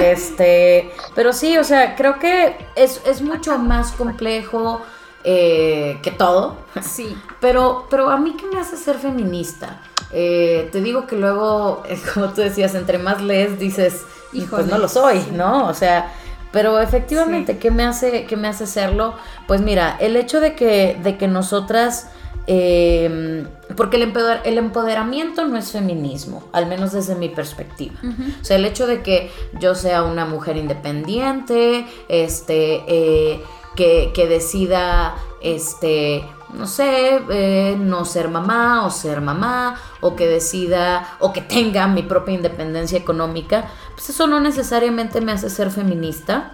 Este, 0.00 0.92
pero 1.16 1.32
sí, 1.32 1.58
o 1.58 1.64
sea, 1.64 1.96
creo 1.96 2.20
que 2.20 2.56
es, 2.76 3.02
es 3.04 3.20
mucho 3.20 3.58
más 3.58 3.90
complejo 3.92 4.80
eh, 5.24 5.98
que 6.02 6.10
todo. 6.10 6.56
Sí. 6.82 7.16
Pero, 7.40 7.86
pero 7.88 8.10
a 8.10 8.16
mí 8.16 8.36
que 8.36 8.46
me 8.46 8.58
hace 8.60 8.76
ser 8.76 8.96
feminista. 8.96 9.80
Eh, 10.10 10.68
te 10.72 10.80
digo 10.80 11.06
que 11.06 11.14
luego, 11.14 11.84
como 12.14 12.30
tú 12.30 12.40
decías, 12.40 12.74
entre 12.74 12.98
más 12.98 13.22
lees 13.22 13.60
dices, 13.60 14.02
pues 14.50 14.66
no 14.66 14.76
lo 14.76 14.88
soy, 14.88 15.22
¿no? 15.32 15.68
O 15.68 15.74
sea, 15.74 16.12
pero 16.50 16.80
efectivamente, 16.80 17.58
¿qué 17.58 17.70
me 17.70 17.84
hace, 17.84 18.24
qué 18.24 18.36
me 18.36 18.48
hace 18.48 18.66
serlo? 18.66 19.14
Pues 19.46 19.60
mira, 19.60 19.96
el 20.00 20.16
hecho 20.16 20.40
de 20.40 20.54
que, 20.54 20.98
de 21.02 21.16
que 21.16 21.28
nosotras 21.28 22.08
em, 22.48 23.46
porque 23.76 23.96
el, 23.96 24.12
el, 24.44 24.58
empoderamiento 24.58 25.46
no 25.46 25.58
es 25.58 25.70
feminismo, 25.70 26.42
al 26.52 26.66
menos 26.66 26.92
desde 26.92 27.14
mi 27.14 27.28
perspectiva. 27.28 27.94
O 28.40 28.44
sea, 28.44 28.56
el 28.56 28.64
hecho 28.64 28.86
de 28.86 29.02
que 29.02 29.30
yo 29.60 29.74
sea 29.74 30.02
una 30.02 30.24
mujer 30.24 30.56
independiente, 30.56 31.86
este, 32.08 32.82
eh, 32.88 33.42
que, 33.78 34.26
decida, 34.28 35.14
este, 35.40 36.28
no 36.52 36.66
sé, 36.66 37.20
eh, 37.30 37.76
no 37.78 38.04
ser 38.04 38.28
mamá 38.28 38.84
o 38.84 38.90
ser 38.90 39.20
mamá, 39.20 39.76
o 40.00 40.16
que 40.16 40.26
decida, 40.26 41.16
o 41.20 41.32
que 41.32 41.40
tenga 41.40 41.86
mi 41.86 42.02
propia 42.02 42.34
independencia 42.34 42.98
económica, 42.98 43.70
pues 43.94 44.10
eso 44.10 44.26
no 44.26 44.40
necesariamente 44.40 45.20
me 45.20 45.30
hace 45.30 45.48
ser 45.48 45.70
feminista. 45.70 46.52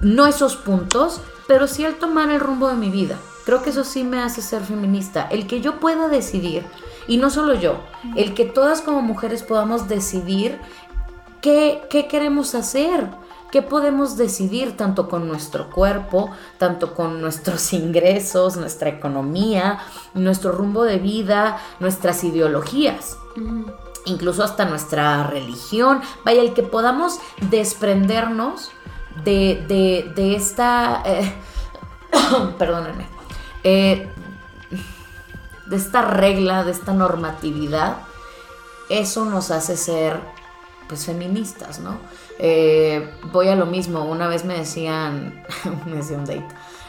No 0.00 0.26
esos 0.26 0.56
puntos, 0.56 1.20
pero 1.46 1.68
sí 1.68 1.84
el 1.84 1.96
tomar 1.96 2.30
el 2.30 2.40
rumbo 2.40 2.68
de 2.68 2.74
mi 2.74 2.90
vida. 2.90 3.16
Creo 3.44 3.62
que 3.62 3.70
eso 3.70 3.84
sí 3.84 4.02
me 4.02 4.20
hace 4.20 4.42
ser 4.42 4.62
feminista. 4.62 5.28
El 5.30 5.46
que 5.46 5.60
yo 5.60 5.78
pueda 5.78 6.08
decidir, 6.08 6.64
y 7.06 7.18
no 7.18 7.30
solo 7.30 7.54
yo, 7.54 7.80
el 8.16 8.34
que 8.34 8.44
todas 8.44 8.82
como 8.82 9.02
mujeres 9.02 9.44
podamos 9.44 9.88
decidir 9.88 10.58
qué, 11.40 11.82
qué 11.90 12.08
queremos 12.08 12.54
hacer 12.56 13.08
qué 13.50 13.62
podemos 13.62 14.16
decidir 14.16 14.76
tanto 14.76 15.08
con 15.08 15.28
nuestro 15.28 15.70
cuerpo, 15.70 16.30
tanto 16.58 16.94
con 16.94 17.20
nuestros 17.20 17.72
ingresos, 17.72 18.56
nuestra 18.56 18.88
economía, 18.88 19.80
nuestro 20.14 20.52
rumbo 20.52 20.84
de 20.84 20.98
vida, 20.98 21.58
nuestras 21.80 22.24
ideologías. 22.24 23.16
Incluso 24.06 24.42
hasta 24.42 24.64
nuestra 24.64 25.26
religión, 25.26 26.00
vaya, 26.24 26.40
el 26.40 26.54
que 26.54 26.62
podamos 26.62 27.18
desprendernos 27.50 28.70
de, 29.24 30.34
esta, 30.36 31.02
eh, 31.04 31.34
perdónenme, 32.58 33.06
eh, 33.62 34.08
de 35.66 35.76
esta 35.76 36.02
regla, 36.02 36.64
de 36.64 36.72
esta 36.72 36.92
normatividad, 36.92 37.98
eso 38.88 39.24
nos 39.24 39.50
hace 39.50 39.76
ser 39.76 40.20
pues 40.88 41.06
feministas, 41.06 41.78
¿no? 41.78 41.98
Eh, 42.42 43.06
voy 43.32 43.48
a 43.48 43.54
lo 43.54 43.66
mismo, 43.66 44.04
una 44.04 44.26
vez 44.26 44.46
me 44.46 44.54
decían, 44.54 45.44
me 45.86 45.96
decía 45.96 46.16
un 46.16 46.24
date, 46.24 46.46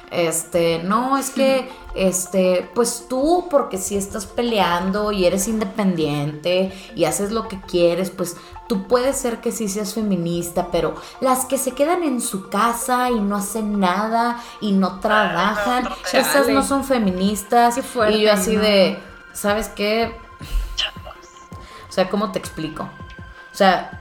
este, 0.10 0.82
no, 0.84 1.18
es 1.18 1.30
que, 1.30 1.70
este, 1.94 2.70
pues 2.74 3.08
tú, 3.10 3.48
porque 3.50 3.78
si 3.78 3.98
estás 3.98 4.26
peleando 4.26 5.12
y 5.12 5.26
eres 5.26 5.50
independiente 5.50 6.72
y 6.96 7.04
haces 7.04 7.32
lo 7.32 7.50
que 7.50 7.60
quieres, 7.60 8.12
pues 8.12 8.38
tú 8.70 8.88
puedes 8.88 9.18
ser 9.18 9.42
que 9.42 9.52
sí 9.52 9.68
seas 9.68 9.94
feminista, 9.94 10.70
pero 10.72 10.96
las 11.20 11.44
que 11.44 11.58
se 11.58 11.72
quedan 11.72 12.04
en 12.04 12.22
su 12.22 12.48
casa 12.50 13.10
y 13.10 13.20
no 13.20 13.36
hacen 13.36 13.78
nada 13.78 14.42
y 14.62 14.72
no 14.72 15.02
trabajan, 15.02 15.90
esas 16.14 16.48
no 16.48 16.64
son 16.64 16.86
feministas. 16.86 17.78
y 18.10 18.22
yo 18.22 18.32
así 18.32 18.56
de, 18.56 19.00
¿sabes 19.34 19.68
qué? 19.68 20.16
O 21.90 21.92
sea, 21.92 22.10
¿cómo 22.10 22.32
te 22.32 22.40
explico? 22.40 22.84
O 22.84 23.56
sea, 23.56 24.01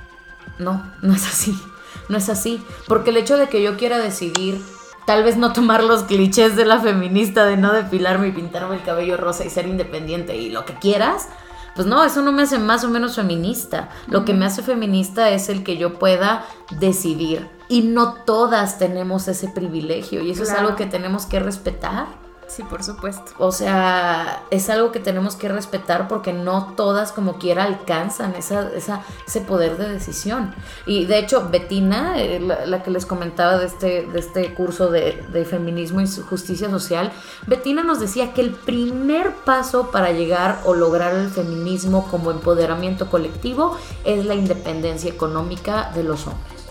no, 0.60 0.84
no 1.02 1.14
es 1.14 1.26
así. 1.26 1.60
No 2.08 2.18
es 2.18 2.28
así. 2.28 2.62
Porque 2.86 3.10
el 3.10 3.16
hecho 3.16 3.36
de 3.36 3.48
que 3.48 3.62
yo 3.62 3.76
quiera 3.76 3.98
decidir, 3.98 4.60
tal 5.06 5.24
vez 5.24 5.36
no 5.36 5.52
tomar 5.52 5.82
los 5.82 6.04
clichés 6.04 6.56
de 6.56 6.64
la 6.64 6.80
feminista 6.80 7.46
de 7.46 7.56
no 7.56 7.72
depilarme 7.72 8.28
y 8.28 8.32
pintarme 8.32 8.76
el 8.76 8.82
cabello 8.82 9.16
rosa 9.16 9.44
y 9.44 9.50
ser 9.50 9.66
independiente 9.66 10.36
y 10.36 10.50
lo 10.50 10.64
que 10.64 10.74
quieras, 10.74 11.28
pues 11.74 11.86
no, 11.86 12.04
eso 12.04 12.22
no 12.22 12.32
me 12.32 12.42
hace 12.42 12.58
más 12.58 12.84
o 12.84 12.90
menos 12.90 13.16
feminista. 13.16 13.88
Lo 14.06 14.24
que 14.24 14.34
me 14.34 14.44
hace 14.44 14.62
feminista 14.62 15.30
es 15.30 15.48
el 15.48 15.62
que 15.64 15.76
yo 15.76 15.98
pueda 15.98 16.44
decidir. 16.78 17.48
Y 17.68 17.82
no 17.82 18.14
todas 18.24 18.78
tenemos 18.78 19.28
ese 19.28 19.48
privilegio 19.48 20.22
y 20.22 20.32
eso 20.32 20.42
es 20.42 20.50
algo 20.50 20.76
que 20.76 20.86
tenemos 20.86 21.26
que 21.26 21.40
respetar. 21.40 22.06
Sí, 22.50 22.64
por 22.64 22.82
supuesto. 22.82 23.30
O 23.38 23.52
sea, 23.52 24.42
es 24.50 24.68
algo 24.70 24.90
que 24.90 24.98
tenemos 24.98 25.36
que 25.36 25.48
respetar 25.48 26.08
porque 26.08 26.32
no 26.32 26.72
todas 26.76 27.12
como 27.12 27.38
quiera 27.38 27.62
alcanzan 27.62 28.34
esa, 28.34 28.68
esa, 28.70 29.02
ese 29.24 29.40
poder 29.40 29.76
de 29.76 29.88
decisión. 29.88 30.52
Y 30.84 31.04
de 31.04 31.18
hecho, 31.18 31.48
Betina, 31.48 32.20
eh, 32.20 32.40
la, 32.40 32.82
que 32.82 32.90
les 32.90 33.06
comentaba 33.06 33.56
de 33.56 33.66
este, 33.66 34.06
de 34.06 34.18
este 34.18 34.52
curso 34.52 34.90
de, 34.90 35.24
de 35.32 35.44
feminismo 35.44 36.00
y 36.00 36.08
justicia 36.08 36.68
social, 36.70 37.12
Betina 37.46 37.84
nos 37.84 38.00
decía 38.00 38.34
que 38.34 38.40
el 38.40 38.50
primer 38.50 39.32
paso 39.44 39.92
para 39.92 40.10
llegar 40.10 40.60
o 40.64 40.74
lograr 40.74 41.14
el 41.14 41.30
feminismo 41.30 42.08
como 42.10 42.32
empoderamiento 42.32 43.08
colectivo 43.10 43.76
es 44.04 44.26
la 44.26 44.34
independencia 44.34 45.08
económica 45.08 45.92
de 45.94 46.02
los 46.02 46.26
hombres. 46.26 46.64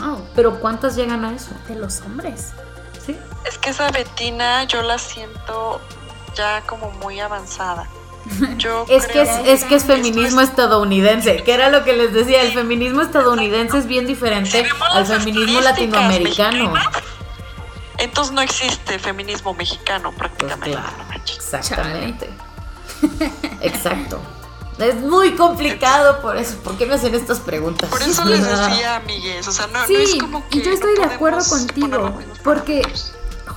Wow. 0.00 0.18
Pero 0.34 0.58
¿cuántas 0.58 0.96
llegan 0.96 1.24
a 1.24 1.32
eso? 1.32 1.52
De 1.68 1.76
los 1.76 2.00
hombres. 2.00 2.52
Es 3.44 3.58
que 3.58 3.70
esa 3.70 3.90
Betina 3.90 4.64
yo 4.64 4.82
la 4.82 4.98
siento 4.98 5.80
ya 6.34 6.62
como 6.62 6.90
muy 6.92 7.20
avanzada. 7.20 7.88
Yo 8.58 8.84
es 8.88 9.06
que 9.06 9.22
es, 9.22 9.62
que 9.64 9.76
es 9.76 9.84
feminismo 9.84 10.40
estadounidense, 10.40 11.44
que 11.44 11.54
era 11.54 11.70
lo 11.70 11.84
que 11.84 11.92
les 11.92 12.12
decía, 12.12 12.42
el 12.42 12.52
feminismo 12.52 13.00
estadounidense 13.02 13.78
es 13.78 13.86
bien 13.86 14.04
diferente 14.04 14.66
al 14.90 15.06
feminismo 15.06 15.60
latinoamericano. 15.60 16.74
Entonces 17.98 18.34
no 18.34 18.40
existe 18.42 18.98
feminismo 18.98 19.54
mexicano 19.54 20.10
prácticamente. 20.10 20.76
Pues 21.24 21.36
exactamente. 21.36 22.28
Exacto. 23.60 24.20
Es 24.78 24.96
muy 24.96 25.34
complicado 25.34 26.20
por 26.20 26.36
eso. 26.36 26.56
¿Por 26.58 26.76
qué 26.76 26.86
me 26.86 26.94
hacen 26.94 27.14
estas 27.14 27.40
preguntas? 27.40 27.88
Por 27.88 28.02
eso 28.02 28.24
les 28.24 28.44
decía, 28.46 28.96
amigues. 28.96 29.48
O 29.48 29.52
sea, 29.52 29.66
no, 29.68 29.86
sí, 29.86 29.94
no 29.94 29.98
es 30.00 30.14
como 30.16 30.48
que. 30.48 30.58
Y 30.58 30.62
yo 30.62 30.72
estoy 30.72 30.94
de 30.96 31.04
acuerdo 31.04 31.42
contigo. 31.48 32.18
Porque 32.44 32.82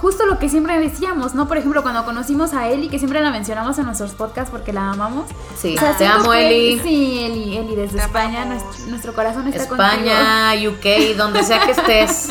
justo 0.02 0.26
lo 0.26 0.40
que 0.40 0.50
siempre 0.50 0.80
decíamos, 0.80 1.36
¿no? 1.36 1.48
Por 1.48 1.58
ejemplo, 1.58 1.82
cuando 1.82 2.06
conocimos 2.06 2.54
a 2.54 2.70
Eli, 2.70 2.90
que 2.90 3.00
siempre 3.00 3.20
la 3.22 3.32
mencionamos 3.32 3.78
en 3.80 3.86
nuestros 3.86 4.12
podcasts 4.12 4.50
porque 4.50 4.72
la 4.72 4.92
amamos. 4.92 5.30
Sí, 5.58 5.76
te 5.98 6.06
amo, 6.06 6.34
Eli. 6.34 6.80
Sí, 6.80 7.24
Eli, 7.26 7.58
Eli 7.58 7.76
desde 7.76 8.00
España, 8.00 8.46
nuestro, 8.88 9.14
corazón 9.14 9.48
está 9.48 9.64
España, 9.64 10.54
UK, 10.70 11.18
donde 11.18 11.44
sea 11.44 11.66
que 11.66 11.72
estés, 11.72 12.30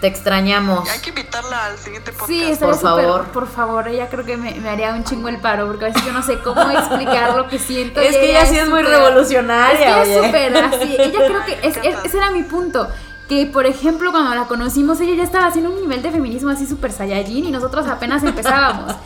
te 0.00 0.06
extrañamos. 0.06 0.88
Hay 0.88 1.00
que 1.00 1.08
invitarla 1.10 1.66
al 1.66 1.78
siguiente 1.78 2.12
podcast. 2.12 2.30
Sí, 2.30 2.56
por 2.60 2.78
favor. 2.78 3.24
Por 3.28 3.48
favor, 3.48 3.88
ella 3.88 4.08
creo 4.10 4.24
que 4.24 4.36
me, 4.36 4.68
haría 4.68 4.92
un 4.92 5.04
chingo 5.04 5.28
el 5.28 5.40
paro, 5.40 5.66
porque 5.66 5.86
a 5.86 5.88
veces 5.88 6.04
yo 6.04 6.12
no 6.12 6.22
sé 6.22 6.38
cómo 6.40 6.60
explicar 6.70 7.36
lo 7.36 7.48
que 7.48 7.58
siento. 7.58 8.00
Es 8.00 8.16
que 8.16 8.30
ella, 8.30 8.44
sí 8.44 8.58
es, 8.58 8.68
muy 8.68 8.82
revolucionaria. 8.82 10.02
Es 10.02 10.08
que 10.08 10.18
es 10.18 10.24
súper 10.24 10.56
así. 10.56 10.96
Ella 10.98 11.18
creo 11.26 11.44
que 11.46 11.68
ese 12.04 12.16
era 12.18 12.30
mi 12.30 12.42
punto 12.42 12.88
que 13.28 13.46
por 13.46 13.66
ejemplo 13.66 14.10
cuando 14.10 14.34
la 14.34 14.46
conocimos 14.46 15.00
ella 15.00 15.14
ya 15.14 15.22
estaba 15.22 15.46
haciendo 15.46 15.70
un 15.70 15.80
nivel 15.80 16.00
de 16.02 16.10
feminismo 16.10 16.50
así 16.50 16.66
súper 16.66 16.92
saiyajin 16.92 17.44
y 17.44 17.50
nosotros 17.50 17.86
apenas 17.86 18.22
empezábamos. 18.24 18.94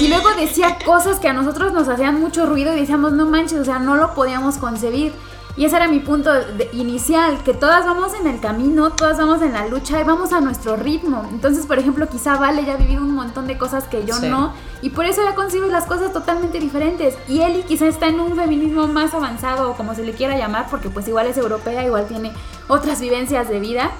Y 0.00 0.08
luego 0.08 0.28
decía 0.36 0.76
cosas 0.84 1.20
que 1.20 1.28
a 1.28 1.32
nosotros 1.32 1.72
nos 1.72 1.88
hacían 1.88 2.20
mucho 2.20 2.46
ruido 2.46 2.74
y 2.74 2.80
decíamos, 2.80 3.12
no 3.12 3.26
manches, 3.26 3.60
o 3.60 3.64
sea, 3.64 3.78
no 3.78 3.94
lo 3.94 4.12
podíamos 4.12 4.56
concebir. 4.56 5.12
Y 5.56 5.64
ese 5.64 5.76
era 5.76 5.86
mi 5.86 6.00
punto 6.00 6.30
inicial, 6.72 7.42
que 7.44 7.54
todas 7.54 7.86
vamos 7.86 8.12
en 8.14 8.26
el 8.26 8.40
camino, 8.40 8.90
todas 8.90 9.18
vamos 9.18 9.40
en 9.40 9.52
la 9.52 9.68
lucha 9.68 10.00
y 10.00 10.04
vamos 10.04 10.32
a 10.32 10.40
nuestro 10.40 10.74
ritmo. 10.74 11.24
Entonces, 11.30 11.64
por 11.66 11.78
ejemplo, 11.78 12.08
quizá 12.08 12.36
Vale 12.36 12.64
ya 12.64 12.74
ha 12.74 12.76
vivido 12.76 13.02
un 13.02 13.14
montón 13.14 13.46
de 13.46 13.56
cosas 13.56 13.84
que 13.84 14.04
yo 14.04 14.18
no, 14.18 14.52
y 14.82 14.90
por 14.90 15.04
eso 15.04 15.22
ya 15.22 15.36
concibe 15.36 15.68
las 15.68 15.86
cosas 15.86 16.12
totalmente 16.12 16.58
diferentes. 16.58 17.16
Y 17.28 17.40
Eli 17.40 17.62
quizá 17.62 17.86
está 17.86 18.08
en 18.08 18.18
un 18.18 18.34
feminismo 18.34 18.88
más 18.88 19.14
avanzado, 19.14 19.70
o 19.70 19.76
como 19.76 19.94
se 19.94 20.02
le 20.02 20.12
quiera 20.12 20.36
llamar, 20.36 20.66
porque 20.70 20.90
pues 20.90 21.06
igual 21.06 21.28
es 21.28 21.36
europea, 21.36 21.84
igual 21.84 22.06
tiene 22.06 22.32
otras 22.66 23.00
vivencias 23.00 23.48
de 23.48 23.60
vida. 23.60 23.92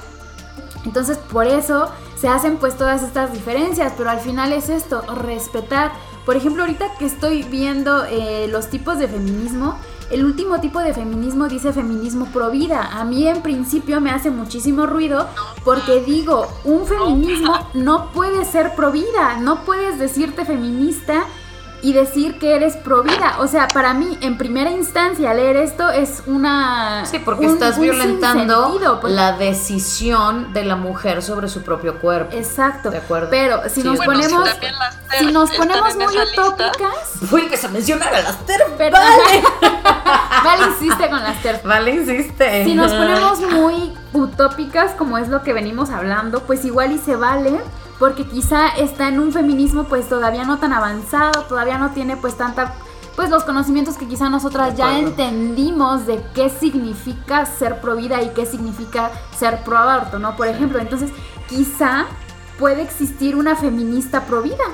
Entonces, 0.85 1.19
por 1.19 1.47
eso 1.47 1.89
se 2.17 2.29
hacen 2.29 2.57
pues 2.57 2.77
todas 2.77 3.05
estas 3.05 3.33
diferencias, 3.33 3.93
pero 3.97 4.11
al 4.11 4.19
final 4.19 4.53
es 4.53 4.69
esto, 4.69 5.03
respetar. 5.15 5.93
Por 6.27 6.37
ejemplo, 6.37 6.63
ahorita 6.63 6.97
que 6.99 7.07
estoy 7.07 7.43
viendo 7.45 8.05
eh, 8.07 8.49
los 8.51 8.71
tipos 8.71 8.99
de 8.99 9.07
feminismo, 9.07 9.79
el 10.11 10.25
último 10.25 10.61
tipo 10.61 10.81
de 10.81 10.93
feminismo 10.95 11.49
dice 11.49 11.73
feminismo 11.73 12.27
pro 12.27 12.51
vida. 12.51 12.91
A 12.93 13.05
mí 13.05 13.27
en 13.27 13.43
principio 13.43 14.01
me 14.01 14.11
hace 14.11 14.31
muchísimo 14.31 14.87
ruido 14.87 15.29
porque 15.65 16.01
digo, 16.01 16.47
un 16.65 16.87
feminismo 16.87 17.69
no 17.75 18.13
puede 18.13 18.45
ser 18.45 18.75
pro 18.75 18.93
vida, 18.93 19.39
no 19.41 19.65
puedes 19.65 19.99
decirte 19.99 20.45
feminista 20.45 21.25
y 21.85 21.93
decir 21.93 22.39
que 22.39 22.57
eres 22.57 22.77
pro 22.77 23.03
vida. 23.03 23.37
O 23.41 23.47
sea, 23.47 23.69
para 23.69 23.93
mí, 23.93 24.17
en 24.23 24.39
primera 24.39 24.71
instancia, 24.71 25.35
leer 25.35 25.59
esto 25.59 25.91
es 25.91 26.23
una. 26.25 27.05
Sí, 27.05 27.19
porque 27.19 27.45
estás 27.45 27.79
violentando 27.79 28.99
pues. 29.03 29.13
la 29.13 29.37
decisión 29.37 30.55
de 30.55 30.65
la 30.65 30.77
mujer 30.77 31.23
sobre 31.23 31.47
su 31.47 31.61
propio 31.61 32.01
cuerpo. 32.01 32.35
Exacto. 32.35 32.91
De 32.91 32.97
acuerdo. 32.97 33.29
Pero 33.31 33.61
si 33.69 33.83
nos 33.83 33.99
ponemos. 33.99 34.49
Si 35.19 35.27
nos 35.27 35.51
ponemos 35.51 35.95
muy 35.95 36.07
utópicas. 36.07 36.95
Fue 37.29 37.49
que 37.49 37.59
se 37.59 37.69
mencionara 37.69 38.23
las 38.23 38.39
TERF. 38.47 38.79
Vale. 38.79 38.91
vale 40.43 40.63
insiste 40.69 41.11
con 41.11 41.23
las 41.23 41.43
TERF. 41.43 41.65
Vale 41.65 41.91
insiste. 41.91 42.65
Si 42.65 42.75
nos 42.75 42.93
ponemos 42.95 43.41
muy 43.41 43.93
utópicas, 44.15 44.93
como 44.93 45.19
es 45.19 45.29
lo 45.29 45.43
que 45.43 45.53
venimos 45.53 45.91
hablando, 45.91 46.45
pues 46.45 46.65
igual 46.65 46.93
y 46.93 46.99
se 46.99 47.15
vale 47.15 47.61
porque 47.99 48.27
quizá 48.27 48.69
está 48.69 49.09
en 49.09 49.21
un 49.21 49.33
feminismo 49.33 49.85
pues 49.85 50.09
todavía 50.09 50.45
no 50.45 50.59
tan 50.59 50.73
avanzado, 50.73 51.43
todavía 51.43 51.79
no 51.79 51.91
tiene 51.91 52.17
pues 52.17 52.37
tanta 52.37 52.75
pues 53.17 53.31
los 53.31 53.45
conocimientos 53.45 53.97
que 53.97 54.09
quizá 54.09 54.29
nosotras 54.29 54.77
ya 54.77 54.99
entendimos 54.99 56.07
de 56.07 56.25
qué 56.35 56.51
significa 56.51 57.47
ser 57.47 57.81
pro 57.81 57.95
vida 57.95 58.21
y 58.23 58.31
qué 58.31 58.45
significa 58.45 59.11
ser 59.39 59.63
pro 59.63 59.79
aborto, 59.79 60.19
¿no? 60.19 60.37
Por 60.37 60.49
ejemplo, 60.49 60.81
entonces 60.81 61.11
quizá 61.49 62.07
puede 62.59 62.83
existir 62.83 63.37
una 63.37 63.55
feminista 63.55 64.23
pro 64.27 64.43
vida. 64.43 64.65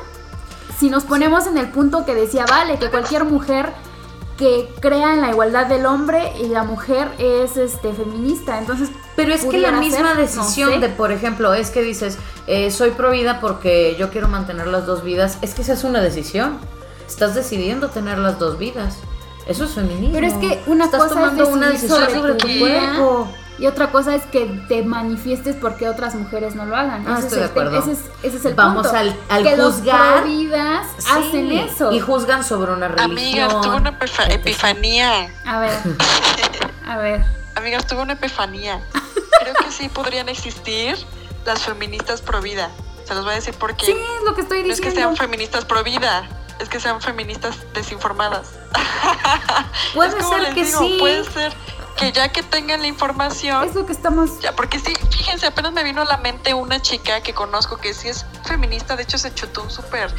Si 0.78 0.88
nos 0.88 1.04
ponemos 1.04 1.46
en 1.46 1.58
el 1.58 1.68
punto 1.68 2.06
que 2.06 2.14
decía, 2.14 2.46
vale, 2.48 2.78
que 2.78 2.90
cualquier 2.90 3.26
mujer 3.26 3.74
que 4.40 4.66
crea 4.80 5.12
en 5.12 5.20
la 5.20 5.30
igualdad 5.30 5.66
del 5.66 5.84
hombre 5.84 6.32
y 6.42 6.48
la 6.48 6.64
mujer 6.64 7.08
es 7.18 7.58
este 7.58 7.92
feminista. 7.92 8.58
Entonces, 8.58 8.88
pero 9.14 9.34
es 9.34 9.44
que 9.44 9.58
la 9.58 9.72
misma 9.72 10.14
decisión 10.14 10.80
de, 10.80 10.88
por 10.88 11.12
ejemplo, 11.12 11.52
es 11.52 11.70
que 11.70 11.82
dices, 11.82 12.16
eh, 12.46 12.70
soy 12.70 12.92
pro 12.92 13.10
vida 13.10 13.38
porque 13.38 13.96
yo 13.98 14.08
quiero 14.08 14.28
mantener 14.28 14.66
las 14.66 14.86
dos 14.86 15.04
vidas, 15.04 15.36
es 15.42 15.52
que 15.52 15.60
esa 15.60 15.74
es 15.74 15.84
una 15.84 16.00
decisión. 16.00 16.58
Estás 17.06 17.34
decidiendo 17.34 17.90
tener 17.90 18.16
las 18.16 18.38
dos 18.38 18.58
vidas. 18.58 18.96
Eso 19.46 19.64
es 19.64 19.72
feminismo. 19.72 20.14
Pero 20.14 20.26
es 20.26 20.34
que 20.34 20.62
una 20.66 20.86
Estás 20.86 21.02
cosa 21.02 21.14
tomando 21.14 21.42
es 21.42 21.48
una 21.50 21.70
decisión 21.70 22.10
sobre, 22.10 22.34
tu 22.34 22.48
cuerpo. 22.60 23.28
Y 23.60 23.66
otra 23.66 23.92
cosa 23.92 24.14
es 24.14 24.22
que 24.22 24.46
te 24.68 24.82
manifiestes 24.82 25.54
porque 25.54 25.86
otras 25.86 26.14
mujeres 26.14 26.54
no 26.54 26.64
lo 26.64 26.74
hagan. 26.74 27.04
Ah, 27.06 27.18
estoy 27.18 27.40
de 27.40 27.44
acuerdo. 27.44 27.78
Ese 27.78 27.92
es, 27.92 27.98
ese 28.22 28.38
es 28.38 28.44
el 28.46 28.54
Vamos 28.54 28.86
punto. 28.86 28.98
al, 28.98 29.14
al 29.28 29.42
que 29.42 29.54
juzgar. 29.54 30.26
Los 30.26 31.06
hacen 31.06 31.52
eso. 31.52 31.92
Y 31.92 32.00
juzgan 32.00 32.42
sobre 32.42 32.72
una 32.72 32.88
religión. 32.88 33.10
Amigas, 33.10 33.60
tuve 33.60 33.76
una 33.76 33.98
epifanía. 34.30 35.30
A 35.44 35.60
ver. 35.60 35.78
A 36.86 36.96
ver. 36.96 37.22
Amigas, 37.54 37.86
tuve 37.86 38.00
una 38.00 38.14
epifanía. 38.14 38.80
Creo 39.42 39.54
que 39.54 39.70
sí 39.70 39.90
podrían 39.90 40.30
existir 40.30 40.96
las 41.44 41.62
feministas 41.62 42.22
pro 42.22 42.40
vida. 42.40 42.70
Se 43.04 43.14
los 43.14 43.24
voy 43.24 43.32
a 43.32 43.36
decir 43.36 43.54
porque. 43.58 43.84
Sí, 43.84 43.92
es 43.92 44.24
lo 44.24 44.34
que 44.34 44.40
estoy 44.40 44.62
diciendo. 44.62 44.68
No 44.68 44.72
es 44.72 44.80
que 44.80 44.90
sean 44.90 45.16
feministas 45.18 45.66
pro 45.66 45.84
vida, 45.84 46.26
es 46.60 46.70
que 46.70 46.80
sean 46.80 47.02
feministas 47.02 47.58
desinformadas. 47.74 48.52
Puede 49.92 50.12
ser 50.22 50.54
que 50.54 50.64
sí. 50.64 50.96
Puede 50.98 51.24
ser 51.24 51.52
que 52.00 52.12
ya 52.12 52.28
que 52.30 52.42
tengan 52.42 52.80
la 52.80 52.86
información. 52.86 53.62
Es 53.68 53.74
lo 53.74 53.84
que 53.84 53.92
estamos. 53.92 54.40
Ya, 54.40 54.56
porque 54.56 54.78
sí, 54.78 54.94
fíjense, 55.10 55.46
apenas 55.46 55.72
me 55.72 55.84
vino 55.84 56.00
a 56.00 56.06
la 56.06 56.16
mente 56.16 56.54
una 56.54 56.80
chica 56.80 57.20
que 57.20 57.34
conozco 57.34 57.76
que 57.76 57.92
sí 57.92 58.08
es 58.08 58.24
feminista, 58.44 58.96
de 58.96 59.02
hecho 59.02 59.18
se 59.18 59.32
chutó 59.34 59.62
un 59.62 59.70
súper. 59.70 60.10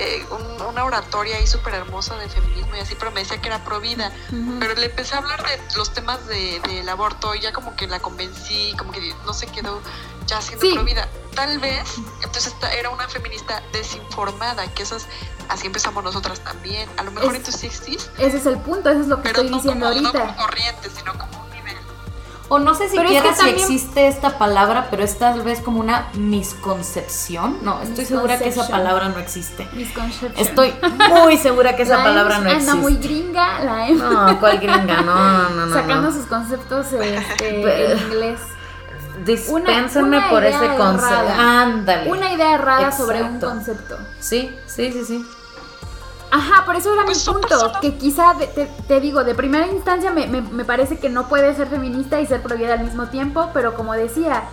Eh, 0.00 0.24
una 0.68 0.84
oratoria 0.84 1.36
ahí 1.36 1.46
súper 1.46 1.74
hermosa 1.74 2.16
de 2.16 2.28
feminismo 2.28 2.76
y 2.76 2.80
así, 2.80 2.94
pero 2.96 3.10
me 3.10 3.20
decía 3.20 3.40
que 3.40 3.48
era 3.48 3.64
pro 3.64 3.80
vida. 3.80 4.12
Pero 4.60 4.74
le 4.74 4.86
empecé 4.86 5.16
a 5.16 5.18
hablar 5.18 5.42
de 5.42 5.76
los 5.76 5.92
temas 5.92 6.24
del 6.28 6.62
de, 6.62 6.88
aborto 6.88 7.34
y 7.34 7.40
ya 7.40 7.52
como 7.52 7.74
que 7.74 7.88
la 7.88 7.98
convencí, 7.98 8.74
como 8.78 8.92
que 8.92 9.12
no 9.26 9.34
se 9.34 9.48
quedó 9.48 9.80
ya 10.26 10.40
siendo 10.40 10.72
pro 10.72 10.84
vida. 10.84 11.08
Tal 11.34 11.58
vez, 11.58 11.96
entonces 12.22 12.52
esta 12.52 12.72
era 12.72 12.90
una 12.90 13.08
feminista 13.08 13.60
desinformada, 13.72 14.72
que 14.72 14.84
esas 14.84 15.06
así 15.48 15.66
empezamos 15.66 16.04
nosotras 16.04 16.40
también. 16.40 16.88
A 16.96 17.02
lo 17.02 17.10
mejor 17.10 17.34
entonces 17.34 17.60
sí 17.60 17.66
existe. 17.66 18.24
Ese 18.24 18.36
es 18.36 18.46
el 18.46 18.58
punto, 18.58 18.90
eso 18.90 19.00
es 19.00 19.08
lo 19.08 19.20
que 19.20 19.28
estoy 19.28 19.48
diciendo 19.48 19.86
ahorita. 19.86 20.12
No 20.12 20.20
como 20.20 20.36
corriente, 20.36 20.90
sino 20.96 21.18
como 21.18 21.42
un. 21.42 21.47
O 22.50 22.58
no 22.58 22.74
sé 22.74 22.88
siquiera 22.88 23.34
si 23.34 23.48
existe 23.50 24.08
esta 24.08 24.38
palabra, 24.38 24.86
pero 24.90 25.02
es 25.02 25.18
tal 25.18 25.42
vez 25.42 25.60
como 25.60 25.80
una 25.80 26.08
misconcepción. 26.14 27.58
No, 27.62 27.82
estoy 27.82 28.06
segura 28.06 28.38
que 28.38 28.48
esa 28.48 28.66
palabra 28.68 29.10
no 29.10 29.18
existe. 29.18 29.68
Estoy 30.36 30.72
muy 31.10 31.36
segura 31.36 31.76
que 31.76 31.82
esa 31.82 32.02
palabra 32.02 32.38
no 32.38 32.48
existe. 32.48 32.70
Anda 32.70 32.82
muy 32.82 32.96
gringa, 32.96 33.60
la 33.64 33.88
M. 33.88 33.98
No, 33.98 34.40
¿cuál 34.40 34.58
gringa? 34.58 35.02
No, 35.02 35.48
no, 35.50 35.66
no. 35.66 35.74
Sacando 35.74 36.10
sus 36.10 36.24
conceptos 36.24 36.92
este, 36.92 37.92
en 37.92 37.98
inglés. 37.98 38.40
Dispénsenme 39.24 40.20
por 40.30 40.44
ese 40.44 40.66
concepto. 40.76 41.32
Ándale. 41.38 42.10
Una 42.10 42.32
idea 42.32 42.54
errada 42.54 42.92
sobre 42.92 43.22
un 43.22 43.40
concepto. 43.40 43.98
Sí, 44.20 44.56
sí, 44.66 44.90
sí, 44.92 45.04
sí. 45.04 45.26
Ajá, 46.30 46.64
por 46.66 46.76
eso 46.76 46.92
era 46.92 47.04
mi 47.04 47.14
punto, 47.14 47.72
que 47.80 47.96
quizá, 47.96 48.34
te, 48.86 49.00
digo, 49.00 49.24
de 49.24 49.34
primera 49.34 49.66
instancia 49.66 50.10
me, 50.10 50.26
me, 50.26 50.64
parece 50.64 50.98
que 50.98 51.08
no 51.08 51.28
puede 51.28 51.54
ser 51.54 51.68
feminista 51.68 52.20
y 52.20 52.26
ser 52.26 52.42
prohibida 52.42 52.74
al 52.74 52.84
mismo 52.84 53.08
tiempo, 53.08 53.50
pero 53.54 53.74
como 53.74 53.94
decía, 53.94 54.44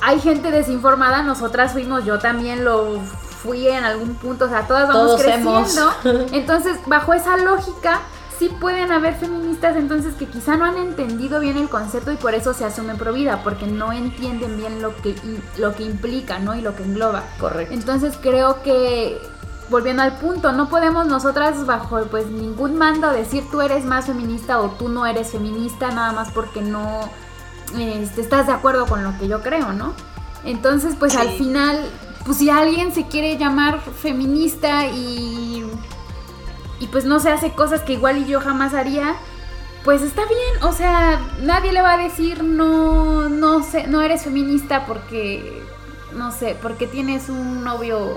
hay 0.00 0.20
gente 0.20 0.50
desinformada, 0.50 1.22
nosotras 1.22 1.72
fuimos, 1.72 2.04
yo 2.04 2.18
también 2.18 2.64
lo 2.64 3.00
fui 3.42 3.68
en 3.68 3.84
algún 3.84 4.14
punto, 4.14 4.44
o 4.44 4.48
sea, 4.48 4.66
todas 4.66 4.88
vamos 4.88 5.20
creciendo. 5.20 5.92
Entonces, 6.32 6.78
bajo 6.86 7.12
esa 7.14 7.36
lógica, 7.36 8.00
sí 8.38 8.48
pueden 8.60 8.92
haber 8.92 9.14
feministas 9.14 9.76
entonces 9.76 10.14
que 10.14 10.26
quizá 10.26 10.56
no 10.56 10.64
han 10.64 10.76
entendido 10.76 11.40
bien 11.40 11.56
el 11.56 11.68
concepto 11.68 12.12
y 12.12 12.16
por 12.16 12.34
eso 12.34 12.54
se 12.54 12.64
asumen 12.64 12.96
pro 12.96 13.12
vida, 13.12 13.40
porque 13.42 13.66
no 13.66 13.92
entienden 13.92 14.56
bien 14.56 14.80
lo 14.80 14.94
que, 14.96 15.16
lo 15.56 15.74
que 15.74 15.82
implica, 15.82 16.38
¿no? 16.38 16.54
Y 16.54 16.60
lo 16.60 16.76
que 16.76 16.84
engloba. 16.84 17.24
Correcto. 17.40 17.74
Entonces 17.74 18.16
creo 18.20 18.62
que 18.62 19.20
volviendo 19.70 20.02
al 20.02 20.16
punto, 20.18 20.52
no 20.52 20.68
podemos 20.68 21.06
nosotras 21.06 21.66
bajo 21.66 22.00
pues 22.10 22.26
ningún 22.26 22.76
mando 22.76 23.10
decir 23.10 23.44
tú 23.50 23.60
eres 23.60 23.84
más 23.84 24.06
feminista 24.06 24.60
o 24.60 24.70
tú 24.70 24.88
no 24.88 25.06
eres 25.06 25.32
feminista 25.32 25.90
nada 25.90 26.12
más 26.12 26.30
porque 26.30 26.60
no 26.60 27.00
este, 27.78 28.20
estás 28.20 28.46
de 28.46 28.52
acuerdo 28.52 28.86
con 28.86 29.04
lo 29.04 29.16
que 29.18 29.28
yo 29.28 29.42
creo, 29.42 29.72
¿no? 29.72 29.92
Entonces 30.44 30.94
pues 30.98 31.16
al 31.16 31.30
final, 31.30 31.78
pues 32.24 32.38
si 32.38 32.48
alguien 32.48 32.94
se 32.94 33.06
quiere 33.06 33.36
llamar 33.36 33.80
feminista 33.80 34.86
y, 34.86 35.64
y 36.80 36.86
pues 36.86 37.04
no 37.04 37.20
se 37.20 37.30
hace 37.30 37.52
cosas 37.52 37.82
que 37.82 37.94
igual 37.94 38.18
y 38.18 38.26
yo 38.26 38.40
jamás 38.40 38.72
haría, 38.72 39.16
pues 39.84 40.02
está 40.02 40.22
bien, 40.24 40.62
o 40.62 40.72
sea, 40.72 41.20
nadie 41.42 41.72
le 41.72 41.82
va 41.82 41.94
a 41.94 41.98
decir 41.98 42.42
no, 42.42 43.28
no 43.28 43.62
sé, 43.62 43.86
no 43.86 44.00
eres 44.00 44.22
feminista 44.22 44.86
porque, 44.86 45.62
no 46.14 46.32
sé, 46.32 46.56
porque 46.60 46.86
tienes 46.86 47.28
un 47.28 47.64
novio 47.64 48.16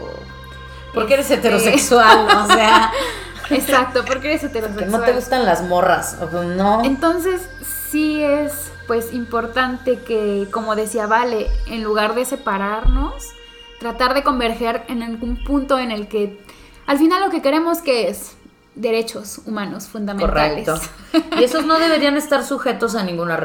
porque 0.94 1.16
eres 1.16 1.30
heterosexual, 1.32 2.28
o 2.28 2.48
sea. 2.48 2.92
Exacto, 3.50 4.04
porque 4.06 4.30
eres 4.30 4.44
heterosexual. 4.44 4.86
Que 4.86 4.98
no 4.98 5.02
te 5.02 5.14
gustan 5.14 5.46
las 5.46 5.64
morras, 5.64 6.18
¿no? 6.32 6.84
Entonces, 6.86 7.42
sí 7.90 8.24
es 8.24 8.72
pues 8.88 9.14
importante 9.14 10.00
que, 10.00 10.48
como 10.52 10.76
decía 10.76 11.08
Vale, 11.08 11.48
en 11.68 11.84
lugar 11.84 12.16
de 12.16 12.26
separarnos, 12.26 13.24
tratar 13.80 14.14
de 14.14 14.24
converger 14.24 14.84
en 14.88 15.04
algún 15.04 15.44
punto 15.44 15.80
en 15.80 15.92
el 15.92 16.08
que 16.08 16.40
al 16.88 16.98
final 16.98 17.22
lo 17.22 17.30
que 17.30 17.42
queremos 17.42 17.80
que 17.80 18.10
es 18.10 18.36
derechos 18.76 19.42
humanos 19.46 19.88
fundamentales. 19.88 20.68
Correcto. 20.68 21.36
Y 21.40 21.44
esos 21.44 21.66
no 21.66 21.80
deberían 21.80 22.18
estar 22.18 22.44
sujetos 22.44 22.96
a 22.96 23.04
ninguna, 23.04 23.36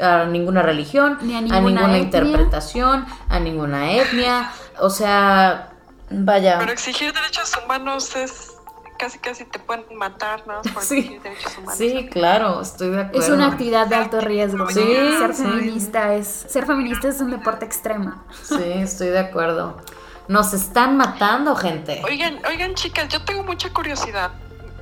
a 0.00 0.24
ninguna 0.26 0.62
religión, 0.62 1.18
Ni 1.22 1.34
a 1.34 1.40
ninguna, 1.40 1.98
interpretación, 1.98 3.04
a 3.28 3.40
ninguna 3.40 3.92
etnia. 3.92 4.50
O 4.78 4.90
sea, 4.90 5.72
Vaya. 6.10 6.58
Pero 6.58 6.72
exigir 6.72 7.12
derechos 7.12 7.52
humanos 7.62 8.14
es 8.16 8.56
casi 8.96 9.18
casi 9.18 9.44
te 9.44 9.58
pueden 9.58 9.84
matar, 9.96 10.46
¿no? 10.46 10.62
Por 10.72 10.82
sí. 10.82 11.18
derechos 11.22 11.58
humanos. 11.58 11.78
Sí, 11.78 12.08
claro, 12.10 12.60
estoy 12.60 12.90
de 12.90 13.00
acuerdo. 13.02 13.20
Es 13.20 13.28
una 13.28 13.46
actividad 13.48 13.86
de 13.86 13.94
alto 13.96 14.20
riesgo. 14.20 14.68
Sí, 14.70 14.96
ser 15.18 15.34
feminista 15.34 16.14
es 16.14 16.26
ser 16.26 16.66
feminista 16.66 17.08
es 17.08 17.20
un 17.20 17.30
deporte 17.30 17.64
extremo. 17.64 18.14
Sí, 18.42 18.62
estoy 18.62 19.08
de 19.08 19.18
acuerdo. 19.18 19.76
Nos 20.28 20.52
están 20.54 20.96
matando, 20.96 21.54
gente. 21.54 22.02
Oigan, 22.04 22.40
oigan, 22.48 22.74
chicas, 22.74 23.08
yo 23.08 23.24
tengo 23.24 23.44
mucha 23.44 23.72
curiosidad. 23.72 24.32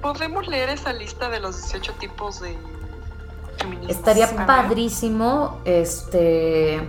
¿Podemos 0.00 0.46
leer 0.48 0.70
esa 0.70 0.92
lista 0.92 1.28
de 1.28 1.40
los 1.40 1.60
18 1.62 1.92
tipos 1.94 2.40
de 2.40 2.56
feministas? 3.58 3.96
Estaría 3.96 4.46
padrísimo 4.46 5.60
este 5.64 6.82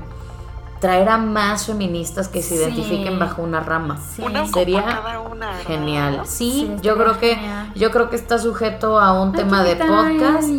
traer 0.79 1.09
a 1.09 1.17
más 1.17 1.65
feministas 1.65 2.27
que 2.27 2.41
se 2.41 2.55
identifiquen 2.55 3.17
bajo 3.17 3.41
una 3.41 3.59
rama. 3.61 3.99
Sería 4.53 5.01
genial. 5.65 6.21
Sí, 6.25 6.69
yo 6.81 6.97
creo 6.97 7.19
que 7.19 7.37
yo 7.75 7.91
creo 7.91 8.09
que 8.09 8.15
está 8.15 8.39
sujeto 8.39 8.99
a 8.99 9.19
un 9.19 9.31
tema 9.31 9.63
de 9.63 9.75
podcast, 9.75 10.49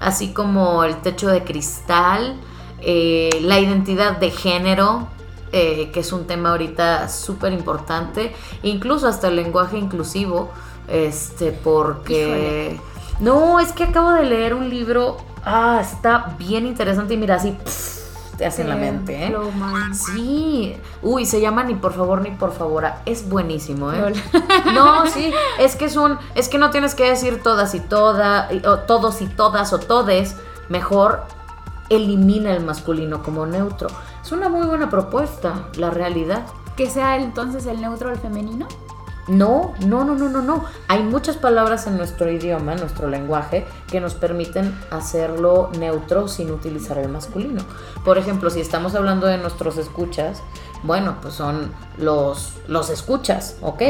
así 0.00 0.32
como 0.32 0.84
el 0.84 0.96
techo 0.96 1.28
de 1.28 1.44
cristal, 1.44 2.36
eh, 2.80 3.30
la 3.42 3.58
identidad 3.60 4.18
de 4.18 4.30
género, 4.30 5.08
eh, 5.52 5.90
que 5.92 6.00
es 6.00 6.12
un 6.12 6.26
tema 6.26 6.50
ahorita 6.50 7.08
súper 7.08 7.52
importante, 7.52 8.34
incluso 8.62 9.06
hasta 9.06 9.28
el 9.28 9.36
lenguaje 9.36 9.78
inclusivo, 9.78 10.50
este, 10.88 11.52
porque 11.52 12.80
no, 13.20 13.60
es 13.60 13.72
que 13.72 13.84
acabo 13.84 14.12
de 14.12 14.24
leer 14.24 14.54
un 14.54 14.68
libro, 14.68 15.18
ah, 15.44 15.78
está 15.80 16.34
bien 16.38 16.66
interesante 16.66 17.14
y 17.14 17.16
mira 17.16 17.36
así 17.36 17.56
te 18.36 18.46
hacen 18.46 18.68
la 18.68 18.76
mente, 18.76 19.26
¿eh? 19.26 19.36
Sí. 19.92 20.76
Uy, 21.02 21.26
se 21.26 21.40
llama 21.40 21.64
Ni 21.64 21.74
por 21.74 21.92
favor, 21.92 22.22
ni 22.22 22.30
por 22.30 22.52
favor. 22.52 22.84
Es 23.04 23.28
buenísimo, 23.28 23.92
¿eh? 23.92 24.12
No, 24.74 25.06
sí. 25.06 25.32
Es 25.58 25.76
que 25.76 25.86
es 25.86 25.96
un. 25.96 26.18
Es 26.34 26.48
que 26.48 26.58
no 26.58 26.70
tienes 26.70 26.94
que 26.94 27.08
decir 27.08 27.42
todas 27.42 27.74
y 27.74 27.80
todas, 27.80 28.50
o 28.64 28.78
todos 28.80 29.20
y 29.22 29.26
todas, 29.26 29.72
o 29.72 29.78
todes. 29.78 30.36
Mejor 30.68 31.24
elimina 31.90 32.52
el 32.52 32.64
masculino 32.64 33.22
como 33.22 33.46
neutro. 33.46 33.88
Es 34.22 34.32
una 34.32 34.48
muy 34.48 34.66
buena 34.66 34.88
propuesta, 34.88 35.68
la 35.76 35.90
realidad. 35.90 36.46
Que 36.76 36.88
sea 36.88 37.16
entonces 37.16 37.66
el 37.66 37.80
neutro 37.80 38.10
el 38.10 38.18
femenino. 38.18 38.66
No, 39.28 39.74
no, 39.86 40.04
no, 40.04 40.16
no, 40.16 40.28
no, 40.28 40.42
no. 40.42 40.64
Hay 40.88 41.02
muchas 41.02 41.36
palabras 41.36 41.86
en 41.86 41.96
nuestro 41.96 42.30
idioma, 42.30 42.72
en 42.72 42.80
nuestro 42.80 43.08
lenguaje, 43.08 43.66
que 43.88 44.00
nos 44.00 44.14
permiten 44.14 44.76
hacerlo 44.90 45.70
neutro 45.78 46.26
sin 46.26 46.50
utilizar 46.50 46.98
el 46.98 47.08
masculino. 47.08 47.62
Por 48.04 48.18
ejemplo, 48.18 48.50
si 48.50 48.60
estamos 48.60 48.94
hablando 48.94 49.26
de 49.26 49.38
nuestros 49.38 49.78
escuchas, 49.78 50.42
bueno, 50.82 51.16
pues 51.22 51.34
son 51.34 51.72
los, 51.98 52.54
los 52.66 52.90
escuchas, 52.90 53.56
¿ok? 53.62 53.82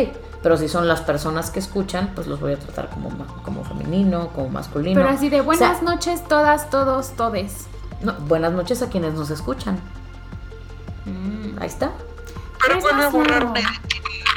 Pero 0.43 0.57
si 0.57 0.69
son 0.69 0.87
las 0.89 1.01
personas 1.01 1.51
que 1.51 1.61
escuchan, 1.61 2.13
pues 2.15 2.27
los 2.27 2.41
voy 2.41 2.53
a 2.53 2.59
tratar 2.59 2.91
como, 2.91 3.11
como 3.43 3.65
femenino, 3.65 4.29
como 4.35 4.51
masculino. 4.51 5.01
Pero 5.01 5.15
así 5.15 5.31
de 5.31 5.41
buenas 5.41 5.83
noches 5.83 6.23
todas, 6.29 6.69
todos, 6.69 7.13
todes. 7.13 7.69
No, 8.03 8.15
buenas 8.27 8.53
noches 8.53 8.83
a 8.83 8.89
quienes 8.89 9.15
nos 9.15 9.31
escuchan. 9.31 9.79
Mm. 11.07 11.59
Ahí 11.61 11.69
está. 11.69 11.93
Pero 12.67 12.95
a 12.95 13.09
borrarme. 13.09 13.63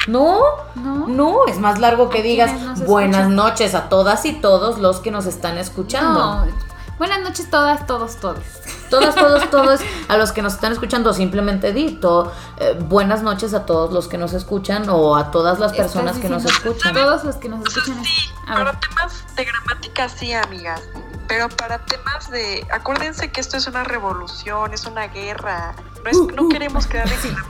No, 0.07 0.39
no, 0.75 1.07
no, 1.07 1.45
es 1.47 1.59
más 1.59 1.79
largo 1.79 2.09
que 2.09 2.21
digas 2.21 2.51
buenas 2.85 3.29
noches 3.29 3.73
a 3.73 3.89
todas 3.89 4.25
y 4.25 4.33
todos 4.33 4.77
los 4.79 4.99
que 4.99 5.11
nos 5.11 5.25
están 5.25 5.57
escuchando. 5.57 6.45
No. 6.45 6.75
Buenas 6.97 7.19
noches 7.21 7.49
todas, 7.49 7.85
todos, 7.85 8.15
todos. 8.17 8.43
Todas, 8.89 9.15
todos, 9.15 9.49
todos 9.51 9.81
a 10.07 10.17
los 10.17 10.31
que 10.31 10.41
nos 10.41 10.53
están 10.53 10.71
escuchando, 10.71 11.13
simplemente 11.13 11.73
dito 11.73 12.31
eh, 12.57 12.77
buenas 12.87 13.21
noches 13.21 13.53
a 13.53 13.65
todos 13.65 13.91
los 13.91 14.07
que 14.07 14.17
nos 14.17 14.33
escuchan 14.33 14.87
o 14.89 15.17
a 15.17 15.31
todas 15.31 15.59
las 15.59 15.73
personas 15.73 16.17
que 16.17 16.29
nos 16.29 16.45
escuchan. 16.45 16.93
Todos 16.93 17.23
los 17.25 17.35
que 17.35 17.49
nos 17.49 17.67
escuchan. 17.67 18.03
Sí, 18.05 18.31
para 18.47 18.79
temas 18.79 19.25
de 19.35 19.43
gramática 19.43 20.07
sí, 20.07 20.31
amigas. 20.33 20.81
Pero 21.27 21.49
para 21.49 21.79
temas 21.79 22.29
de, 22.29 22.65
acuérdense 22.71 23.31
que 23.31 23.41
esto 23.41 23.57
es 23.57 23.67
una 23.67 23.83
revolución, 23.83 24.73
es 24.73 24.85
una 24.85 25.07
guerra. 25.07 25.75
No, 26.03 26.09
es, 26.09 26.17
no 26.35 26.43
uh, 26.43 26.45
uh. 26.45 26.49
queremos 26.49 26.87
quedar 26.87 27.07
en 27.07 27.33
la 27.33 27.45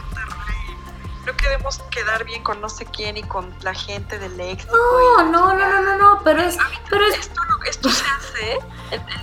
no 1.25 1.35
queremos 1.35 1.79
quedar 1.89 2.23
bien 2.23 2.43
con 2.43 2.61
no 2.61 2.69
sé 2.69 2.85
quién 2.85 3.17
y 3.17 3.23
con 3.23 3.53
la 3.61 3.73
gente 3.73 4.19
del 4.19 4.37
léxico. 4.37 4.75
No, 4.75 5.23
no, 5.23 5.53
no, 5.53 5.69
no, 5.69 5.81
no, 5.81 5.97
no, 5.97 6.21
pero 6.23 6.41
es... 6.41 6.57
Pero 6.89 7.05
es... 7.05 7.15
Esto, 7.19 7.41
esto 7.67 7.89
se 7.89 8.05
hace, 8.05 8.59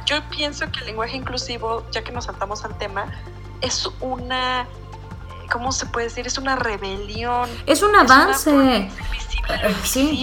yo 0.06 0.16
pienso 0.30 0.70
que 0.70 0.80
el 0.80 0.86
lenguaje 0.86 1.16
inclusivo, 1.16 1.86
ya 1.90 2.02
que 2.02 2.12
nos 2.12 2.24
saltamos 2.24 2.64
al 2.64 2.76
tema, 2.78 3.06
es 3.60 3.88
una... 4.00 4.66
¿Cómo 5.50 5.70
se 5.70 5.86
puede 5.86 6.06
decir? 6.06 6.26
Es 6.26 6.38
una 6.38 6.56
rebelión. 6.56 7.48
Es 7.66 7.82
un 7.82 7.94
avance. 7.94 8.50
Es 8.50 9.96
una 9.96 10.18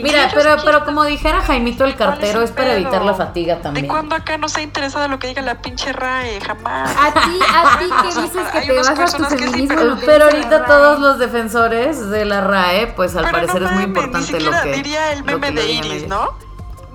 Mira, 0.00 0.30
pero, 0.32 0.56
pero 0.64 0.84
como 0.84 1.04
dijera 1.04 1.40
Jaimito 1.40 1.84
el 1.84 1.96
cartero, 1.96 2.42
es, 2.42 2.50
para 2.50 2.74
evitar 2.74 3.04
la 3.04 3.14
fatiga 3.14 3.60
también. 3.60 3.86
¿De 3.86 3.88
cuándo 3.88 4.14
acá 4.14 4.38
no 4.38 4.48
se 4.48 4.60
ha 4.60 4.62
interesado 4.62 5.08
lo 5.08 5.18
que 5.18 5.28
diga 5.28 5.42
la 5.42 5.60
pinche 5.60 5.92
RAE? 5.92 6.40
Jamás. 6.40 6.90
A 6.96 7.12
ti, 7.12 7.38
a 7.54 7.78
ti 7.78 7.84
que 8.02 8.22
dices 8.22 8.48
que 8.52 8.60
te 8.60 8.72
vas 8.72 9.14
a 9.14 9.16
tu 9.16 9.24
feminismo. 9.24 9.76
pero, 9.76 9.98
pero 10.04 10.24
ahorita 10.26 10.66
todos 10.66 11.00
los 11.00 11.18
defensores 11.18 12.10
de 12.10 12.24
la 12.24 12.40
RAE, 12.40 12.88
pues 12.88 13.16
al 13.16 13.30
parecer 13.30 13.62
es 13.62 13.72
muy 13.72 13.84
importante 13.84 14.40
lo 14.40 14.50
que. 14.62 14.72
diría 14.72 15.12
el 15.12 15.24
meme 15.24 15.50
de 15.50 15.72
Iris, 15.72 16.08
¿no? 16.08 16.36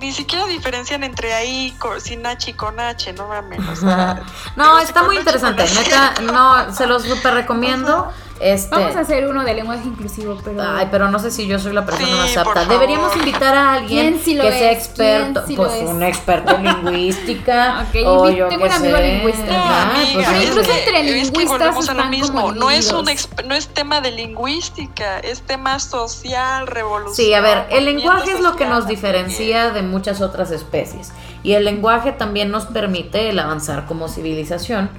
Ni 0.00 0.12
siquiera 0.12 0.46
diferencian 0.46 1.02
entre 1.02 1.34
ahí 1.34 1.76
sin 1.98 2.24
H 2.24 2.50
y 2.50 2.54
con 2.54 2.78
H, 2.78 3.12
no 3.14 3.26
mames. 3.26 3.82
no, 4.56 4.78
está 4.78 5.02
muy 5.02 5.16
interesante. 5.16 5.64
Neta, 5.64 6.14
no, 6.22 6.72
se 6.72 6.86
los 6.86 7.02
super 7.02 7.34
recomiendo. 7.34 8.12
Este, 8.40 8.70
Vamos 8.70 8.94
a 8.94 9.00
hacer 9.00 9.26
uno 9.26 9.44
de 9.44 9.54
lenguaje 9.54 9.86
inclusivo, 9.86 10.38
pero. 10.44 10.62
Ay, 10.62 10.88
pero 10.90 11.10
no 11.10 11.18
sé 11.18 11.30
si 11.30 11.46
yo 11.46 11.58
soy 11.58 11.72
la 11.72 11.84
persona 11.84 12.16
más 12.16 12.36
apta. 12.36 12.64
Deberíamos 12.64 13.14
invitar 13.16 13.54
a 13.54 13.74
alguien 13.74 14.18
que 14.18 14.52
sea 14.52 14.72
experto. 14.72 15.44
pues 15.56 15.82
un 15.86 16.02
experto 16.02 16.54
en 16.56 16.64
lingüística. 16.64 17.86
ok, 17.88 18.06
o 18.06 18.30
yo 18.30 18.48
tengo 18.48 18.64
un 18.64 18.72
amigo 18.72 18.96
lingüista. 18.98 19.44
Ah, 19.50 20.04
pues, 20.12 20.26
incluso 20.44 20.70
entre 20.70 21.02
lingüistas. 21.02 21.94
lo 21.94 22.04
mismo. 22.06 22.52
No 22.52 22.70
es, 22.70 22.92
un 22.92 23.06
no 23.46 23.54
es 23.54 23.68
tema 23.68 24.00
de 24.00 24.12
lingüística, 24.12 25.18
es 25.20 25.42
tema 25.42 25.78
social, 25.78 26.66
revolución. 26.66 27.14
Sí, 27.14 27.34
a 27.34 27.40
ver, 27.40 27.66
el 27.70 27.84
lenguaje 27.84 28.32
es 28.32 28.40
lo 28.40 28.56
que 28.56 28.66
nos 28.66 28.86
diferencia 28.86 29.70
de 29.70 29.82
muchas 29.82 30.20
otras 30.20 30.50
especies. 30.50 31.12
Y 31.42 31.52
el 31.52 31.64
lenguaje 31.64 32.12
también 32.12 32.50
nos 32.50 32.66
permite 32.66 33.30
el 33.30 33.38
avanzar 33.38 33.86
como 33.86 34.08
civilización 34.08 34.90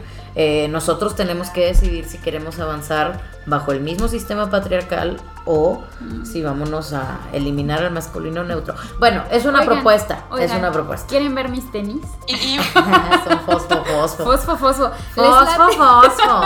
eh, 0.41 0.69
nosotros 0.69 1.17
tenemos 1.17 1.49
que 1.49 1.65
decidir 1.65 2.05
si 2.05 2.17
queremos 2.17 2.61
avanzar 2.61 3.19
bajo 3.45 3.73
el 3.73 3.81
mismo 3.81 4.07
sistema 4.07 4.49
patriarcal 4.49 5.17
o 5.43 5.83
si 6.23 6.41
vámonos 6.41 6.93
a 6.93 7.19
eliminar 7.33 7.83
al 7.83 7.91
masculino 7.91 8.45
neutro. 8.45 8.73
Bueno, 8.99 9.23
es 9.31 9.43
una 9.45 9.63
propuesta, 9.63 10.23
es 10.39 10.53
una 10.53 10.71
propuesta. 10.71 11.07
¿Quieren 11.07 11.35
ver 11.35 11.49
mis 11.49 11.69
tenis? 11.73 12.05
Son 13.27 13.39
fosfo, 13.41 13.83
fosfo. 13.83 14.23
Fosfo, 14.23 14.55
fosfo. 14.55 14.91
Fosfo, 15.13 15.71
fosfo. 15.77 16.41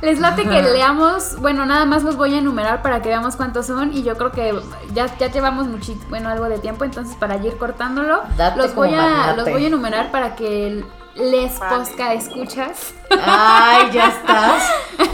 Les 0.00 0.18
late 0.18 0.44
que 0.44 0.62
leamos, 0.62 1.38
bueno, 1.40 1.66
nada 1.66 1.84
más 1.84 2.04
los 2.04 2.16
voy 2.16 2.36
a 2.36 2.38
enumerar 2.38 2.80
para 2.80 3.02
que 3.02 3.10
veamos 3.10 3.36
cuántos 3.36 3.66
son 3.66 3.92
y 3.92 4.02
yo 4.02 4.16
creo 4.16 4.32
que 4.32 4.58
ya, 4.94 5.14
ya 5.18 5.30
llevamos 5.30 5.66
muchito, 5.66 6.06
bueno, 6.08 6.30
algo 6.30 6.48
de 6.48 6.58
tiempo, 6.58 6.84
entonces 6.84 7.16
para 7.16 7.36
ir 7.36 7.58
cortándolo, 7.58 8.22
los 8.56 8.74
voy, 8.74 8.94
a, 8.94 9.34
los 9.36 9.50
voy 9.50 9.64
a 9.64 9.66
enumerar 9.66 10.10
para 10.10 10.36
que 10.36 10.84
les 11.18 11.52
posca 11.58 12.14
escuchas. 12.14 12.94
Ay, 13.10 13.90
ya 13.92 14.08
estás. 14.08 14.62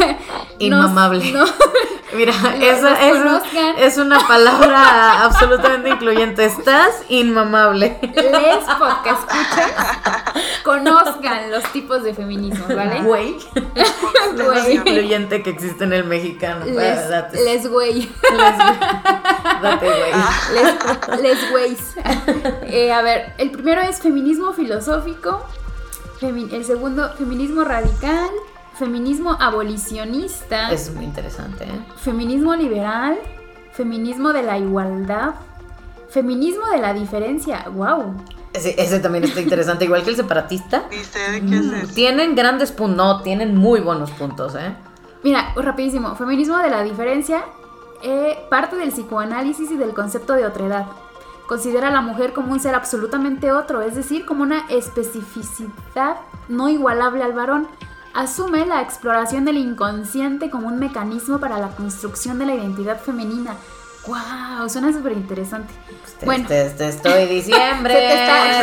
Inmamable. 0.59 1.34
Mira, 2.14 2.32
esa 2.61 2.96
es, 3.78 3.98
una 3.98 4.24
palabra 4.26 5.24
absolutamente 5.24 5.88
incluyente. 5.90 6.44
Estás 6.44 7.02
inmamable. 7.09 7.98
Les 8.02 8.64
podcast 8.78 9.28
escuchas 9.32 10.24
conozcan 10.62 11.50
los 11.50 11.64
tipos 11.72 12.05
de 12.05 12.14
feminismo, 12.14 12.66
¿vale? 12.74 13.02
Güey. 13.02 13.36
Lo 14.36 14.52
más 14.52 14.68
incluyente 14.68 15.42
que 15.42 15.50
existe 15.50 15.84
en 15.84 15.92
el 15.92 16.05
mexicano. 16.05 16.64
Les, 16.66 17.00
les 17.32 17.68
güey. 17.68 17.94
Les, 18.02 18.59
date 19.62 19.86
güey. 19.86 20.12
Les, 20.55 21.20
les 21.20 21.50
güeyes. 21.50 21.94
Eh, 22.66 22.92
a 22.92 23.02
ver, 23.02 23.34
el 23.38 23.50
primero 23.50 23.80
es 23.80 24.00
feminismo 24.00 24.52
filosófico. 24.52 25.44
El 26.23 26.65
segundo, 26.65 27.11
feminismo 27.17 27.65
radical 27.65 28.31
feminismo 28.75 29.37
abolicionista. 29.41 30.71
Es 30.71 30.93
muy 30.93 31.05
interesante. 31.05 31.65
¿eh? 31.65 31.85
Feminismo 31.97 32.55
liberal, 32.55 33.19
feminismo 33.73 34.33
de 34.33 34.43
la 34.43 34.59
igualdad, 34.59 35.35
feminismo 36.11 36.67
de 36.69 36.79
la 36.79 36.93
diferencia. 36.93 37.67
¡Wow! 37.71 38.15
Ese, 38.53 39.01
también 39.01 39.25
está 39.25 39.41
interesante, 39.41 39.85
igual 39.85 40.05
que 40.05 40.11
el 40.11 40.17
separatista. 40.17 40.85
Mm. 41.43 41.89
Tienen 41.95 42.35
grandes 42.37 42.71
puntos, 42.71 42.97
no, 42.97 43.23
tienen 43.23 43.57
muy 43.57 43.81
buenos 43.81 44.11
puntos, 44.12 44.55
¿eh? 44.55 44.75
Mira, 45.25 45.53
rapidísimo, 45.57 46.15
feminismo 46.15 46.59
de 46.59 46.71
la 46.71 46.83
diferencia 46.83 47.45
eh, 48.03 48.39
parte 48.51 48.77
del 48.77 48.91
psicoanálisis 48.91 49.71
y 49.71 49.77
del 49.77 49.95
concepto 49.95 50.35
de 50.35 50.47
otredad. 50.47 50.87
Considera 51.47 51.88
a 51.88 51.92
la 51.92 52.01
mujer 52.01 52.32
como 52.32 52.53
un 52.53 52.61
ser 52.61 52.74
absolutamente 52.74 53.53
otro, 53.53 53.82
es 53.82 53.95
decir, 53.95 54.24
como 54.24 54.42
una 54.42 54.66
especificidad 54.68 56.16
no 56.49 56.68
igualable 56.68 57.22
al 57.22 57.32
varón 57.32 57.68
asume 58.14 58.64
la 58.64 58.80
exploración 58.80 59.45
del 59.45 59.59
inconsciente 59.59 60.49
como 60.49 60.68
un 60.68 60.78
mecanismo 60.78 61.38
para 61.38 61.59
la 61.59 61.68
construcción 61.68 62.38
de 62.38 62.47
la 62.47 62.55
identidad 62.55 63.01
femenina. 63.01 63.57
¡Wow! 64.07 64.68
Suena 64.68 64.92
súper 64.92 65.12
interesante. 65.12 65.72
Te, 66.20 66.26
bueno, 66.26 66.47
te, 66.47 66.66
estoy 66.66 67.26
diciembre. 67.28 67.95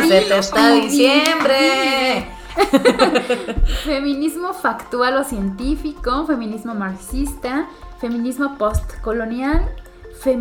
se 0.08 0.20
te 0.22 0.38
está, 0.38 0.70
diciembre. 0.72 2.28
feminismo 3.84 4.52
factual 4.52 5.16
o 5.16 5.24
científico, 5.24 6.26
feminismo 6.26 6.74
marxista, 6.74 7.68
feminismo 8.00 8.56
postcolonial, 8.56 9.74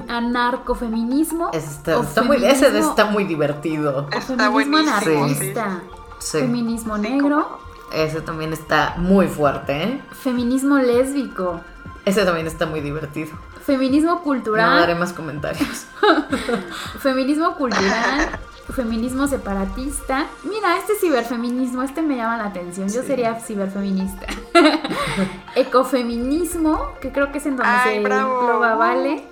anarcofeminismo. 0.08 1.50
Está, 1.54 2.00
está 2.02 2.24
muy, 2.24 2.38
ese 2.44 2.78
está 2.78 3.06
muy 3.06 3.24
divertido. 3.24 4.08
feminismo 4.26 4.78
anarquista, 4.78 5.82
feminismo 6.20 6.98
negro. 6.98 7.60
Ese 7.94 8.22
también 8.22 8.54
está 8.54 8.96
muy 8.98 9.28
fuerte, 9.28 9.84
¿eh? 9.84 10.02
Feminismo 10.12 10.78
lésbico. 10.78 11.60
Ese 12.06 12.24
también 12.24 12.48
está 12.48 12.66
muy 12.66 12.80
divertido. 12.82 13.32
Feminismo 13.66 14.22
cultural. 14.22 14.70
No 14.70 14.80
daré 14.80 14.96
más 14.96 15.14
comentarios. 15.14 15.86
feminismo 17.00 17.56
cultural. 17.56 18.40
feminismo 18.76 19.28
separatista. 19.28 20.28
Mira, 20.44 20.78
este 20.78 20.96
ciberfeminismo, 20.96 21.84
este 21.84 22.02
me 22.02 22.16
llama 22.16 22.38
la 22.38 22.46
atención. 22.46 22.90
Yo 22.90 23.04
sería 23.04 23.36
ciberfeminista. 23.36 24.28
Ecofeminismo, 25.56 26.94
que 27.02 27.12
creo 27.12 27.32
que 27.32 27.38
es 27.38 27.46
en 27.46 27.58
donde 27.58 27.74
se 27.84 28.02
lo 28.02 28.60
vale. 28.60 29.28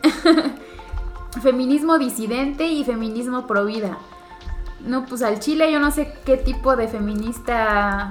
feminismo 1.41 1.97
disidente 1.97 2.67
y 2.67 2.83
feminismo 2.83 3.47
pro 3.47 3.65
vida. 3.65 3.97
No, 4.81 5.05
pues 5.05 5.21
al 5.23 5.39
Chile 5.39 5.71
yo 5.71 5.79
no 5.79 5.91
sé 5.91 6.13
qué 6.25 6.37
tipo 6.37 6.75
de 6.75 6.87
feminista 6.87 8.09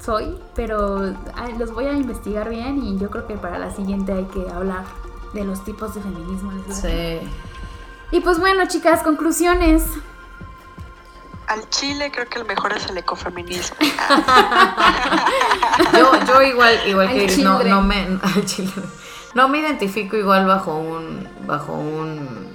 soy, 0.00 0.38
pero 0.54 1.14
los 1.58 1.72
voy 1.72 1.86
a 1.86 1.92
investigar 1.92 2.48
bien 2.48 2.82
y 2.82 2.98
yo 2.98 3.10
creo 3.10 3.26
que 3.26 3.34
para 3.34 3.58
la 3.58 3.70
siguiente 3.70 4.12
hay 4.12 4.24
que 4.24 4.50
hablar 4.50 4.84
de 5.32 5.44
los 5.44 5.64
tipos 5.64 5.94
de 5.94 6.02
feminismo. 6.02 6.52
Sí. 6.70 7.20
Y 8.10 8.20
pues 8.20 8.38
bueno, 8.38 8.66
chicas, 8.66 9.02
conclusiones. 9.02 9.84
Al 11.46 11.68
Chile 11.70 12.10
creo 12.12 12.28
que 12.28 12.40
el 12.40 12.46
mejor 12.46 12.74
es 12.74 12.86
el 12.86 12.98
ecofeminismo. 12.98 13.76
yo, 15.92 16.12
yo 16.26 16.42
igual, 16.42 16.78
igual 16.86 17.08
que 17.08 17.36
no, 17.38 17.62
no 17.62 17.82
me 17.82 18.06
no 19.34 19.48
me 19.48 19.58
identifico 19.58 20.16
igual 20.16 20.46
bajo 20.46 20.76
un 20.76 21.26
bajo 21.46 21.72
un, 21.72 22.48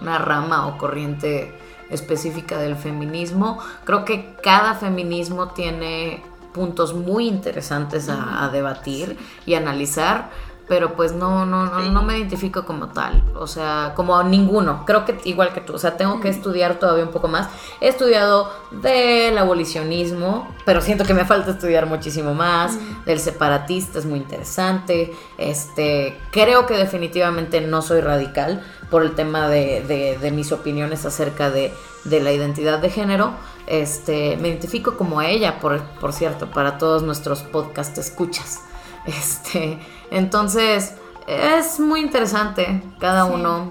una 0.00 0.18
rama 0.18 0.66
o 0.66 0.78
corriente 0.78 1.56
específica 1.90 2.58
del 2.58 2.76
feminismo. 2.76 3.58
Creo 3.84 4.04
que 4.04 4.36
cada 4.42 4.74
feminismo 4.74 5.48
tiene 5.48 6.22
puntos 6.52 6.94
muy 6.94 7.28
interesantes 7.28 8.08
a, 8.08 8.48
debatir 8.52 9.16
y 9.46 9.54
analizar, 9.54 10.30
pero 10.70 10.94
pues 10.94 11.12
no, 11.12 11.44
no, 11.46 11.66
no, 11.66 11.80
no 11.90 12.02
me 12.02 12.16
identifico 12.16 12.64
como 12.64 12.90
tal, 12.90 13.24
o 13.34 13.48
sea, 13.48 13.92
como 13.96 14.22
ninguno, 14.22 14.84
creo 14.86 15.04
que 15.04 15.18
igual 15.24 15.52
que 15.52 15.60
tú, 15.60 15.74
o 15.74 15.78
sea, 15.78 15.96
tengo 15.96 16.20
que 16.20 16.28
estudiar 16.28 16.78
todavía 16.78 17.02
un 17.02 17.10
poco 17.10 17.26
más. 17.26 17.48
He 17.80 17.88
estudiado 17.88 18.48
del 18.70 19.36
abolicionismo, 19.36 20.46
pero 20.64 20.80
siento 20.80 21.04
que 21.04 21.12
me 21.12 21.24
falta 21.24 21.50
estudiar 21.50 21.86
muchísimo 21.86 22.34
más, 22.34 22.78
del 23.04 23.18
separatista 23.18 23.98
es 23.98 24.06
muy 24.06 24.20
interesante, 24.20 25.12
este, 25.38 26.16
creo 26.30 26.66
que 26.66 26.74
definitivamente 26.76 27.60
no 27.60 27.82
soy 27.82 28.00
radical 28.00 28.62
por 28.90 29.02
el 29.02 29.16
tema 29.16 29.48
de, 29.48 30.16
de 30.20 30.30
mis 30.30 30.52
opiniones 30.52 31.04
acerca 31.04 31.50
de, 31.50 31.74
de 32.04 32.20
la 32.20 32.30
identidad 32.30 32.78
de 32.78 32.90
género, 32.90 33.32
este, 33.66 34.36
me 34.36 34.48
identifico 34.50 34.96
como 34.96 35.20
ella, 35.20 35.58
por, 35.58 35.82
por 36.00 36.12
cierto, 36.12 36.48
para 36.50 36.78
todos 36.78 37.02
nuestros 37.02 37.42
podcast 37.42 37.98
escuchas. 37.98 38.60
Este, 39.06 39.78
entonces, 40.10 40.94
es 41.26 41.80
muy 41.80 42.00
interesante 42.00 42.82
cada 42.98 43.24
uno. 43.24 43.70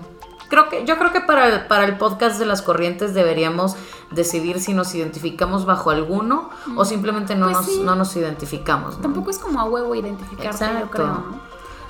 Creo 0.49 0.69
que, 0.69 0.85
yo 0.85 0.97
creo 0.97 1.11
que 1.11 1.21
para 1.21 1.47
el, 1.47 1.67
para 1.67 1.85
el 1.85 1.97
podcast 1.97 2.39
de 2.39 2.45
las 2.45 2.61
corrientes 2.61 3.13
deberíamos 3.13 3.75
decidir 4.09 4.59
si 4.59 4.73
nos 4.73 4.95
identificamos 4.95 5.65
bajo 5.65 5.91
alguno 5.91 6.49
o 6.75 6.85
simplemente 6.85 7.35
no, 7.35 7.51
pues 7.51 7.67
nos, 7.67 7.77
no 7.77 7.95
nos 7.95 8.15
identificamos. 8.15 8.99
Tampoco 8.99 9.29
es 9.29 9.37
como 9.37 9.59
a 9.59 9.65
huevo 9.65 9.93
identificarse, 9.93 10.65
yo 10.79 10.89
creo. 10.89 11.23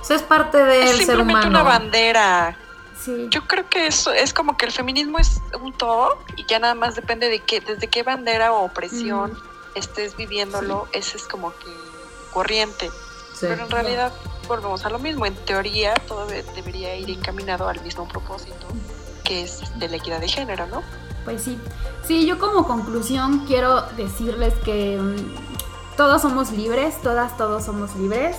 es 0.08 0.22
parte 0.22 0.58
del 0.58 1.04
ser 1.04 1.20
humano. 1.20 1.48
una 1.48 1.62
bandera 1.62 2.58
yo 3.30 3.46
creo 3.46 3.68
que 3.68 3.86
eso 3.86 4.12
es 4.12 4.34
como 4.34 4.56
que 4.56 4.66
el 4.66 4.72
feminismo 4.72 5.18
es 5.18 5.40
un 5.60 5.72
todo 5.72 6.18
y 6.36 6.44
ya 6.46 6.58
nada 6.58 6.74
más 6.74 6.96
depende 6.96 7.28
de 7.28 7.40
qué, 7.40 7.60
desde 7.60 7.88
qué 7.88 8.02
bandera 8.02 8.52
o 8.52 8.64
opresión 8.64 9.32
mm. 9.32 9.78
estés 9.78 10.16
viviéndolo, 10.16 10.86
ese 10.92 11.16
es 11.16 11.24
como 11.26 11.50
que 11.50 11.72
corriente. 12.32 12.90
Pero 13.40 13.64
en 13.64 13.70
realidad 13.70 14.12
volvemos 14.50 14.84
a 14.84 14.90
lo 14.90 14.98
mismo, 14.98 15.24
en 15.24 15.34
teoría 15.34 15.94
todo 16.06 16.26
debería 16.54 16.94
ir 16.96 17.10
encaminado 17.10 17.68
al 17.68 17.80
mismo 17.82 18.06
propósito, 18.06 18.66
que 19.24 19.42
es 19.42 19.62
de 19.78 19.88
la 19.88 19.96
equidad 19.96 20.20
de 20.20 20.28
género, 20.28 20.66
¿no? 20.66 20.82
Pues 21.24 21.42
sí. 21.42 21.58
Sí, 22.06 22.26
yo 22.26 22.38
como 22.38 22.66
conclusión 22.66 23.46
quiero 23.46 23.82
decirles 23.96 24.52
que 24.64 24.98
mm, 24.98 25.96
todos 25.96 26.20
somos 26.20 26.50
libres, 26.50 27.00
todas, 27.02 27.36
todos 27.36 27.64
somos 27.64 27.96
libres, 27.96 28.36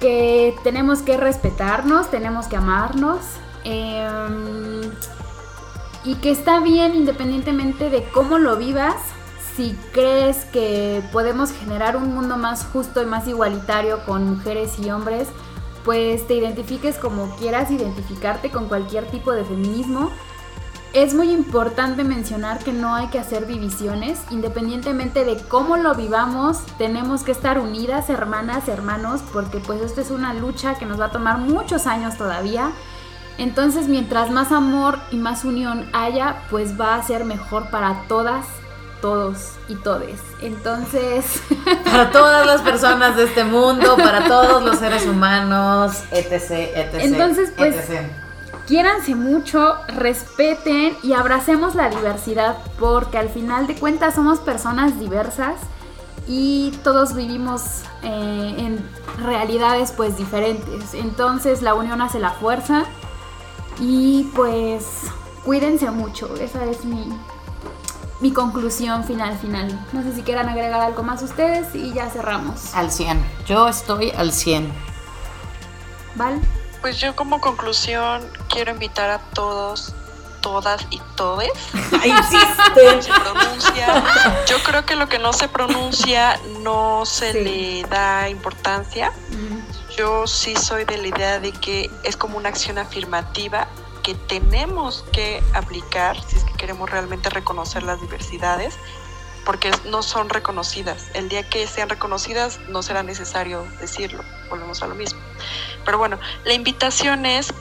que 0.00 0.54
tenemos 0.62 1.02
que 1.02 1.16
respetarnos, 1.16 2.10
tenemos 2.10 2.46
que 2.46 2.56
amarnos, 2.56 3.20
Em, 3.68 4.92
y 6.04 6.14
que 6.22 6.30
está 6.30 6.60
bien 6.60 6.94
independientemente 6.94 7.90
de 7.90 8.04
cómo 8.10 8.38
lo 8.38 8.56
vivas, 8.56 8.94
si 9.56 9.74
crees 9.92 10.44
que 10.44 11.02
podemos 11.12 11.50
generar 11.50 11.96
un 11.96 12.14
mundo 12.14 12.36
más 12.36 12.66
justo 12.66 13.02
y 13.02 13.06
más 13.06 13.26
igualitario 13.26 14.04
con 14.04 14.28
mujeres 14.28 14.78
y 14.78 14.90
hombres, 14.90 15.28
pues 15.82 16.26
te 16.26 16.34
identifiques 16.34 16.98
como 16.98 17.34
quieras 17.36 17.70
identificarte 17.70 18.50
con 18.50 18.68
cualquier 18.68 19.10
tipo 19.10 19.32
de 19.32 19.44
feminismo. 19.44 20.10
Es 20.92 21.14
muy 21.14 21.30
importante 21.30 22.04
mencionar 22.04 22.58
que 22.58 22.72
no 22.72 22.94
hay 22.94 23.06
que 23.08 23.18
hacer 23.18 23.46
divisiones, 23.46 24.20
independientemente 24.30 25.24
de 25.24 25.38
cómo 25.48 25.76
lo 25.78 25.94
vivamos, 25.94 26.58
tenemos 26.76 27.22
que 27.22 27.32
estar 27.32 27.58
unidas, 27.58 28.10
hermanas, 28.10 28.68
hermanos, 28.68 29.22
porque 29.32 29.58
pues 29.58 29.80
esto 29.80 30.00
es 30.00 30.10
una 30.10 30.34
lucha 30.34 30.74
que 30.74 30.86
nos 30.86 31.00
va 31.00 31.06
a 31.06 31.12
tomar 31.12 31.38
muchos 31.38 31.86
años 31.86 32.16
todavía. 32.16 32.72
Entonces, 33.38 33.88
mientras 33.88 34.30
más 34.30 34.52
amor 34.52 34.98
y 35.10 35.16
más 35.16 35.44
unión 35.44 35.88
haya, 35.92 36.42
pues 36.50 36.78
va 36.80 36.94
a 36.94 37.02
ser 37.02 37.24
mejor 37.24 37.70
para 37.70 38.04
todas, 38.08 38.46
todos 39.00 39.52
y 39.68 39.76
todes. 39.76 40.20
Entonces, 40.40 41.24
para 41.84 42.10
todas 42.10 42.46
las 42.46 42.62
personas 42.62 43.16
de 43.16 43.24
este 43.24 43.44
mundo, 43.44 43.96
para 43.96 44.26
todos 44.26 44.62
los 44.62 44.78
seres 44.78 45.06
humanos, 45.06 46.02
etc, 46.10 46.50
etc. 46.74 46.94
Entonces, 47.00 47.52
pues 47.56 47.76
quiéranse 48.66 49.14
mucho, 49.14 49.76
respeten 49.88 50.96
y 51.02 51.12
abracemos 51.12 51.74
la 51.74 51.88
diversidad, 51.88 52.56
porque 52.78 53.18
al 53.18 53.28
final 53.28 53.66
de 53.66 53.76
cuentas 53.76 54.14
somos 54.14 54.40
personas 54.40 54.98
diversas 54.98 55.54
y 56.26 56.72
todos 56.82 57.14
vivimos 57.14 57.82
eh, 58.02 58.54
en 58.58 58.84
realidades 59.24 59.92
pues 59.92 60.16
diferentes. 60.16 60.94
Entonces 60.94 61.62
la 61.62 61.74
unión 61.74 62.02
hace 62.02 62.18
la 62.18 62.30
fuerza 62.30 62.84
y 63.78 64.24
pues 64.34 64.84
cuídense 65.44 65.90
mucho, 65.90 66.34
esa 66.36 66.64
es 66.64 66.84
mi, 66.84 67.08
mi 68.20 68.32
conclusión 68.32 69.04
final 69.04 69.38
final. 69.38 69.86
No 69.92 70.02
sé 70.02 70.14
si 70.14 70.22
quieran 70.22 70.48
agregar 70.48 70.80
algo 70.80 71.02
más 71.02 71.22
ustedes 71.22 71.74
y 71.74 71.92
ya 71.92 72.08
cerramos. 72.10 72.74
Al 72.74 72.90
100, 72.90 73.24
yo 73.46 73.68
estoy 73.68 74.10
al 74.10 74.32
100. 74.32 74.72
¿Vale? 76.14 76.40
Pues 76.80 76.98
yo 76.98 77.14
como 77.14 77.40
conclusión 77.40 78.22
quiero 78.48 78.72
invitar 78.72 79.10
a 79.10 79.18
todos 79.18 79.94
todas 80.40 80.86
y 80.90 81.00
todes. 81.16 81.50
Se 83.00 83.12
pronuncia. 83.12 84.04
Yo 84.46 84.62
creo 84.62 84.86
que 84.86 84.94
lo 84.94 85.08
que 85.08 85.18
no 85.18 85.32
se 85.32 85.48
pronuncia 85.48 86.38
no 86.60 87.04
se 87.04 87.34
le 87.34 87.82
da 87.84 88.28
importancia. 88.28 89.12
Yo 89.96 90.26
sí 90.26 90.54
soy 90.54 90.84
de 90.84 90.98
la 90.98 91.08
idea 91.08 91.40
de 91.40 91.50
que 91.50 91.90
es 92.04 92.16
como 92.16 92.36
una 92.36 92.50
acción 92.50 92.78
afirmativa 92.78 93.66
que 94.06 94.14
tenemos 94.14 95.04
que 95.10 95.42
aplicar 95.52 96.16
si 96.22 96.36
es 96.36 96.44
que 96.44 96.52
queremos 96.52 96.88
realmente 96.88 97.28
reconocer 97.28 97.82
las 97.82 98.00
diversidades, 98.00 98.78
porque 99.44 99.72
no 99.86 100.04
son 100.04 100.28
reconocidas. 100.28 101.08
El 101.14 101.28
día 101.28 101.42
que 101.48 101.66
sean 101.66 101.88
reconocidas 101.88 102.60
no 102.68 102.84
será 102.84 103.02
necesario 103.02 103.66
decirlo, 103.80 104.22
volvemos 104.48 104.80
a 104.84 104.86
lo 104.86 104.94
mismo. 104.94 105.18
Pero 105.84 105.98
bueno, 105.98 106.20
la 106.44 106.52
invitación 106.52 107.26
es 107.26 107.52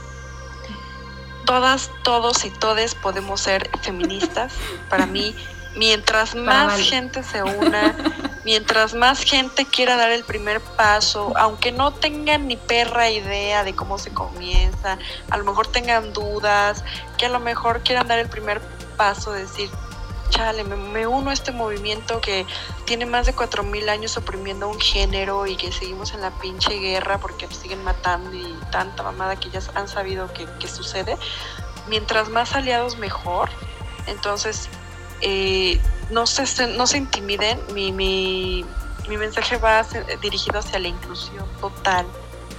todas, 1.47 1.89
todos 2.03 2.45
y 2.45 2.51
todes 2.51 2.93
podemos 2.93 3.41
ser 3.41 3.67
feministas. 3.81 4.53
Para 4.87 5.07
mí, 5.07 5.35
mientras 5.75 6.35
más 6.35 6.79
gente 6.79 7.23
se 7.23 7.41
una, 7.41 7.95
mientras 8.45 8.93
más 8.93 9.23
gente 9.23 9.65
quiera 9.65 9.97
dar 9.97 10.11
el 10.11 10.23
primer 10.23 10.61
paso, 10.61 11.33
aunque 11.35 11.71
no 11.71 11.91
tengan 11.91 12.47
ni 12.47 12.55
perra 12.55 13.09
idea 13.09 13.63
de 13.63 13.75
cómo 13.75 13.97
se 13.97 14.13
comienza, 14.13 14.97
a 15.31 15.37
lo 15.37 15.43
mejor 15.43 15.67
tengan 15.67 16.13
dudas, 16.13 16.83
que 17.17 17.25
a 17.25 17.29
lo 17.29 17.39
mejor 17.39 17.81
quieran 17.81 18.07
dar 18.07 18.19
el 18.19 18.29
primer 18.29 18.61
paso, 18.95 19.31
decir, 19.31 19.69
chale, 20.29 20.63
me, 20.63 21.07
uno 21.07 21.31
a 21.31 21.33
este 21.33 21.51
movimiento 21.51 22.21
que 22.21 22.45
tiene 22.85 23.05
más 23.05 23.25
de 23.25 23.35
4.000 23.35 23.89
años 23.89 24.15
oprimiendo 24.15 24.67
un 24.67 24.79
género 24.79 25.47
y 25.47 25.55
que 25.55 25.71
seguimos 25.71 26.13
en 26.13 26.21
la 26.21 26.31
pinche 26.39 26.77
guerra 26.77 27.17
porque 27.19 27.47
siguen 27.47 27.83
matando 27.83 28.33
y 28.33 28.55
tanta 28.71 29.01
mamada 29.03 29.37
que 29.37 29.49
ya 29.49 29.59
han 29.73 29.87
sabido 29.87 30.29
que, 30.33 30.67
sucede. 30.67 31.17
Mientras 31.87 32.29
más 32.29 32.55
aliados, 32.55 32.97
mejor. 32.97 33.49
Entonces, 34.07 34.69
eh, 35.25 35.81
no, 36.11 36.27
se, 36.27 36.67
no 36.67 36.85
se 36.85 36.97
intimiden. 36.99 37.59
Mi, 37.73 37.91
mi, 37.91 38.63
mi 39.09 39.17
mensaje 39.17 39.57
va 39.57 39.83
dirigido 40.21 40.59
hacia 40.59 40.77
la 40.79 40.87
inclusión 40.87 41.45
total. 41.59 42.05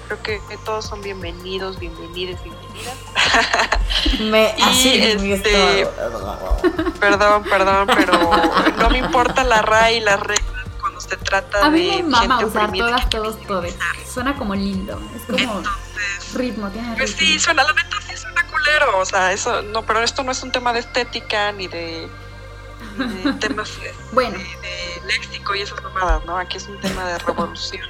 Creo 0.09 0.23
que, 0.23 0.41
todos 0.65 0.85
son 0.85 1.01
bienvenidos, 1.01 1.79
bienvenidas, 1.79 2.43
bienvenidas. 2.43 2.97
Me, 4.21 4.55
y 4.57 5.33
este, 5.33 5.87
perdón, 7.01 7.43
perdón, 7.45 7.89
pero 7.95 8.31
no 8.79 8.91
me 8.91 8.99
importa 8.99 9.43
la 9.43 9.63
RAI 9.63 9.97
y 9.97 10.01
las 10.01 10.21
reglas 10.21 10.67
cuando 10.81 11.01
se 11.01 11.17
trata 11.17 11.67
a 11.67 11.71
mí 11.71 11.97
de 11.97 12.03
me 12.03 12.11
mama 12.11 12.45
usar 12.45 12.73
todas, 12.73 13.09
todos, 13.09 13.43
todos. 13.43 13.75
Suena 14.13 14.37
como 14.37 14.55
lindo, 14.55 15.01
es 15.17 15.23
como 15.23 15.63
ritmo, 16.35 16.69
tiene 16.71 16.97
pues 16.97 17.13
sí, 17.13 17.39
suena, 17.39 17.65
la 17.65 17.73
neta 17.73 17.97
sí 18.09 18.17
suena 18.17 18.47
culero, 18.47 18.99
o 18.99 19.05
sea, 19.05 19.33
eso, 19.33 19.63
no, 19.63 19.83
pero 19.83 20.03
esto 20.03 20.23
no 20.23 20.31
es 20.31 20.43
un 20.43 20.53
tema 20.53 20.73
de 20.73 20.81
estética 20.81 21.51
ni 21.53 21.67
de, 21.67 22.09
temas 23.41 23.73
bueno. 24.13 24.39
de, 24.39 25.03
léxico 25.07 25.55
y 25.55 25.63
esas 25.63 25.83
mamadas, 25.83 26.25
¿no? 26.25 26.37
Aquí 26.37 26.57
es 26.57 26.67
un 26.67 26.81
tema 26.81 27.05
de 27.05 27.19
revolución. 27.19 27.87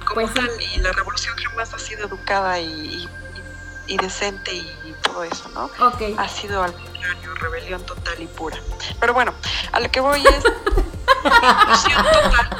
Como 0.00 0.14
pues 0.14 0.34
tal, 0.34 0.50
y 0.60 0.78
la 0.78 0.92
revolución 0.92 1.36
jamás 1.36 1.74
ha 1.74 1.78
sido 1.78 2.06
educada 2.06 2.58
y 2.58 3.08
y 3.88 3.96
decente 3.96 4.54
y 4.54 4.94
todo 5.02 5.24
eso, 5.24 5.48
¿no? 5.54 5.64
Ok. 5.84 6.02
Ha 6.18 6.28
sido 6.28 6.62
al 6.62 6.72
contrario, 6.72 7.34
rebelión 7.34 7.84
total 7.84 8.20
y 8.20 8.26
pura. 8.26 8.58
Pero 9.00 9.14
bueno, 9.14 9.32
a 9.72 9.80
lo 9.80 9.90
que 9.90 10.00
voy 10.00 10.24
es 10.24 10.44
inclusión 11.24 12.04
total. 12.04 12.50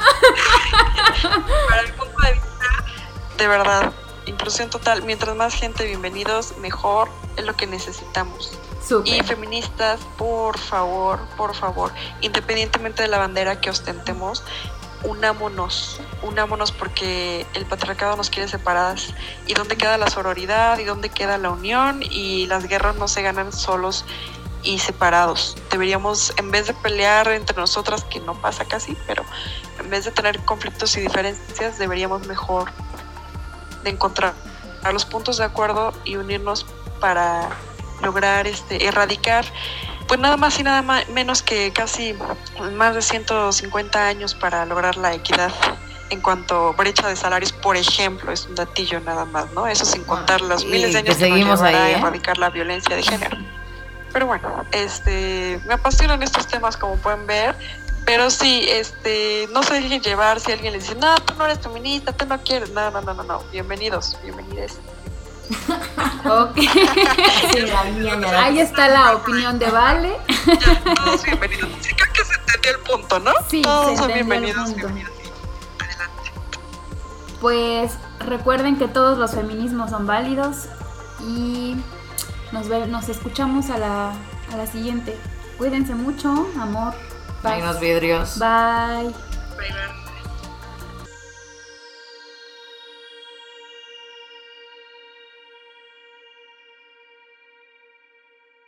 Para 1.69 1.81
el 1.81 1.93
punto 1.93 2.21
de 2.21 2.33
vista, 2.33 2.83
de 3.37 3.47
verdad, 3.47 3.93
inclusión 4.25 4.69
total. 4.69 5.03
Mientras 5.03 5.35
más 5.35 5.53
gente, 5.53 5.85
bienvenidos, 5.85 6.57
mejor 6.57 7.09
es 7.37 7.45
lo 7.45 7.55
que 7.55 7.67
necesitamos. 7.67 8.57
Y 9.05 9.21
feministas, 9.23 9.99
por 10.17 10.57
favor, 10.57 11.19
por 11.37 11.53
favor, 11.53 11.91
independientemente 12.21 13.03
de 13.03 13.07
la 13.07 13.17
bandera 13.17 13.61
que 13.61 13.69
ostentemos, 13.69 14.43
unámonos, 15.03 15.99
unámonos 16.23 16.71
porque 16.71 17.45
el 17.53 17.65
patriarcado 17.65 18.15
nos 18.15 18.29
quiere 18.29 18.49
separadas. 18.49 19.13
¿Y 19.47 19.53
dónde 19.53 19.77
queda 19.77 19.97
la 19.97 20.09
sororidad? 20.09 20.79
¿Y 20.79 20.85
dónde 20.85 21.09
queda 21.09 21.37
la 21.37 21.51
unión? 21.51 22.01
Y 22.01 22.47
las 22.47 22.67
guerras 22.67 22.95
no 22.95 23.07
se 23.07 23.21
ganan 23.21 23.53
solos 23.53 24.05
y 24.63 24.79
separados. 24.79 25.55
Deberíamos, 25.71 26.33
en 26.37 26.51
vez 26.51 26.67
de 26.67 26.73
pelear 26.73 27.27
entre 27.29 27.55
nosotras, 27.55 28.03
que 28.03 28.19
no 28.19 28.33
pasa 28.41 28.65
casi, 28.65 28.97
pero 29.07 29.23
en 29.79 29.89
vez 29.89 30.05
de 30.05 30.11
tener 30.11 30.39
conflictos 30.45 30.97
y 30.97 31.01
diferencias, 31.01 31.77
deberíamos 31.77 32.27
mejor 32.27 32.71
de 33.83 33.91
encontrar 33.91 34.33
a 34.83 34.91
los 34.91 35.05
puntos 35.05 35.37
de 35.37 35.45
acuerdo 35.45 35.93
y 36.03 36.15
unirnos 36.15 36.65
para 36.99 37.49
lograr 38.01 38.47
este 38.47 38.85
erradicar 38.85 39.45
pues 40.07 40.19
nada 40.19 40.37
más 40.37 40.59
y 40.59 40.63
nada 40.63 40.81
menos 41.13 41.43
que 41.43 41.71
casi 41.71 42.15
más 42.73 42.95
de 42.95 43.01
150 43.01 44.07
años 44.07 44.33
para 44.33 44.65
lograr 44.65 44.97
la 44.97 45.13
equidad 45.13 45.51
en 46.09 46.21
cuanto 46.21 46.69
a 46.69 46.71
brecha 46.71 47.07
de 47.07 47.15
salarios, 47.15 47.51
por 47.51 47.77
ejemplo, 47.77 48.31
es 48.31 48.45
un 48.47 48.55
datillo 48.55 48.99
nada 49.01 49.25
más, 49.25 49.51
¿no? 49.51 49.67
Eso 49.67 49.85
sin 49.85 50.03
contar 50.03 50.41
los 50.41 50.65
miles 50.65 50.93
de 50.93 50.99
años 50.99 51.15
que, 51.15 51.25
seguimos 51.25 51.61
ahí, 51.61 51.75
a 51.75 51.89
¿eh? 51.91 51.93
erradicar 51.93 52.39
la 52.39 52.49
violencia 52.49 52.95
de 52.95 53.03
género. 53.03 53.37
Pero 54.11 54.25
bueno, 54.25 54.65
este, 54.71 55.59
me 55.67 55.75
apasionan 55.75 56.23
estos 56.23 56.47
temas 56.47 56.77
como 56.77 56.95
pueden 56.95 57.27
ver, 57.27 57.55
pero 58.05 58.31
sí, 58.31 58.65
este, 58.67 59.47
no 59.51 59.61
se 59.61 59.75
dejen 59.75 60.01
llevar 60.01 60.39
si 60.39 60.51
alguien 60.51 60.73
les 60.73 60.83
dice, 60.83 60.95
no, 60.95 61.15
tú 61.17 61.35
no 61.37 61.45
eres 61.45 61.59
feminista, 61.59 62.11
tú 62.11 62.25
no 62.25 62.41
quieres, 62.41 62.71
no, 62.71 62.89
no, 62.89 63.01
no, 63.01 63.13
no, 63.13 63.23
no, 63.23 63.43
bienvenidos, 63.51 64.17
bienvenidos. 64.23 64.79
Ok. 66.25 66.57
Ahí 68.37 68.59
está 68.59 68.87
la 68.87 69.15
opinión 69.15 69.59
de 69.59 69.69
Vale. 69.69 70.17
Ya, 70.45 70.95
todos 70.95 71.23
bienvenidos. 71.25 71.69
Sí, 71.81 71.93
creo 71.95 72.13
que 72.13 72.25
se 72.25 72.33
entendió 72.35 72.71
el 72.71 72.79
punto, 72.79 73.19
¿no? 73.19 73.31
Sí, 73.49 73.61
todos 73.61 73.97
son 73.97 74.13
bienvenidos, 74.13 74.75
bienvenidos. 74.75 75.11
Adelante. 75.79 76.31
Pues 77.41 77.91
recuerden 78.19 78.77
que 78.77 78.87
todos 78.87 79.17
los 79.17 79.31
feminismos 79.31 79.89
son 79.89 80.05
válidos 80.05 80.67
y 81.21 81.75
nos, 82.51 82.67
nos 82.87 83.09
escuchamos 83.09 83.69
a 83.69 83.77
la, 83.77 84.11
a 84.51 84.57
la 84.57 84.67
siguiente. 84.67 85.17
Cuídense 85.57 85.95
mucho, 85.95 86.47
amor. 86.59 86.93
Bye. 87.43 87.61
los 87.61 87.79
vidrios. 87.79 88.37
Bye. 88.37 89.13
Bye, 89.57 89.69
bye. 89.69 89.98